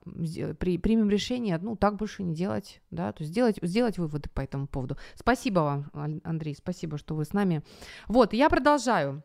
при, 0.59 0.79
примем 0.79 1.11
решение, 1.11 1.59
ну, 1.59 1.77
так 1.77 1.97
больше 1.97 2.23
не 2.23 2.35
делать, 2.35 2.81
да, 2.91 3.13
то 3.13 3.23
есть 3.23 3.33
сделать, 3.33 3.59
сделать 3.63 3.99
выводы 3.99 4.29
по 4.31 4.41
этому 4.41 4.67
поводу. 4.67 4.97
Спасибо 5.15 5.61
вам, 5.61 6.21
Андрей, 6.25 6.55
спасибо, 6.55 6.99
что 6.99 7.15
вы 7.15 7.25
с 7.25 7.33
нами. 7.33 7.63
Вот, 8.09 8.33
я 8.33 8.49
продолжаю. 8.49 9.23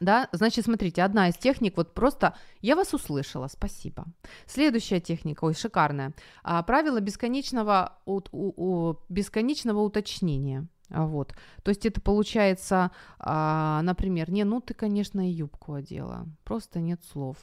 Да, 0.00 0.28
значит, 0.32 0.64
смотрите, 0.64 1.02
одна 1.02 1.28
из 1.28 1.36
техник, 1.36 1.76
вот 1.76 1.94
просто 1.94 2.34
я 2.60 2.76
вас 2.76 2.92
услышала, 2.94 3.48
спасибо. 3.48 4.06
Следующая 4.46 5.00
техника, 5.00 5.44
ой, 5.44 5.54
шикарная. 5.54 6.14
А, 6.42 6.62
правило 6.62 7.00
бесконечного, 7.00 7.98
у, 8.06 8.20
у, 8.32 8.52
у, 8.90 8.96
бесконечного 9.08 9.80
уточнения. 9.80 10.66
Вот. 10.90 11.34
То 11.62 11.70
есть 11.70 11.86
это 11.86 12.00
получается, 12.00 12.90
а, 13.18 13.82
например, 13.82 14.30
не, 14.30 14.44
ну 14.44 14.60
ты, 14.60 14.74
конечно, 14.74 15.26
и 15.26 15.32
юбку 15.32 15.74
одела, 15.74 16.26
просто 16.44 16.80
нет 16.80 17.02
слов. 17.04 17.36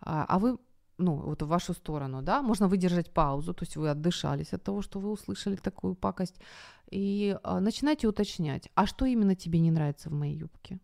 А, 0.00 0.24
а 0.28 0.38
вы 0.38 0.58
ну, 0.98 1.14
вот 1.14 1.42
в 1.42 1.46
вашу 1.46 1.74
сторону, 1.74 2.22
да, 2.22 2.42
можно 2.42 2.66
выдержать 2.66 3.12
паузу, 3.12 3.54
то 3.54 3.62
есть 3.62 3.76
вы 3.76 3.88
отдышались 3.88 4.52
от 4.52 4.64
того, 4.64 4.82
что 4.82 4.98
вы 4.98 5.10
услышали 5.10 5.54
такую 5.54 5.94
пакость, 5.94 6.34
и 6.90 7.38
а, 7.44 7.60
начинайте 7.60 8.08
уточнять, 8.08 8.68
а 8.74 8.86
что 8.86 9.04
именно 9.04 9.36
тебе 9.36 9.60
не 9.60 9.70
нравится 9.70 10.10
в 10.10 10.12
моей 10.12 10.36
юбке? 10.36 10.80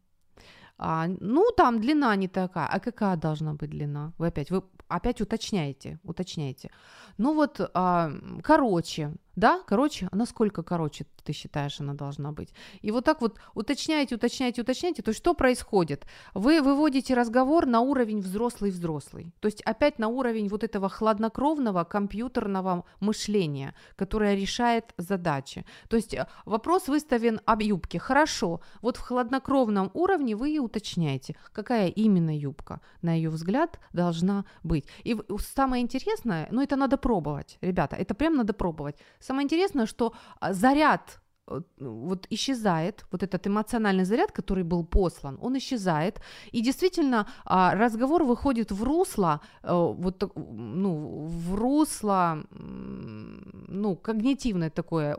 А, 0.76 1.06
ну, 1.20 1.50
там 1.56 1.80
длина 1.80 2.16
не 2.16 2.28
такая. 2.28 2.66
А 2.66 2.80
какая 2.80 3.16
должна 3.16 3.54
быть 3.54 3.70
длина? 3.70 4.12
Вы 4.18 4.26
опять, 4.28 4.50
вы 4.50 4.62
опять 4.88 5.20
уточняете, 5.20 5.98
уточняете. 6.02 6.70
Ну 7.18 7.34
вот, 7.34 7.60
а, 7.74 8.10
короче, 8.42 9.14
да, 9.36 9.60
короче, 9.66 10.08
насколько 10.12 10.62
короче 10.62 11.06
ты 11.24 11.32
считаешь 11.32 11.80
она 11.80 11.94
должна 11.94 12.32
быть? 12.32 12.50
И 12.82 12.90
вот 12.90 13.04
так 13.04 13.20
вот 13.20 13.38
уточняете, 13.54 14.14
уточняете, 14.14 14.62
уточняете, 14.62 15.02
то 15.02 15.10
есть 15.10 15.18
что 15.18 15.34
происходит? 15.34 16.06
Вы 16.34 16.62
выводите 16.62 17.14
разговор 17.14 17.66
на 17.66 17.80
уровень 17.80 18.20
взрослый-взрослый, 18.20 19.32
то 19.40 19.46
есть 19.46 19.60
опять 19.62 19.98
на 19.98 20.08
уровень 20.08 20.48
вот 20.48 20.62
этого 20.62 20.88
хладнокровного 20.88 21.84
компьютерного 21.84 22.84
мышления, 23.00 23.74
которое 23.96 24.36
решает 24.36 24.94
задачи. 24.98 25.64
То 25.88 25.96
есть 25.96 26.14
э, 26.14 26.26
вопрос 26.44 26.88
выставлен 26.88 27.40
об 27.44 27.62
юбке. 27.62 27.98
Хорошо, 27.98 28.60
вот 28.82 28.96
в 28.96 29.00
хладнокровном 29.00 29.90
уровне 29.94 30.36
вы 30.36 30.54
и 30.54 30.58
уточняете, 30.58 31.34
какая 31.52 31.88
именно 31.88 32.36
юбка, 32.36 32.80
на 33.02 33.12
ее 33.12 33.30
взгляд, 33.30 33.80
должна 33.92 34.44
быть. 34.62 34.86
И 35.02 35.16
самое 35.38 35.82
интересное, 35.82 36.48
ну 36.50 36.62
это 36.62 36.76
надо 36.76 36.96
пробовать, 36.96 37.58
ребята, 37.60 37.96
это 37.96 38.14
прям 38.14 38.36
надо 38.36 38.52
пробовать 38.52 38.96
Самое 39.26 39.44
интересное, 39.44 39.86
что 39.86 40.12
а, 40.40 40.52
заряд 40.52 41.20
э, 41.46 41.62
вот 41.80 42.26
исчезает, 42.30 43.06
вот 43.10 43.22
этот 43.22 43.46
эмоциональный 43.46 44.04
заряд, 44.04 44.32
который 44.32 44.64
был 44.64 44.84
послан, 44.84 45.38
он 45.40 45.56
исчезает, 45.56 46.20
и 46.52 46.60
действительно 46.60 47.26
а, 47.44 47.74
разговор 47.74 48.24
выходит 48.24 48.70
в 48.70 48.84
русло, 48.84 49.40
э, 49.62 49.72
вот, 49.72 50.30
ну, 50.36 51.26
в 51.26 51.54
русло, 51.54 52.44
ну, 52.50 53.96
когнитивное 53.96 54.70
такое, 54.70 55.16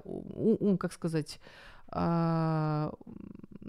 как 0.79 0.93
сказать, 0.93 1.39
а, 1.87 2.91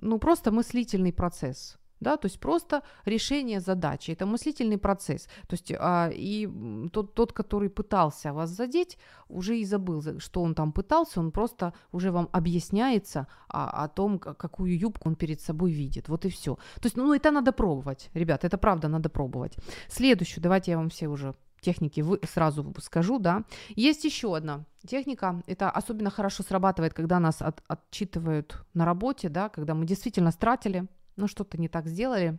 ну, 0.03 0.19
просто 0.19 0.51
мыслительный 0.51 1.13
процесс, 1.13 1.79
да, 2.01 2.17
то 2.17 2.27
есть 2.27 2.41
просто 2.41 2.83
решение 3.05 3.61
задачи, 3.61 4.11
это 4.11 4.27
мыслительный 4.27 4.79
процесс, 4.79 5.29
то 5.49 5.55
есть 5.55 5.73
а, 5.79 6.11
и 6.13 6.49
тот, 6.93 7.15
тот, 7.15 7.33
который 7.33 7.69
пытался 7.71 8.33
вас 8.33 8.51
задеть, 8.51 8.99
уже 9.29 9.59
и 9.59 9.65
забыл, 9.65 10.03
что 10.21 10.43
он 10.43 10.55
там 10.55 10.73
пытался, 10.73 11.21
он 11.21 11.31
просто 11.31 11.73
уже 11.93 12.11
вам 12.11 12.29
объясняется 12.33 13.27
о, 13.49 13.85
о 13.85 13.89
том, 13.89 14.19
какую 14.19 14.79
юбку 14.79 15.09
он 15.09 15.17
перед 15.17 15.41
собой 15.41 15.73
видит, 15.73 16.09
вот 16.09 16.25
и 16.25 16.29
все. 16.29 16.55
То 16.55 16.87
есть, 16.87 16.97
ну, 16.97 17.15
это 17.15 17.31
надо 17.31 17.53
пробовать, 17.53 18.11
ребят, 18.15 18.45
это 18.45 18.59
правда 18.59 18.89
надо 18.89 19.09
пробовать. 19.09 19.57
Следующую, 19.89 20.43
давайте 20.43 20.73
я 20.73 20.77
вам 20.77 20.89
все 20.89 21.09
уже 21.09 21.35
техники 21.61 22.01
вы, 22.01 22.21
сразу 22.23 22.75
скажу, 22.81 23.19
да. 23.19 23.43
Есть 23.71 24.05
еще 24.05 24.37
одна 24.37 24.65
техника, 24.87 25.43
это 25.47 25.71
особенно 25.71 26.11
хорошо 26.11 26.43
срабатывает, 26.43 26.95
когда 26.95 27.19
нас 27.19 27.43
от, 27.43 27.63
отчитывают 27.69 28.65
на 28.75 28.85
работе, 28.85 29.29
да, 29.29 29.49
когда 29.49 29.75
мы 29.75 29.85
действительно 29.85 30.31
стратили, 30.31 30.87
ну 31.17 31.29
что-то 31.29 31.59
не 31.59 31.69
так 31.69 31.87
сделали, 31.87 32.39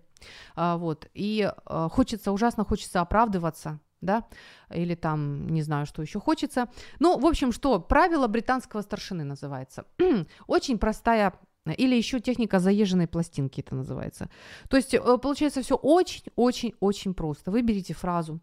а, 0.56 0.78
вот, 0.78 1.08
и 1.14 1.52
а, 1.66 1.90
хочется, 1.90 2.32
ужасно 2.32 2.64
хочется 2.64 3.02
оправдываться, 3.02 3.80
да, 4.02 4.26
или 4.74 4.96
там, 4.96 5.48
не 5.50 5.62
знаю, 5.62 5.86
что 5.86 6.02
еще 6.02 6.20
хочется. 6.20 6.70
Ну, 7.00 7.18
в 7.18 7.26
общем, 7.26 7.52
что, 7.52 7.80
правило 7.80 8.28
британского 8.28 8.82
старшины 8.82 9.24
называется. 9.24 9.86
Очень 10.48 10.78
простая 10.78 11.34
или 11.66 11.96
еще 11.96 12.20
техника 12.20 12.60
заезженной 12.60 13.08
пластинки 13.08 13.60
это 13.60 13.76
называется. 13.76 14.30
То 14.70 14.78
есть 14.78 14.94
э, 14.94 15.18
получается 15.18 15.62
все 15.62 15.76
очень-очень-очень 15.76 17.14
просто. 17.14 17.52
Выберите 17.52 17.94
фразу, 17.94 18.40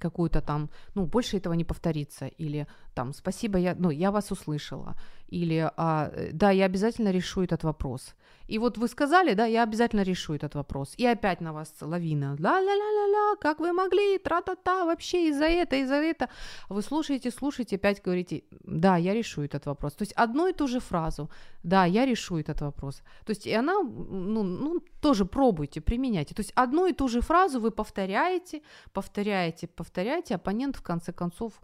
какую-то 0.00 0.40
там, 0.40 0.70
ну, 0.94 1.06
больше 1.06 1.36
этого 1.36 1.52
не 1.52 1.64
повторится, 1.64 2.26
или 2.26 2.66
там, 2.94 3.12
спасибо, 3.12 3.58
я, 3.58 3.74
ну, 3.74 3.90
я 3.90 4.10
вас 4.10 4.32
услышала, 4.32 4.96
или 5.30 5.70
а, 5.76 6.12
да, 6.32 6.50
я 6.50 6.66
обязательно 6.66 7.12
решу 7.12 7.42
этот 7.42 7.64
вопрос. 7.64 8.14
И 8.48 8.58
вот 8.58 8.78
вы 8.78 8.88
сказали, 8.88 9.34
да, 9.34 9.46
я 9.46 9.62
обязательно 9.62 10.02
решу 10.02 10.34
этот 10.34 10.56
вопрос. 10.56 10.94
И 10.98 11.06
опять 11.06 11.40
на 11.40 11.52
вас 11.52 11.72
лавина. 11.80 12.36
Ла-ла-ла-ла-ла, 12.38 13.36
как 13.36 13.60
вы 13.60 13.72
могли, 13.72 14.18
тра-та-та, 14.18 14.84
вообще 14.84 15.28
из-за 15.28 15.44
это, 15.44 15.76
из-за 15.76 15.94
это. 15.94 16.28
Вы 16.68 16.82
слушаете, 16.82 17.30
слушаете, 17.30 17.76
опять 17.76 18.02
говорите, 18.02 18.42
да, 18.64 18.96
я 18.96 19.14
решу 19.14 19.42
этот 19.42 19.66
вопрос. 19.66 19.94
То 19.94 20.02
есть 20.02 20.12
одну 20.16 20.48
и 20.48 20.52
ту 20.52 20.66
же 20.66 20.80
фразу, 20.80 21.30
да, 21.62 21.84
я 21.84 22.06
решу 22.06 22.38
этот 22.38 22.60
вопрос. 22.60 23.02
То 23.24 23.30
есть 23.30 23.46
и 23.46 23.52
она, 23.52 23.82
ну, 23.82 24.42
ну 24.42 24.80
тоже 25.00 25.24
пробуйте, 25.24 25.80
применяйте. 25.80 26.34
То 26.34 26.40
есть 26.40 26.52
одну 26.56 26.86
и 26.86 26.92
ту 26.92 27.08
же 27.08 27.20
фразу 27.20 27.60
вы 27.60 27.70
повторяете, 27.70 28.62
повторяете, 28.92 29.68
повторяете, 29.68 30.34
оппонент 30.34 30.76
в 30.76 30.82
конце 30.82 31.12
концов 31.12 31.60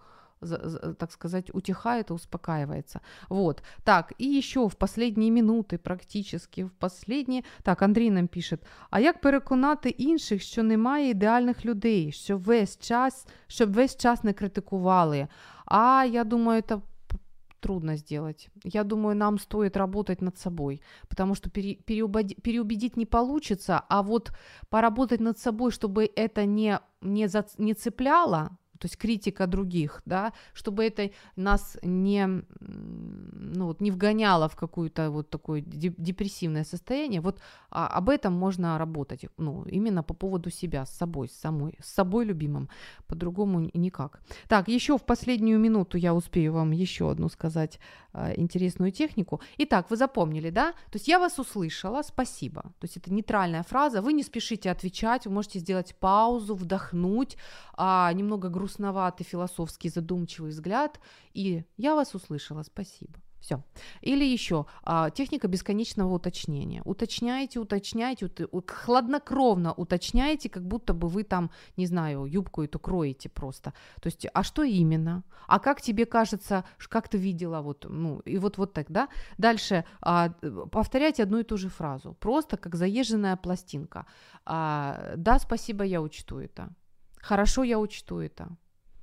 так 0.98 1.12
сказать, 1.12 1.52
утихает 1.54 2.10
и 2.10 2.14
успокаивается. 2.14 3.02
Вот. 3.30 3.64
Так, 3.84 4.14
и 4.18 4.26
еще 4.26 4.68
в 4.68 4.76
последние 4.76 5.30
минуты, 5.30 5.78
практически 5.78 6.64
в 6.64 6.72
последні. 6.72 7.44
Так, 7.64 7.82
Андрій 7.82 8.12
нам 8.12 8.28
пише: 8.28 8.58
а 8.90 9.00
як 9.00 9.22
переконати 9.22 9.90
інших, 9.90 10.42
що 10.42 10.64
немає 10.64 11.10
ідеальних 11.10 11.66
людей, 11.66 12.12
що 12.12 12.38
весь 12.38 12.80
час, 12.80 13.28
щоб 13.48 13.74
весь 13.74 13.98
час 13.98 14.24
не 14.24 14.34
критикували? 14.34 15.28
А 15.66 16.06
я 16.06 16.24
думаю, 16.24 16.62
это 16.62 16.82
трудно 17.60 17.96
сделать. 17.96 18.50
Я 18.64 18.84
думаю, 18.84 19.16
нам 19.16 19.40
стоит 19.40 19.78
работать 19.78 20.22
над 20.22 20.38
собой, 20.38 20.82
потому 21.08 21.36
что 21.36 21.50
пере, 21.50 21.76
переубедить, 21.76 22.42
переубедить 22.42 22.98
не 22.98 23.06
получится, 23.06 23.84
а 23.90 24.02
вот 24.02 24.32
поработать 24.70 25.22
над 25.22 25.38
собой, 25.38 25.72
чтобы 25.72 26.10
это 26.16 26.46
не, 26.46 26.80
не, 27.02 27.28
за, 27.28 27.46
не 27.58 27.74
цепляло, 27.74 28.50
то 28.79 28.87
есть 28.87 28.97
критика 28.97 29.47
других, 29.47 30.03
да, 30.05 30.33
чтобы 30.55 30.85
это 30.85 31.11
нас 31.37 31.79
не, 31.83 32.27
ну, 32.61 33.67
вот, 33.67 33.81
не 33.81 33.91
вгоняло 33.91 34.49
в 34.49 34.57
какое-то 34.57 35.11
вот 35.11 35.31
такое 35.31 35.61
депрессивное 35.61 36.65
состояние, 36.65 37.21
вот 37.21 37.41
а, 37.71 37.89
об 37.89 38.09
этом 38.09 38.33
можно 38.33 38.79
работать, 38.79 39.27
ну, 39.39 39.65
именно 39.65 40.03
по 40.03 40.15
поводу 40.15 40.51
себя, 40.51 40.85
с 40.85 40.91
собой, 40.91 41.29
с 41.29 41.33
самой, 41.33 41.75
с 41.83 41.95
собой 41.95 42.25
любимым, 42.25 42.69
по-другому 43.07 43.71
никак. 43.75 44.21
Так, 44.49 44.69
еще 44.69 44.97
в 44.97 45.05
последнюю 45.05 45.59
минуту 45.59 45.99
я 45.99 46.15
успею 46.15 46.53
вам 46.53 46.73
еще 46.73 47.11
одну 47.11 47.29
сказать 47.29 47.81
э, 48.13 48.35
интересную 48.37 48.93
технику. 48.93 49.41
Итак, 49.59 49.91
вы 49.91 49.97
запомнили, 49.97 50.51
да? 50.51 50.73
То 50.73 50.97
есть 50.97 51.09
я 51.09 51.19
вас 51.19 51.39
услышала, 51.39 52.03
спасибо. 52.03 52.63
То 52.63 52.85
есть 52.85 52.97
это 52.97 53.13
нейтральная 53.13 53.63
фраза, 53.63 54.03
вы 54.03 54.13
не 54.13 54.23
спешите 54.23 54.71
отвечать, 54.71 55.27
вы 55.27 55.33
можете 55.33 55.59
сделать 55.59 55.95
паузу, 56.01 56.55
вдохнуть, 56.55 57.37
э, 57.79 58.11
немного 58.15 58.49
грустно 58.49 58.66
грустноватый, 58.67 59.25
философский, 59.25 59.91
задумчивый 59.91 60.51
взгляд, 60.51 61.01
и 61.35 61.65
я 61.77 61.95
вас 61.95 62.15
услышала, 62.15 62.65
спасибо. 62.65 63.13
Все. 63.41 63.63
Или 64.01 64.25
еще 64.25 64.65
а, 64.83 65.11
техника 65.11 65.47
бесконечного 65.47 66.15
уточнения. 66.15 66.83
Уточняйте, 66.85 67.61
уточняйте, 67.61 68.27
ут, 68.27 68.71
хладнокровно 68.71 69.73
уточняйте, 69.73 70.49
как 70.49 70.63
будто 70.63 70.95
бы 70.95 71.09
вы 71.09 71.23
там, 71.23 71.51
не 71.77 71.87
знаю, 71.87 72.25
юбку 72.25 72.63
эту 72.63 72.79
кроете 72.79 73.29
просто. 73.29 73.73
То 74.01 74.09
есть, 74.09 74.27
а 74.35 74.43
что 74.43 74.65
именно? 74.65 75.23
А 75.47 75.59
как 75.59 75.81
тебе 75.81 76.07
кажется, 76.07 76.65
как 76.89 77.09
ты 77.09 77.19
видела, 77.19 77.61
вот, 77.61 77.87
ну, 77.89 78.21
и 78.27 78.39
вот, 78.39 78.59
вот 78.59 78.73
так, 78.73 78.91
да? 78.91 79.09
Дальше 79.39 79.85
а, 80.01 80.31
повторяйте 80.73 81.23
одну 81.23 81.39
и 81.39 81.45
ту 81.45 81.57
же 81.57 81.69
фразу, 81.69 82.15
просто 82.15 82.57
как 82.57 82.75
заезженная 82.75 83.37
пластинка. 83.37 84.07
А, 84.45 85.13
да, 85.17 85.39
спасибо, 85.39 85.85
я 85.85 86.01
учту 86.01 86.39
это. 86.39 86.69
Хорошо, 87.27 87.65
я 87.65 87.79
учту 87.79 88.21
это. 88.21 88.57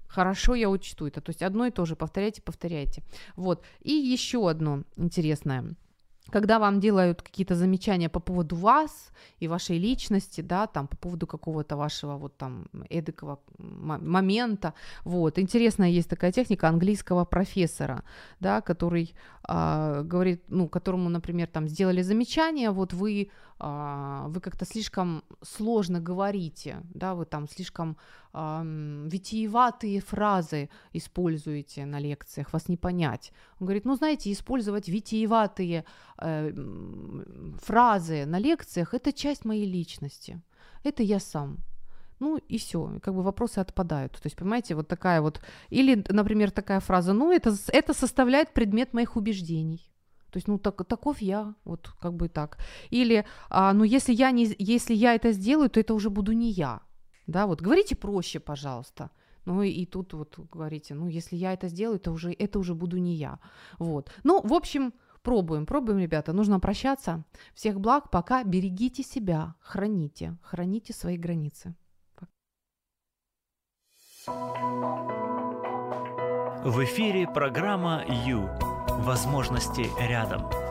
Хорошо, 0.07 0.55
я 0.55 0.69
учту 0.69 1.07
это. 1.07 1.19
То 1.19 1.31
есть 1.31 1.43
одно 1.43 1.65
и 1.65 1.71
то 1.71 1.85
же 1.85 1.95
повторяйте, 1.97 2.41
повторяйте. 2.41 3.03
Вот. 3.35 3.65
И 3.81 3.91
еще 3.91 4.49
одно 4.49 4.83
интересное 4.95 5.75
когда 6.31 6.59
вам 6.59 6.79
делают 6.79 7.21
какие-то 7.21 7.55
замечания 7.55 8.09
по 8.09 8.19
поводу 8.19 8.55
вас 8.55 9.11
и 9.39 9.47
вашей 9.47 9.77
личности, 9.77 10.41
да, 10.41 10.67
там 10.67 10.87
по 10.87 10.97
поводу 10.97 11.27
какого-то 11.27 11.75
вашего 11.75 12.17
вот 12.17 12.37
там 12.37 12.65
эдакого 12.89 13.39
момента, 13.57 14.73
вот, 15.03 15.37
интересная 15.39 15.89
есть 15.89 16.09
такая 16.09 16.31
техника 16.31 16.67
английского 16.67 17.25
профессора, 17.25 18.03
да, 18.39 18.61
который 18.61 19.13
э, 19.47 20.03
говорит, 20.05 20.43
ну, 20.47 20.67
которому, 20.69 21.09
например, 21.09 21.47
там 21.47 21.67
сделали 21.67 22.01
замечание, 22.01 22.71
вот 22.71 22.93
вы, 22.93 23.29
э, 23.59 24.23
вы 24.27 24.39
как-то 24.39 24.65
слишком 24.65 25.23
сложно 25.41 25.99
говорите, 25.99 26.77
да, 26.93 27.15
вы 27.15 27.25
там 27.25 27.47
слишком 27.49 27.97
э, 28.33 28.61
витиеватые 29.11 30.01
фразы 30.01 30.69
используете 30.93 31.85
на 31.85 31.99
лекциях, 31.99 32.53
вас 32.53 32.69
не 32.69 32.77
понять. 32.77 33.31
Он 33.59 33.67
говорит, 33.67 33.85
ну, 33.85 33.95
знаете, 33.95 34.31
использовать 34.31 34.89
витиеватые 34.89 35.85
э, 36.17 36.51
фразы 37.61 38.25
на 38.25 38.39
лекциях– 38.39 38.93
это 38.95 39.13
часть 39.13 39.45
моей 39.45 39.65
личности, 39.65 40.41
это 40.83 41.03
я 41.03 41.19
сам. 41.19 41.57
Ну 42.19 42.37
и 42.37 42.57
все, 42.57 42.99
как 43.01 43.13
бы 43.13 43.21
вопросы 43.21 43.59
отпадают. 43.59 44.13
То 44.13 44.27
есть, 44.27 44.37
понимаете, 44.37 44.75
вот 44.75 44.87
такая 44.87 45.21
вот, 45.21 45.41
или, 45.69 46.03
например, 46.09 46.51
такая 46.51 46.79
фраза, 46.79 47.13
ну 47.13 47.31
это, 47.31 47.53
это 47.67 47.93
составляет 47.93 48.53
предмет 48.53 48.93
моих 48.93 49.17
убеждений. 49.17 49.91
То 50.33 50.37
есть, 50.37 50.47
ну, 50.47 50.57
так, 50.57 50.83
таков 50.85 51.21
я, 51.21 51.53
вот 51.63 51.89
как 51.99 52.13
бы 52.13 52.27
так. 52.27 52.57
Или, 52.89 53.25
а, 53.49 53.73
ну, 53.73 53.83
если 53.83 54.13
я, 54.13 54.31
не, 54.31 54.55
если 54.57 54.95
я 54.95 55.13
это 55.13 55.31
сделаю, 55.31 55.69
то 55.69 55.79
это 55.79 55.93
уже 55.93 56.09
буду 56.09 56.31
не 56.31 56.49
я. 56.49 56.81
Да, 57.27 57.47
вот 57.47 57.61
говорите 57.61 57.95
проще, 57.95 58.39
пожалуйста. 58.39 59.11
Ну 59.45 59.61
и, 59.61 59.85
тут 59.85 60.13
вот 60.13 60.39
говорите, 60.51 60.93
ну, 60.93 61.07
если 61.07 61.35
я 61.35 61.53
это 61.53 61.67
сделаю, 61.67 61.99
то 61.99 62.11
уже, 62.11 62.31
это 62.31 62.59
уже 62.59 62.75
буду 62.75 62.97
не 62.97 63.15
я. 63.15 63.39
Вот. 63.77 64.11
Ну, 64.23 64.41
в 64.41 64.53
общем, 64.53 64.93
Пробуем, 65.23 65.65
пробуем, 65.65 65.99
ребята. 65.99 66.33
Нужно 66.33 66.59
прощаться. 66.59 67.23
Всех 67.55 67.79
благ. 67.79 68.09
Пока. 68.11 68.43
Берегите 68.43 69.03
себя. 69.03 69.55
Храните. 69.61 70.37
Храните 70.41 70.93
свои 70.93 71.17
границы. 71.17 71.75
В 76.65 76.83
эфире 76.83 77.27
программа 77.27 78.03
«Ю». 78.25 78.49
Возможности 78.99 79.85
рядом. 79.99 80.62